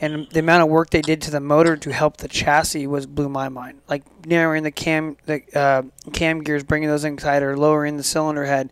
And 0.00 0.26
the 0.30 0.40
amount 0.40 0.64
of 0.64 0.68
work 0.68 0.90
they 0.90 1.00
did 1.00 1.22
to 1.22 1.30
the 1.30 1.38
motor 1.38 1.76
to 1.76 1.92
help 1.92 2.16
the 2.16 2.26
chassis 2.26 2.88
was 2.88 3.06
blew 3.06 3.28
my 3.28 3.48
mind. 3.48 3.80
Like 3.88 4.02
narrowing 4.26 4.64
the 4.64 4.72
cam, 4.72 5.16
the 5.26 5.42
uh, 5.54 5.82
cam 6.12 6.42
gears, 6.42 6.64
bringing 6.64 6.88
those 6.88 7.04
in 7.04 7.16
tighter, 7.16 7.56
lowering 7.56 7.98
the 7.98 8.02
cylinder 8.02 8.44
head, 8.44 8.70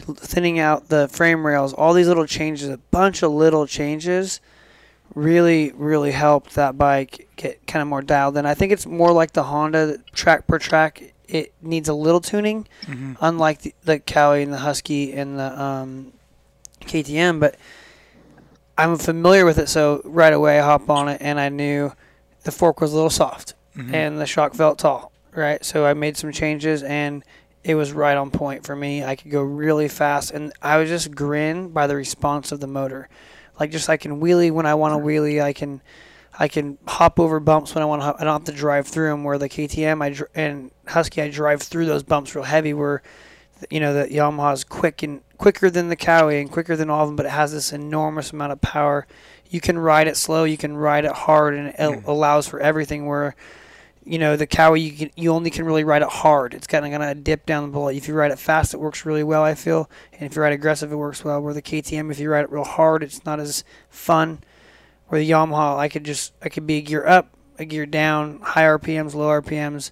thinning 0.00 0.58
out 0.58 0.88
the 0.88 1.06
frame 1.06 1.46
rails, 1.46 1.72
all 1.72 1.92
these 1.92 2.08
little 2.08 2.26
changes, 2.26 2.68
a 2.68 2.78
bunch 2.78 3.22
of 3.22 3.30
little 3.30 3.68
changes 3.68 4.40
really, 5.14 5.72
really 5.76 6.10
helped 6.10 6.54
that 6.56 6.76
bike 6.76 7.28
get 7.36 7.64
kind 7.66 7.80
of 7.82 7.88
more 7.88 8.02
dialed 8.02 8.36
in. 8.36 8.46
I 8.46 8.54
think 8.54 8.72
it's 8.72 8.86
more 8.86 9.12
like 9.12 9.32
the 9.32 9.44
Honda 9.44 9.98
track 10.12 10.46
per 10.46 10.58
track. 10.58 11.13
It 11.28 11.52
needs 11.62 11.88
a 11.88 11.94
little 11.94 12.20
tuning, 12.20 12.66
Mm-hmm. 12.86 13.14
unlike 13.20 13.60
the, 13.62 13.74
the 13.84 13.98
Cowie 13.98 14.42
and 14.42 14.52
the 14.52 14.58
Husky 14.58 15.12
and 15.12 15.38
the 15.38 15.60
um, 15.62 16.12
KTM. 16.82 17.40
But 17.40 17.56
I'm 18.76 18.96
familiar 18.96 19.44
with 19.44 19.58
it, 19.58 19.68
so 19.68 20.02
right 20.04 20.32
away 20.32 20.58
I 20.58 20.64
hop 20.64 20.90
on 20.90 21.08
it 21.08 21.18
and 21.20 21.38
I 21.38 21.48
knew 21.48 21.92
the 22.42 22.50
fork 22.52 22.80
was 22.80 22.92
a 22.92 22.94
little 22.94 23.10
soft 23.10 23.54
Mm-hmm. 23.76 23.92
and 23.92 24.20
the 24.20 24.26
shock 24.26 24.54
felt 24.54 24.78
tall, 24.78 25.10
right? 25.34 25.64
So 25.64 25.84
I 25.84 25.94
made 25.94 26.16
some 26.16 26.30
changes 26.30 26.84
and 26.84 27.24
it 27.64 27.74
was 27.74 27.92
right 27.92 28.16
on 28.16 28.30
point 28.30 28.64
for 28.64 28.76
me. 28.76 29.02
I 29.02 29.16
could 29.16 29.32
go 29.32 29.42
really 29.42 29.88
fast 29.88 30.30
and 30.30 30.52
I 30.62 30.76
was 30.76 30.88
just 30.88 31.12
grin 31.12 31.70
by 31.70 31.88
the 31.88 31.96
response 31.96 32.52
of 32.52 32.60
the 32.60 32.68
motor. 32.68 33.08
Like 33.58 33.72
just 33.72 33.88
I 33.90 33.96
can 33.96 34.20
wheelie 34.20 34.52
when 34.52 34.64
I 34.64 34.74
want 34.74 34.94
to 34.94 34.98
wheelie. 35.04 35.42
I 35.42 35.52
can 35.52 35.80
I 36.38 36.48
can 36.48 36.78
hop 36.88 37.20
over 37.20 37.38
bumps 37.40 37.74
when 37.74 37.82
I 37.82 37.84
want 37.86 38.02
to. 38.02 38.06
Hop. 38.06 38.16
I 38.18 38.24
don't 38.24 38.32
have 38.32 38.44
to 38.44 38.52
drive 38.60 38.86
through 38.88 39.08
them. 39.10 39.24
Where 39.24 39.38
the 39.38 39.48
KTM 39.48 40.02
I 40.02 40.10
dr- 40.10 40.30
and 40.34 40.70
Husky 40.88 41.22
I 41.22 41.28
drive 41.30 41.62
through 41.62 41.86
those 41.86 42.02
bumps 42.02 42.34
real 42.34 42.44
heavy. 42.44 42.74
Where 42.74 43.02
you 43.70 43.80
know 43.80 43.94
the 43.94 44.06
Yamaha's 44.08 44.64
quick 44.64 45.02
and 45.02 45.20
quicker 45.38 45.70
than 45.70 45.88
the 45.88 45.96
Cowie 45.96 46.40
and 46.40 46.50
quicker 46.50 46.76
than 46.76 46.90
all 46.90 47.02
of 47.02 47.08
them, 47.08 47.16
but 47.16 47.26
it 47.26 47.30
has 47.32 47.52
this 47.52 47.72
enormous 47.72 48.32
amount 48.32 48.52
of 48.52 48.60
power. 48.60 49.06
You 49.48 49.60
can 49.60 49.78
ride 49.78 50.08
it 50.08 50.16
slow, 50.16 50.44
you 50.44 50.56
can 50.56 50.76
ride 50.76 51.04
it 51.04 51.12
hard, 51.12 51.54
and 51.54 51.68
it 51.68 51.76
Mm. 51.76 52.06
allows 52.06 52.48
for 52.48 52.58
everything. 52.60 53.06
Where 53.06 53.36
you 54.04 54.18
know 54.18 54.36
the 54.36 54.46
Cowie, 54.46 54.80
you 54.80 54.92
can 54.92 55.10
you 55.16 55.30
only 55.32 55.50
can 55.50 55.64
really 55.64 55.84
ride 55.84 56.02
it 56.02 56.08
hard. 56.08 56.52
It's 56.52 56.66
kind 56.66 56.84
of 56.84 56.90
gonna 56.90 57.14
dip 57.14 57.46
down 57.46 57.62
the 57.62 57.68
bullet. 57.72 57.96
If 57.96 58.08
you 58.08 58.14
ride 58.14 58.32
it 58.32 58.38
fast, 58.40 58.74
it 58.74 58.80
works 58.80 59.06
really 59.06 59.22
well. 59.22 59.44
I 59.44 59.54
feel, 59.54 59.88
and 60.12 60.22
if 60.28 60.34
you 60.36 60.42
ride 60.42 60.52
aggressive, 60.52 60.90
it 60.90 60.96
works 60.96 61.24
well. 61.24 61.40
Where 61.40 61.54
the 61.54 61.62
KTM, 61.62 62.10
if 62.10 62.18
you 62.18 62.28
ride 62.30 62.44
it 62.44 62.50
real 62.52 62.64
hard, 62.64 63.02
it's 63.04 63.24
not 63.24 63.38
as 63.38 63.62
fun. 63.88 64.40
Where 65.08 65.20
the 65.20 65.30
Yamaha, 65.30 65.76
I 65.78 65.88
could 65.88 66.04
just 66.04 66.32
I 66.42 66.48
could 66.48 66.66
be 66.66 66.78
a 66.78 66.82
gear 66.82 67.06
up, 67.06 67.28
a 67.58 67.64
gear 67.64 67.86
down, 67.86 68.40
high 68.40 68.64
RPMs, 68.64 69.14
low 69.14 69.28
RPMs. 69.28 69.90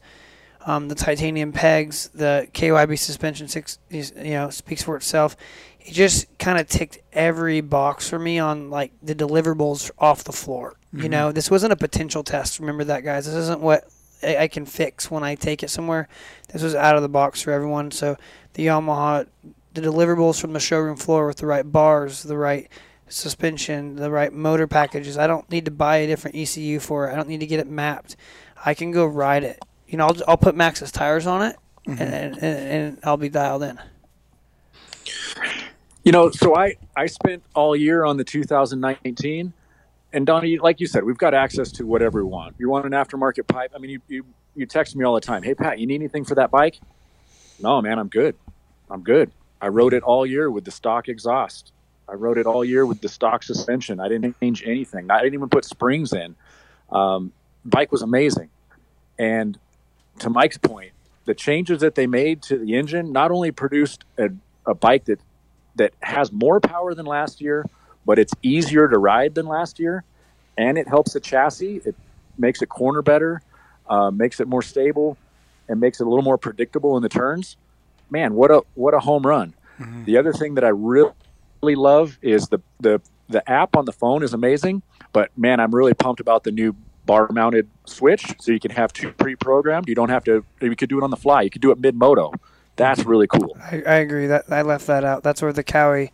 Um, 0.65 0.87
the 0.89 0.95
titanium 0.95 1.51
pegs, 1.53 2.09
the 2.15 2.47
KYB 2.53 2.97
suspension, 2.97 3.49
six, 3.49 3.79
you 3.91 4.05
know, 4.15 4.49
speaks 4.51 4.83
for 4.83 4.97
itself. 4.97 5.37
It 5.81 5.93
just 5.93 6.27
kind 6.39 6.57
of 6.59 6.69
ticked 6.69 7.01
every 7.13 7.61
box 7.61 8.09
for 8.09 8.19
me 8.19 8.39
on 8.39 8.71
like 8.71 8.93
the 9.03 9.15
deliverables 9.15 9.91
off 9.99 10.23
the 10.23 10.33
floor. 10.33 10.77
You 10.93 11.05
Mhm. 11.05 11.11
know, 11.11 11.33
this 11.33 11.51
wasn't 11.51 11.73
a 11.73 11.77
potential 11.77 12.23
test. 12.23 12.61
Remember 12.61 12.85
that, 12.85 13.03
guys. 13.03 13.27
This 13.27 13.35
isn't 13.35 13.61
what 13.61 13.89
I, 14.23 14.37
I 14.37 14.49
can 14.49 14.65
fix 14.65 15.11
when 15.11 15.25
I 15.25 15.35
take 15.35 15.65
it 15.65 15.71
somewhere. 15.71 16.09
This 16.53 16.63
was 16.63 16.77
out 16.77 16.95
of 16.95 17.03
the 17.03 17.09
box 17.09 17.43
for 17.43 17.51
everyone. 17.51 17.91
So 17.91 18.17
the 18.55 18.67
Yamaha, 18.67 19.27
the 19.75 19.81
deliverables 19.81 20.41
from 20.41 20.53
the 20.53 20.61
showroom 20.61 20.97
floor 20.97 21.27
with 21.27 21.39
the 21.39 21.47
right 21.47 21.71
bars, 21.71 22.23
the 22.23 22.37
right 22.39 22.69
suspension, 23.09 23.97
the 23.97 24.11
right 24.11 24.33
motor 24.33 24.67
packages. 24.67 25.19
I 25.19 25.27
don't 25.27 25.49
need 25.51 25.65
to 25.67 25.71
buy 25.71 25.99
a 25.99 26.07
different 26.07 26.37
ECU 26.37 26.81
for 26.81 27.09
it. 27.09 27.13
I 27.13 27.17
don't 27.17 27.29
need 27.29 27.41
to 27.41 27.47
get 27.47 27.61
it 27.61 27.69
mapped. 27.69 28.17
I 28.65 28.75
can 28.75 28.91
go 28.91 29.05
ride 29.07 29.45
it. 29.45 29.63
You 29.87 29.99
know, 29.99 30.07
I'll, 30.07 30.17
I'll 30.29 30.37
put 30.37 30.55
Maxxis 30.55 30.91
tires 30.93 31.27
on 31.27 31.43
it, 31.43 31.57
Mhm. 31.87 32.01
and, 32.01 32.01
and, 32.01 32.35
and, 32.37 32.69
and 32.69 32.99
I'll 33.05 33.17
be 33.17 33.29
dialed 33.29 33.63
in. 33.63 33.79
You 36.05 36.13
know, 36.13 36.31
so 36.31 36.57
I 36.57 36.77
I 36.97 37.07
spent 37.07 37.43
all 37.55 37.77
year 37.77 38.05
on 38.05 38.17
the 38.17 38.25
2019, 38.25 39.53
and 40.13 40.27
Donnie, 40.27 40.59
like 40.59 40.81
you 40.81 40.87
said, 40.87 41.05
we've 41.05 41.19
got 41.19 41.33
access 41.35 41.71
to 41.73 41.87
whatever 41.87 42.25
we 42.25 42.29
want. 42.31 42.57
You 42.59 42.69
want 42.71 42.87
an 42.87 42.93
aftermarket 42.93 43.47
pipe? 43.47 43.73
I 43.75 43.79
mean, 43.79 43.91
you 43.91 44.01
you 44.09 44.25
you 44.57 44.67
text 44.67 44.97
me 44.97 45.05
all 45.05 45.15
the 45.15 45.21
time. 45.21 45.43
Hey 45.43 45.55
Pat, 45.55 45.79
you 45.79 45.87
need 45.87 45.97
anything 45.97 46.25
for 46.25 46.35
that 46.37 46.51
bike? 46.51 46.81
No, 47.61 47.81
man, 47.81 47.99
I'm 47.99 48.09
good. 48.09 48.35
I'm 48.91 49.03
good. 49.03 49.31
I 49.61 49.69
rode 49.69 49.95
it 49.95 50.03
all 50.03 50.27
year 50.27 50.51
with 50.51 50.65
the 50.65 50.73
stock 50.73 51.09
exhaust. 51.09 51.72
I 52.13 52.15
rode 52.15 52.37
it 52.37 52.45
all 52.45 52.63
year 52.63 52.85
with 52.85 53.01
the 53.01 53.09
stock 53.09 53.43
suspension. 53.43 53.99
I 53.99 54.09
didn't 54.09 54.39
change 54.39 54.63
anything. 54.67 55.11
I 55.11 55.23
didn't 55.23 55.33
even 55.33 55.49
put 55.49 55.65
springs 55.65 56.13
in. 56.13 56.37
Um, 56.91 57.33
bike 57.65 57.91
was 57.91 58.03
amazing, 58.03 58.51
and 59.19 59.59
to 60.19 60.29
Mike's 60.29 60.59
point, 60.59 60.93
the 61.25 61.35
changes 61.35 61.81
that 61.81 61.95
they 61.95 62.07
made 62.07 62.43
to 62.43 62.59
the 62.59 62.75
engine 62.75 63.13
not 63.13 63.31
only 63.31 63.51
produced 63.51 64.05
a, 64.19 64.29
a 64.67 64.75
bike 64.75 65.07
that 65.07 65.21
that 65.77 65.95
has 66.03 66.31
more 66.31 66.61
power 66.61 66.93
than 66.95 67.07
last 67.07 67.41
year, 67.41 67.65
but 68.05 68.19
it's 68.19 68.35
easier 68.43 68.89
to 68.89 68.99
ride 68.99 69.35
than 69.35 69.47
last 69.47 69.79
year, 69.81 70.05
and 70.59 70.77
it 70.77 70.87
helps 70.87 71.15
the 71.15 71.21
chassis. 71.21 71.81
It 71.87 71.95
makes 72.37 72.61
it 72.61 72.69
corner 72.69 73.01
better, 73.01 73.41
uh, 73.89 74.11
makes 74.11 74.39
it 74.39 74.47
more 74.49 74.61
stable, 74.61 75.17
and 75.67 75.81
makes 75.81 75.99
it 75.99 76.07
a 76.07 76.11
little 76.11 76.25
more 76.25 76.37
predictable 76.37 76.99
in 76.99 77.03
the 77.03 77.09
turns. 77.09 77.57
Man, 78.11 78.35
what 78.35 78.51
a 78.51 78.63
what 78.75 78.93
a 78.93 79.01
home 79.01 79.27
run! 79.27 79.55
Mhm. 79.81 80.05
The 80.05 80.19
other 80.19 80.35
thing 80.35 80.57
that 80.57 80.65
I 80.65 80.69
really 80.69 81.13
love 81.63 82.19
is 82.23 82.49
the 82.49 82.59
the 82.81 83.01
the 83.29 83.49
app 83.51 83.77
on 83.77 83.85
the 83.85 83.93
phone 83.93 84.23
is 84.23 84.35
amazing, 84.35 84.83
but 85.13 85.31
man, 85.39 85.61
I'm 85.61 85.75
really 85.75 85.95
pumped 85.95 86.21
about 86.21 86.45
the 86.45 86.51
new 86.51 86.77
bar 87.07 87.29
mounted 87.33 87.69
switch 87.85 88.35
so 88.41 88.53
you 88.53 88.61
can 88.61 88.71
have 88.71 88.93
two 88.93 89.11
pre-programmed 89.15 89.89
you 89.89 89.95
don't 89.95 90.09
have 90.09 90.23
to 90.23 90.45
you 90.61 90.77
could 90.77 90.89
do 90.89 90.99
it 90.99 91.03
on 91.03 91.11
the 91.11 91.17
fly 91.17 91.43
you 91.43 91.51
could 91.51 91.61
do 91.61 91.73
it 91.73 91.81
mid-moto 91.81 92.33
that's 92.77 93.05
really 93.05 93.27
cool 93.27 93.57
I, 93.61 93.83
I 93.85 93.95
agree 93.97 94.29
that 94.29 94.45
I 94.49 94.63
left 94.63 94.87
that 94.87 95.05
out. 95.05 95.25
That's 95.25 95.43
where 95.43 95.53
the 95.53 95.65
Cowie 95.65 96.13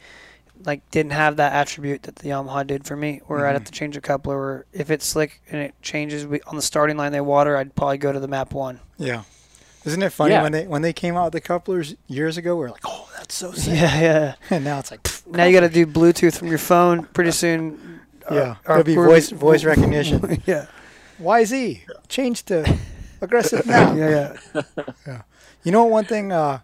like 0.64 0.88
didn't 0.90 1.12
have 1.12 1.36
that 1.36 1.52
attribute 1.52 2.02
that 2.04 2.16
the 2.16 2.30
Yamaha 2.30 2.66
did 2.66 2.84
for 2.84 2.96
me. 2.96 3.16
Mm-hmm. 3.16 3.32
Where 3.32 3.46
I'd 3.46 3.52
have 3.52 3.64
to 3.64 3.72
change 3.72 3.96
a 3.96 4.00
coupler. 4.00 4.36
Or 4.36 4.66
if 4.72 4.90
it's 4.90 5.04
slick 5.04 5.40
and 5.50 5.60
it 5.60 5.74
changes 5.82 6.26
we, 6.26 6.40
on 6.42 6.56
the 6.56 6.62
starting 6.62 6.96
line, 6.96 7.12
they 7.12 7.20
water. 7.20 7.56
I'd 7.56 7.74
probably 7.74 7.98
go 7.98 8.12
to 8.12 8.20
the 8.20 8.28
map 8.28 8.52
one. 8.52 8.80
Yeah. 8.96 9.22
Isn't 9.88 10.02
it 10.02 10.10
funny 10.12 10.32
Yeah. 10.32 10.42
when 10.42 10.52
they 10.52 10.66
when 10.66 10.82
they 10.82 10.92
came 10.92 11.16
out 11.16 11.24
with 11.24 11.32
the 11.32 11.40
couplers 11.40 11.94
years 12.06 12.36
ago? 12.36 12.56
We 12.56 12.66
are 12.66 12.70
like, 12.70 12.84
oh, 12.84 13.08
that's 13.16 13.34
so 13.34 13.52
sick. 13.52 13.74
Yeah, 13.74 14.00
yeah. 14.00 14.34
And 14.50 14.64
now 14.64 14.78
it's 14.78 14.90
like, 14.90 15.02
pff, 15.02 15.26
Now 15.26 15.44
you 15.44 15.52
got 15.52 15.66
to 15.66 15.72
do 15.72 15.86
Bluetooth 15.86 16.36
from 16.38 16.48
your 16.48 16.58
phone. 16.58 17.04
Pretty 17.06 17.30
soon. 17.32 18.00
yeah, 18.30 18.56
our- 18.66 18.80
it'll 18.80 18.84
be 18.84 18.94
voice 18.94 19.30
voice 19.48 19.64
recognition. 19.64 20.42
yeah, 20.46 20.66
YZ, 21.20 21.80
change 22.08 22.44
to 22.44 22.78
aggressive 23.20 23.66
now. 23.66 23.94
yeah, 23.94 24.36
yeah. 25.06 25.22
You 25.64 25.72
know 25.72 25.82
what? 25.84 25.90
One 25.92 26.04
thing 26.04 26.32
uh, 26.32 26.60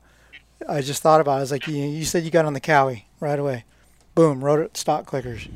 I 0.69 0.81
just 0.81 1.03
thought 1.03 1.21
about 1.21 1.43
is 1.43 1.51
like 1.51 1.67
you, 1.67 1.77
you 1.77 2.05
said 2.05 2.23
you 2.25 2.31
got 2.31 2.45
on 2.45 2.53
the 2.53 2.61
Cowie 2.61 3.07
right 3.21 3.39
away. 3.39 3.65
Boom, 4.15 4.45
wrote 4.45 4.61
it 4.61 4.77
stock 4.77 5.11
clickers. 5.11 5.49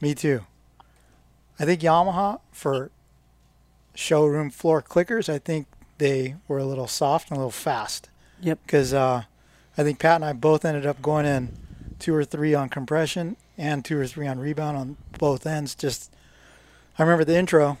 Me 0.00 0.14
too. 0.14 0.44
I 1.58 1.64
think 1.64 1.80
Yamaha 1.80 2.40
for 2.50 2.90
showroom 3.94 4.50
floor 4.50 4.82
clickers, 4.82 5.28
I 5.32 5.38
think 5.38 5.66
they 6.02 6.34
were 6.48 6.58
a 6.58 6.64
little 6.64 6.88
soft 6.88 7.30
and 7.30 7.36
a 7.36 7.40
little 7.40 7.52
fast. 7.52 8.10
Yep. 8.40 8.58
Because 8.66 8.92
uh, 8.92 9.22
I 9.78 9.82
think 9.84 10.00
Pat 10.00 10.16
and 10.16 10.24
I 10.24 10.32
both 10.32 10.64
ended 10.64 10.84
up 10.84 11.00
going 11.00 11.26
in 11.26 11.56
two 12.00 12.12
or 12.12 12.24
three 12.24 12.54
on 12.54 12.68
compression 12.68 13.36
and 13.56 13.84
two 13.84 13.96
or 13.96 14.08
three 14.08 14.26
on 14.26 14.40
rebound 14.40 14.76
on 14.76 14.96
both 15.18 15.46
ends. 15.46 15.76
Just 15.76 16.12
I 16.98 17.04
remember 17.04 17.24
the 17.24 17.36
intro. 17.36 17.78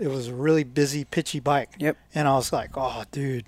It 0.00 0.08
was 0.08 0.28
a 0.28 0.34
really 0.34 0.64
busy, 0.64 1.04
pitchy 1.04 1.40
bike. 1.40 1.72
Yep. 1.78 1.98
And 2.14 2.26
I 2.26 2.36
was 2.36 2.54
like, 2.54 2.70
oh, 2.74 3.04
dude. 3.12 3.44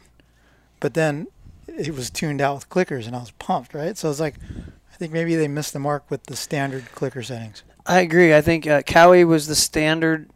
But 0.79 0.93
then 0.93 1.27
it 1.67 1.95
was 1.95 2.11
tuned 2.11 2.43
out 2.43 2.57
with 2.57 2.69
clickers, 2.69 3.07
and 3.07 3.17
I 3.17 3.21
was 3.21 3.31
pumped, 3.33 3.73
right? 3.73 3.97
So 3.97 4.09
I 4.09 4.11
was 4.11 4.21
like, 4.21 4.35
I 4.93 4.97
think 4.97 5.13
maybe 5.13 5.35
they 5.35 5.49
missed 5.49 5.73
the 5.73 5.79
mark 5.79 6.11
with 6.11 6.25
the 6.25 6.37
standard 6.37 6.93
clicker 6.93 7.23
settings. 7.23 7.63
I 7.87 8.01
agree. 8.01 8.35
I 8.35 8.43
think 8.43 8.67
uh, 8.67 8.83
Cowie 8.83 9.25
was 9.25 9.47
the 9.47 9.55
standard 9.55 10.29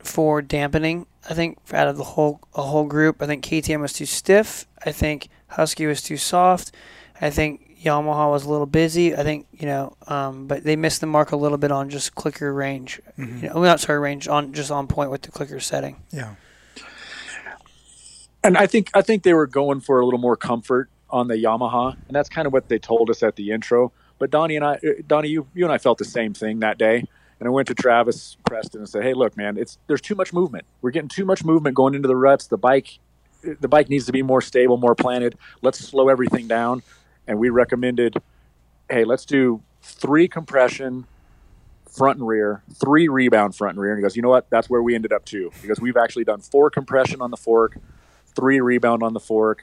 for 0.00 0.42
dampening. 0.42 1.06
I 1.28 1.34
think 1.34 1.58
out 1.72 1.88
of 1.88 1.96
the 1.96 2.04
whole 2.04 2.40
a 2.54 2.62
whole 2.62 2.84
group, 2.86 3.22
I 3.22 3.26
think 3.26 3.44
KTM 3.44 3.80
was 3.80 3.92
too 3.92 4.06
stiff. 4.06 4.66
I 4.84 4.92
think 4.92 5.28
Husky 5.48 5.86
was 5.86 6.02
too 6.02 6.16
soft. 6.16 6.72
I 7.20 7.28
think 7.30 7.76
Yamaha 7.82 8.30
was 8.30 8.44
a 8.44 8.50
little 8.50 8.66
busy. 8.66 9.14
I 9.14 9.22
think 9.22 9.46
you 9.52 9.66
know, 9.66 9.96
um, 10.06 10.46
but 10.46 10.64
they 10.64 10.76
missed 10.76 11.00
the 11.00 11.06
mark 11.06 11.32
a 11.32 11.36
little 11.36 11.58
bit 11.58 11.70
on 11.70 11.90
just 11.90 12.14
clicker 12.14 12.52
range. 12.52 13.00
Mhm. 13.18 13.42
You 13.42 13.48
know, 13.50 13.62
not 13.62 13.80
sorry 13.80 13.98
range 13.98 14.28
on 14.28 14.52
just 14.52 14.70
on 14.70 14.86
point 14.86 15.10
with 15.10 15.22
the 15.22 15.30
clicker 15.30 15.60
setting. 15.60 15.96
Yeah. 16.10 16.34
And 18.42 18.56
I 18.56 18.66
think 18.66 18.90
I 18.94 19.02
think 19.02 19.22
they 19.22 19.34
were 19.34 19.46
going 19.46 19.80
for 19.80 20.00
a 20.00 20.04
little 20.04 20.20
more 20.20 20.36
comfort 20.36 20.88
on 21.10 21.28
the 21.28 21.34
Yamaha, 21.34 21.96
and 22.06 22.16
that's 22.16 22.28
kind 22.28 22.46
of 22.46 22.52
what 22.52 22.68
they 22.68 22.78
told 22.78 23.10
us 23.10 23.22
at 23.22 23.36
the 23.36 23.50
intro. 23.50 23.92
But 24.18 24.30
Donnie 24.30 24.56
and 24.56 24.64
I, 24.64 24.74
uh, 24.74 24.78
Donnie, 25.06 25.28
you 25.28 25.46
you 25.54 25.64
and 25.64 25.72
I 25.72 25.78
felt 25.78 25.98
the 25.98 26.04
same 26.04 26.32
thing 26.32 26.60
that 26.60 26.78
day. 26.78 27.04
And 27.40 27.46
I 27.46 27.50
went 27.50 27.68
to 27.68 27.74
Travis 27.74 28.36
Preston 28.44 28.82
and 28.82 28.88
said, 28.88 29.02
"Hey, 29.02 29.14
look, 29.14 29.36
man, 29.36 29.56
it's 29.56 29.78
there's 29.86 30.02
too 30.02 30.14
much 30.14 30.32
movement. 30.32 30.66
We're 30.82 30.90
getting 30.90 31.08
too 31.08 31.24
much 31.24 31.42
movement 31.42 31.74
going 31.74 31.94
into 31.94 32.06
the 32.06 32.16
ruts. 32.16 32.46
The 32.46 32.58
bike, 32.58 32.98
the 33.42 33.66
bike 33.66 33.88
needs 33.88 34.04
to 34.06 34.12
be 34.12 34.22
more 34.22 34.42
stable, 34.42 34.76
more 34.76 34.94
planted. 34.94 35.36
Let's 35.62 35.78
slow 35.78 36.08
everything 36.10 36.46
down." 36.46 36.82
And 37.26 37.38
we 37.38 37.48
recommended, 37.48 38.20
"Hey, 38.90 39.04
let's 39.04 39.24
do 39.24 39.62
three 39.82 40.28
compression, 40.28 41.06
front 41.88 42.18
and 42.18 42.28
rear, 42.28 42.62
three 42.74 43.08
rebound 43.08 43.56
front 43.56 43.76
and 43.76 43.80
rear." 43.80 43.92
And 43.92 44.00
he 44.00 44.02
goes, 44.02 44.16
"You 44.16 44.22
know 44.22 44.28
what? 44.28 44.50
That's 44.50 44.68
where 44.68 44.82
we 44.82 44.94
ended 44.94 45.12
up 45.12 45.24
too, 45.24 45.50
because 45.62 45.80
we've 45.80 45.96
actually 45.96 46.24
done 46.24 46.40
four 46.40 46.68
compression 46.68 47.22
on 47.22 47.30
the 47.30 47.38
fork, 47.38 47.78
three 48.36 48.60
rebound 48.60 49.02
on 49.02 49.14
the 49.14 49.20
fork, 49.20 49.62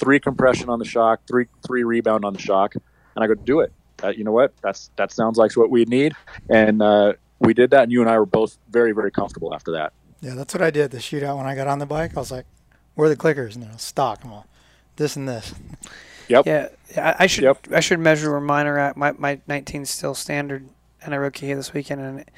three 0.00 0.18
compression 0.18 0.68
on 0.68 0.80
the 0.80 0.84
shock, 0.84 1.20
three 1.28 1.46
three 1.64 1.84
rebound 1.84 2.24
on 2.24 2.32
the 2.32 2.40
shock." 2.40 2.74
And 3.14 3.22
I 3.22 3.28
go, 3.28 3.34
"Do 3.34 3.60
it." 3.60 3.72
Uh, 4.02 4.08
you 4.08 4.24
know 4.24 4.32
what? 4.32 4.52
That's 4.62 4.90
that 4.96 5.12
sounds 5.12 5.36
like 5.38 5.56
what 5.56 5.70
we 5.70 5.84
need, 5.84 6.12
and 6.48 6.82
uh, 6.82 7.12
we 7.38 7.54
did 7.54 7.70
that. 7.70 7.84
And 7.84 7.92
you 7.92 8.00
and 8.00 8.10
I 8.10 8.18
were 8.18 8.26
both 8.26 8.58
very 8.70 8.92
very 8.92 9.10
comfortable 9.10 9.54
after 9.54 9.72
that. 9.72 9.92
Yeah, 10.20 10.34
that's 10.34 10.54
what 10.54 10.62
I 10.62 10.70
did. 10.70 10.90
The 10.90 10.98
shootout 10.98 11.36
when 11.36 11.46
I 11.46 11.54
got 11.54 11.66
on 11.66 11.78
the 11.78 11.86
bike, 11.86 12.16
I 12.16 12.20
was 12.20 12.30
like, 12.30 12.46
"Where 12.94 13.06
are 13.06 13.08
the 13.08 13.16
clickers?" 13.16 13.54
And 13.54 13.62
they're 13.64 13.78
stock. 13.78 14.20
I'm 14.24 14.32
all, 14.32 14.46
this 14.96 15.16
and 15.16 15.28
this. 15.28 15.54
Yep. 16.28 16.46
Yeah, 16.46 16.68
I, 16.96 17.16
I 17.20 17.26
should 17.26 17.44
Yep. 17.44 17.66
I 17.72 17.80
should 17.80 17.98
measure 18.00 18.30
where 18.30 18.40
mine 18.40 18.66
are 18.66 18.78
at. 18.78 18.96
My 18.96 19.12
my 19.12 19.40
19 19.48 19.84
still 19.86 20.14
standard, 20.14 20.68
and 21.02 21.12
I 21.14 21.18
rode 21.18 21.32
Kia 21.34 21.56
this 21.56 21.72
weekend, 21.74 22.00
and 22.00 22.20
it, 22.20 22.30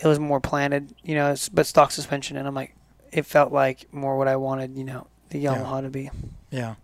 it 0.00 0.06
was 0.06 0.18
more 0.18 0.40
planted, 0.40 0.94
you 1.04 1.14
know, 1.14 1.30
it's, 1.30 1.48
but 1.48 1.66
stock 1.66 1.92
suspension, 1.92 2.36
and 2.36 2.48
I'm 2.48 2.54
like, 2.54 2.74
it 3.12 3.24
felt 3.26 3.52
like 3.52 3.92
more 3.92 4.16
what 4.18 4.26
I 4.26 4.36
wanted, 4.36 4.76
you 4.76 4.82
know, 4.84 5.06
the 5.28 5.38
Yeah. 5.38 5.54
Yamaha 5.56 5.82
to 5.82 5.90
be. 5.90 6.10
Yeah. 6.50 6.74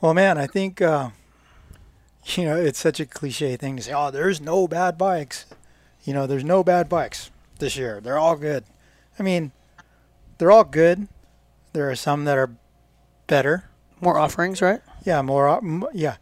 Well, 0.00 0.12
man, 0.12 0.36
I 0.36 0.46
think 0.46 0.82
uh, 0.82 1.10
you 2.36 2.44
know 2.44 2.56
it's 2.56 2.78
such 2.78 3.00
a 3.00 3.06
cliche 3.06 3.56
thing 3.56 3.76
to 3.76 3.82
say. 3.82 3.92
Oh, 3.92 4.10
there's 4.10 4.40
no 4.40 4.66
bad 4.68 4.96
bikes. 4.98 5.46
You 6.04 6.12
know, 6.14 6.26
there's 6.26 6.44
no 6.44 6.64
bad 6.64 6.88
bikes 6.88 7.30
this 7.58 7.76
year. 7.76 8.00
They're 8.00 8.18
all 8.18 8.36
good. 8.36 8.64
I 9.18 9.22
mean, 9.22 9.52
they're 10.38 10.50
all 10.50 10.64
good. 10.64 11.06
There 11.72 11.88
are 11.90 11.94
some 11.96 12.24
that 12.24 12.36
are 12.36 12.50
better. 13.28 13.64
More 14.00 14.18
offerings, 14.18 14.60
right? 14.60 14.80
Yeah, 15.04 15.22
more. 15.22 15.60
Yeah, 15.94 16.16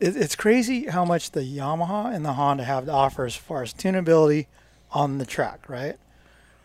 it, 0.00 0.16
it's 0.16 0.34
crazy 0.34 0.86
how 0.86 1.04
much 1.04 1.30
the 1.30 1.40
Yamaha 1.42 2.12
and 2.14 2.24
the 2.24 2.32
Honda 2.32 2.64
have 2.64 2.86
to 2.86 2.92
offer 2.92 3.24
as 3.24 3.36
far 3.36 3.62
as 3.62 3.72
tunability 3.72 4.46
on 4.90 5.18
the 5.18 5.26
track, 5.26 5.68
right? 5.68 5.96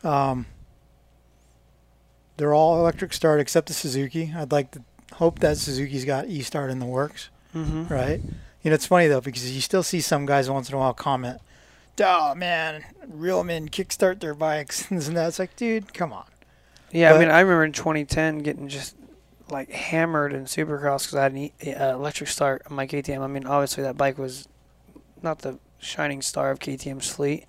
Um, 0.04 0.48
they're 2.38 2.54
all 2.54 2.80
electric 2.80 3.14
start 3.14 3.40
except 3.40 3.68
the 3.68 3.74
Suzuki. 3.74 4.34
I'd 4.36 4.52
like 4.52 4.72
to 4.72 4.84
hope 5.14 5.40
that 5.40 5.58
Suzuki's 5.58 6.06
got 6.06 6.28
e-start 6.28 6.72
in 6.72 6.80
the 6.80 6.86
works, 6.86 7.30
Mm-hmm. 7.56 7.94
right? 7.94 8.22
You 8.64 8.70
know, 8.72 8.76
it's 8.76 8.86
funny 8.86 9.08
though 9.08 9.22
because 9.22 9.52
you 9.54 9.62
still 9.62 9.84
see 9.84 10.02
some 10.02 10.26
guys 10.26 10.50
once 10.50 10.70
in 10.70 10.76
a 10.76 10.78
while 10.78 10.94
comment, 10.94 11.40
"Oh 12.00 12.36
man, 12.36 12.84
real 13.08 13.44
men 13.44 13.70
kickstart 13.70 14.20
their 14.20 14.36
bikes," 14.36 14.86
and 14.90 15.00
this 15.00 15.08
and 15.08 15.18
that. 15.18 15.28
It's 15.30 15.40
like, 15.40 15.56
dude, 15.56 15.94
come 15.94 16.14
on. 16.14 16.26
Yeah, 16.92 17.12
But- 17.12 17.16
I 17.18 17.20
mean, 17.20 17.30
I 17.30 17.40
remember 17.40 17.64
in 17.66 17.72
2010 17.72 18.40
getting 18.40 18.68
just 18.68 18.96
like 19.50 19.70
hammered 19.72 20.32
in 20.34 20.46
Supercross 20.46 21.04
because 21.04 21.16
I 21.16 21.24
had 21.24 21.34
an 21.34 21.50
uh, 21.82 21.94
electric 21.96 22.30
start 22.30 22.62
on 22.70 22.76
my 22.76 22.86
KTM. 22.88 23.22
I 23.22 23.28
mean, 23.28 23.46
obviously 23.46 23.84
that 23.84 23.98
bike 23.98 24.18
was 24.18 24.48
not 25.22 25.40
the 25.40 25.60
shining 25.80 26.22
star 26.22 26.52
of 26.52 26.60
KTM's 26.60 27.10
fleet, 27.10 27.46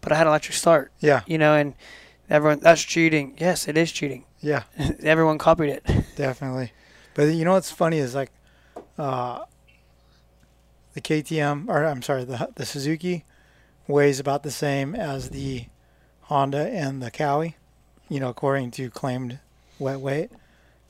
but 0.00 0.12
I 0.12 0.16
had 0.16 0.26
an 0.26 0.28
electric 0.28 0.54
start, 0.56 0.92
Yeah, 1.00 1.22
you 1.26 1.36
know, 1.38 1.54
and 1.54 1.74
everyone 2.30 2.60
that's 2.60 2.82
cheating. 2.82 3.34
Yes, 3.38 3.66
it 3.68 3.76
is 3.76 3.90
cheating. 3.92 4.24
yeah. 4.40 4.62
everyone 5.02 5.38
copied 5.38 5.70
it. 5.70 5.84
Definitely. 6.16 6.72
But 7.14 7.24
you 7.24 7.44
know 7.44 7.52
what's 7.52 7.70
funny 7.70 7.98
is 7.98 8.14
like 8.14 8.30
uh, 8.98 9.40
the 10.94 11.00
KTM, 11.00 11.68
or 11.68 11.84
I'm 11.84 12.02
sorry, 12.02 12.24
the 12.24 12.48
the 12.54 12.66
Suzuki 12.66 13.24
weighs 13.88 14.20
about 14.20 14.42
the 14.42 14.50
same 14.50 14.94
as 14.94 15.30
the 15.30 15.66
Honda 16.22 16.68
and 16.68 17.02
the 17.02 17.10
Cowie. 17.10 17.56
You 18.08 18.20
know, 18.20 18.28
according 18.28 18.70
to 18.72 18.90
claimed 18.90 19.38
wet 19.78 20.00
weight, 20.00 20.30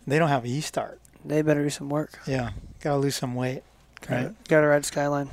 they 0.06 0.18
don't 0.18 0.28
have 0.28 0.44
e 0.46 0.60
start. 0.60 1.00
They 1.24 1.42
better 1.42 1.62
do 1.62 1.70
some 1.70 1.88
work. 1.88 2.18
Yeah, 2.26 2.50
gotta 2.80 2.98
lose 2.98 3.16
some 3.16 3.34
weight. 3.34 3.62
Right. 4.10 4.34
Got 4.48 4.62
to 4.62 4.66
ride 4.66 4.84
Skyline. 4.84 5.30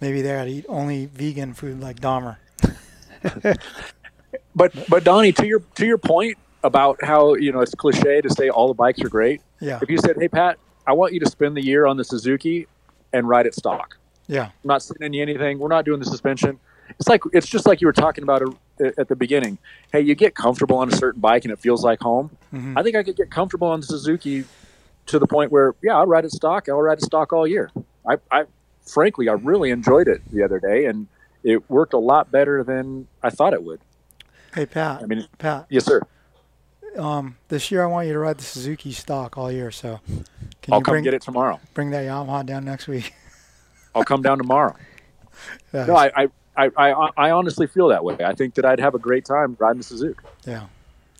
Maybe 0.00 0.22
they 0.22 0.30
gotta 0.32 0.50
eat 0.50 0.66
only 0.68 1.06
vegan 1.06 1.54
food 1.54 1.80
like 1.80 2.00
Dahmer. 2.00 2.36
But 4.54 4.72
but 4.88 5.04
Donnie, 5.04 5.32
to 5.32 5.46
your 5.46 5.60
to 5.76 5.86
your 5.86 5.98
point 5.98 6.36
about 6.64 7.02
how 7.04 7.34
you 7.34 7.52
know 7.52 7.60
it's 7.60 7.74
cliche 7.74 8.20
to 8.20 8.30
say 8.30 8.48
all 8.48 8.68
the 8.68 8.74
bikes 8.74 9.00
are 9.02 9.08
great. 9.08 9.40
Yeah, 9.60 9.78
If 9.80 9.88
you 9.88 9.98
said, 9.98 10.16
"Hey 10.18 10.28
Pat, 10.28 10.58
I 10.86 10.92
want 10.94 11.12
you 11.12 11.20
to 11.20 11.26
spend 11.30 11.56
the 11.56 11.64
year 11.64 11.86
on 11.86 11.96
the 11.96 12.04
Suzuki 12.04 12.66
and 13.12 13.28
ride 13.28 13.46
it 13.46 13.54
stock," 13.54 13.96
yeah, 14.28 14.44
I'm 14.44 14.50
not 14.64 14.82
sending 14.82 15.12
you 15.12 15.22
anything. 15.22 15.58
We're 15.58 15.68
not 15.68 15.84
doing 15.84 15.98
the 15.98 16.06
suspension. 16.06 16.58
It's 16.98 17.08
like 17.08 17.22
it's 17.32 17.46
just 17.46 17.66
like 17.66 17.80
you 17.80 17.86
were 17.86 17.92
talking 17.92 18.22
about 18.24 18.42
it 18.78 18.94
at 18.98 19.08
the 19.08 19.16
beginning. 19.16 19.58
Hey, 19.92 20.00
you 20.00 20.14
get 20.14 20.34
comfortable 20.34 20.78
on 20.78 20.88
a 20.88 20.96
certain 20.96 21.20
bike 21.20 21.44
and 21.44 21.52
it 21.52 21.58
feels 21.58 21.84
like 21.84 22.00
home. 22.00 22.30
Mhm. 22.54 22.78
I 22.78 22.82
think 22.82 22.96
I 22.96 23.02
could 23.02 23.16
get 23.16 23.30
comfortable 23.30 23.68
on 23.68 23.80
the 23.80 23.86
Suzuki 23.86 24.44
to 25.06 25.18
the 25.18 25.26
point 25.26 25.50
where, 25.52 25.74
yeah, 25.82 25.96
I'll 25.96 26.06
ride 26.06 26.24
it 26.24 26.32
stock. 26.32 26.68
I'll 26.68 26.80
ride 26.80 26.98
it 26.98 27.04
stock 27.04 27.32
all 27.32 27.46
year. 27.46 27.70
I, 28.08 28.16
I 28.30 28.44
frankly, 28.86 29.28
I 29.28 29.32
really 29.32 29.70
enjoyed 29.70 30.08
it 30.08 30.22
the 30.32 30.42
other 30.42 30.58
day, 30.58 30.86
and 30.86 31.08
it 31.44 31.68
worked 31.70 31.92
a 31.92 31.98
lot 31.98 32.30
better 32.30 32.62
than 32.64 33.06
I 33.22 33.30
thought 33.30 33.52
it 33.52 33.62
would. 33.62 33.80
Hey 34.54 34.64
Pat, 34.64 35.02
I 35.02 35.06
mean, 35.06 35.26
Pat. 35.36 35.66
yes, 35.68 35.84
sir. 35.84 36.00
Um, 36.96 37.36
this 37.48 37.70
year 37.70 37.82
I 37.82 37.86
want 37.86 38.06
you 38.06 38.14
to 38.14 38.18
ride 38.18 38.38
the 38.38 38.44
Suzuki 38.44 38.92
stock 38.92 39.36
all 39.36 39.52
year. 39.52 39.70
So 39.70 40.00
can 40.62 40.72
I'll 40.72 40.78
you 40.80 40.84
come 40.84 40.92
bring 40.94 41.04
get 41.04 41.12
it 41.14 41.20
tomorrow. 41.22 41.60
bring 41.74 41.90
that 41.90 42.04
Yamaha 42.06 42.46
down 42.46 42.64
next 42.64 42.88
week? 42.88 43.12
I'll 43.94 44.04
come 44.04 44.22
down 44.22 44.38
tomorrow. 44.38 44.74
Yeah, 45.72 45.84
No, 45.86 45.94
I, 45.94 46.10
I, 46.16 46.28
I, 46.56 46.70
I, 46.76 47.10
I 47.16 47.30
honestly 47.30 47.66
feel 47.68 47.88
that 47.88 48.02
way. 48.02 48.16
I 48.24 48.34
think 48.34 48.54
that 48.54 48.64
I'd 48.64 48.80
have 48.80 48.94
a 48.94 48.98
great 48.98 49.24
time 49.24 49.56
riding 49.60 49.78
the 49.78 49.84
Suzuki, 49.84 50.18
yeah. 50.46 50.64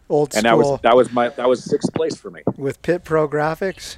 Old 0.08 0.34
and 0.34 0.40
school. 0.44 0.50
that 0.50 0.56
was 0.56 0.80
that 0.80 0.96
was 0.96 1.12
my 1.12 1.28
that 1.28 1.48
was 1.48 1.62
sixth 1.62 1.92
place 1.94 2.16
for 2.16 2.30
me. 2.30 2.42
with 2.56 2.80
Pit 2.82 3.04
Pro 3.04 3.28
graphics. 3.28 3.96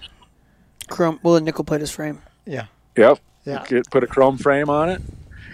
Chrome. 0.89 1.21
Will 1.23 1.35
the 1.35 1.41
nickel 1.41 1.65
plated 1.65 1.89
frame? 1.89 2.21
Yeah, 2.45 2.67
Yep. 2.97 3.21
yeah, 3.45 3.65
Get, 3.67 3.91
put 3.91 4.03
a 4.05 4.07
chrome 4.09 4.37
frame 4.37 4.69
on 4.69 4.89
it. 4.91 5.01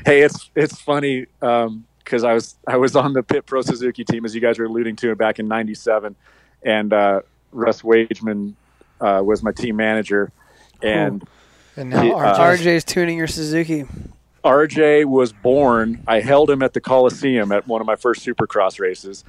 Hey, 0.05 0.23
it's 0.23 0.51
it's 0.57 0.81
funny 0.81 1.27
because 1.41 2.25
I 2.25 2.33
was 2.33 2.57
I 2.67 2.77
was 2.79 2.97
on 2.97 3.12
the 3.12 3.23
Pit 3.23 3.45
Pro 3.47 3.61
Suzuki 3.62 4.03
team 4.05 4.25
as 4.25 4.35
you 4.35 4.41
guys 4.41 4.59
were 4.59 4.64
alluding 4.64 4.97
to 4.97 5.11
it 5.12 5.19
back 5.19 5.39
in 5.39 5.47
'97, 5.47 6.17
and 6.64 6.93
uh, 6.93 7.21
Russ 7.53 7.83
Wageman 7.83 8.55
uh, 9.01 9.21
was 9.25 9.43
my 9.43 9.53
team 9.53 9.77
manager, 9.77 10.33
and 10.83 11.23
and 11.77 11.91
now 11.91 12.03
He- 12.03 12.11
RJ 12.11 12.39
uh, 12.39 12.39
RJ's 12.39 12.85
tuning 12.85 13.18
your 13.18 13.27
Suzuki. 13.27 13.85
RJ 14.45 15.07
was 15.07 15.33
born. 15.33 16.03
I 16.07 16.20
held 16.20 16.51
him 16.51 16.62
at 16.62 16.72
the 16.72 16.81
Coliseum 16.81 17.51
at 17.51 17.66
one 17.66 17.81
of 17.81 17.87
my 17.87 17.97
first 17.97 18.24
Supercross 18.24 18.79
races, 18.79 19.24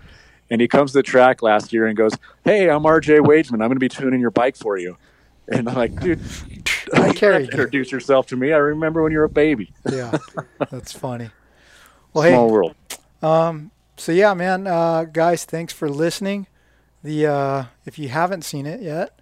and 0.49 0.61
he 0.61 0.67
comes 0.67 0.91
to 0.91 0.99
the 0.99 1.03
track 1.03 1.41
last 1.41 1.73
year 1.73 1.87
and 1.87 1.97
goes, 1.97 2.13
"Hey, 2.43 2.69
I'm 2.69 2.83
RJ 2.83 3.19
Wageman. 3.19 3.53
I'm 3.53 3.69
going 3.69 3.71
to 3.71 3.79
be 3.79 3.89
tuning 3.89 4.19
your 4.21 4.31
bike 4.31 4.55
for 4.55 4.77
you." 4.77 4.97
And 5.47 5.67
I'm 5.67 5.75
like, 5.75 5.99
"Dude, 5.99 6.19
you 6.49 6.61
don't 6.87 7.17
have 7.19 7.41
introduce 7.41 7.91
yourself 7.91 8.27
to 8.27 8.35
me. 8.35 8.53
I 8.53 8.57
remember 8.57 9.01
when 9.01 9.11
you 9.11 9.17
were 9.17 9.23
a 9.25 9.29
baby." 9.29 9.73
yeah, 9.91 10.17
that's 10.69 10.93
funny. 10.93 11.31
Well, 12.13 12.23
hey, 12.23 12.31
Small 12.31 12.51
world. 12.51 12.75
Um, 13.21 13.71
so 13.97 14.11
yeah, 14.11 14.35
man, 14.35 14.67
uh, 14.67 15.05
guys, 15.05 15.45
thanks 15.45 15.73
for 15.73 15.89
listening. 15.89 16.45
The 17.03 17.25
uh, 17.25 17.65
if 17.85 17.97
you 17.97 18.09
haven't 18.09 18.43
seen 18.43 18.67
it 18.67 18.81
yet, 18.81 19.19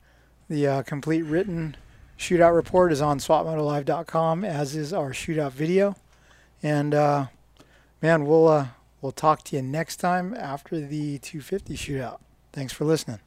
the 0.50 0.68
uh, 0.68 0.84
complete 0.84 1.22
written 1.22 1.78
shootout 2.18 2.56
report 2.56 2.92
is 2.92 3.02
on 3.02 3.20
swapmotolive.com, 3.20 4.44
as 4.44 4.76
is 4.76 4.94
our 4.94 5.12
shootout 5.12 5.52
video. 5.52 5.96
And 6.64 6.94
uh, 6.94 7.28
man, 8.02 8.26
we'll 8.26 8.48
uh, 8.48 8.68
we'll 9.02 9.12
talk 9.12 9.44
to 9.46 9.56
you 9.56 9.62
next 9.62 9.98
time 9.98 10.34
after 10.34 10.80
the 10.80 11.20
250 11.20 11.76
shootout. 11.76 12.20
Thanks 12.52 12.74
for 12.74 12.86
listening. 12.86 13.20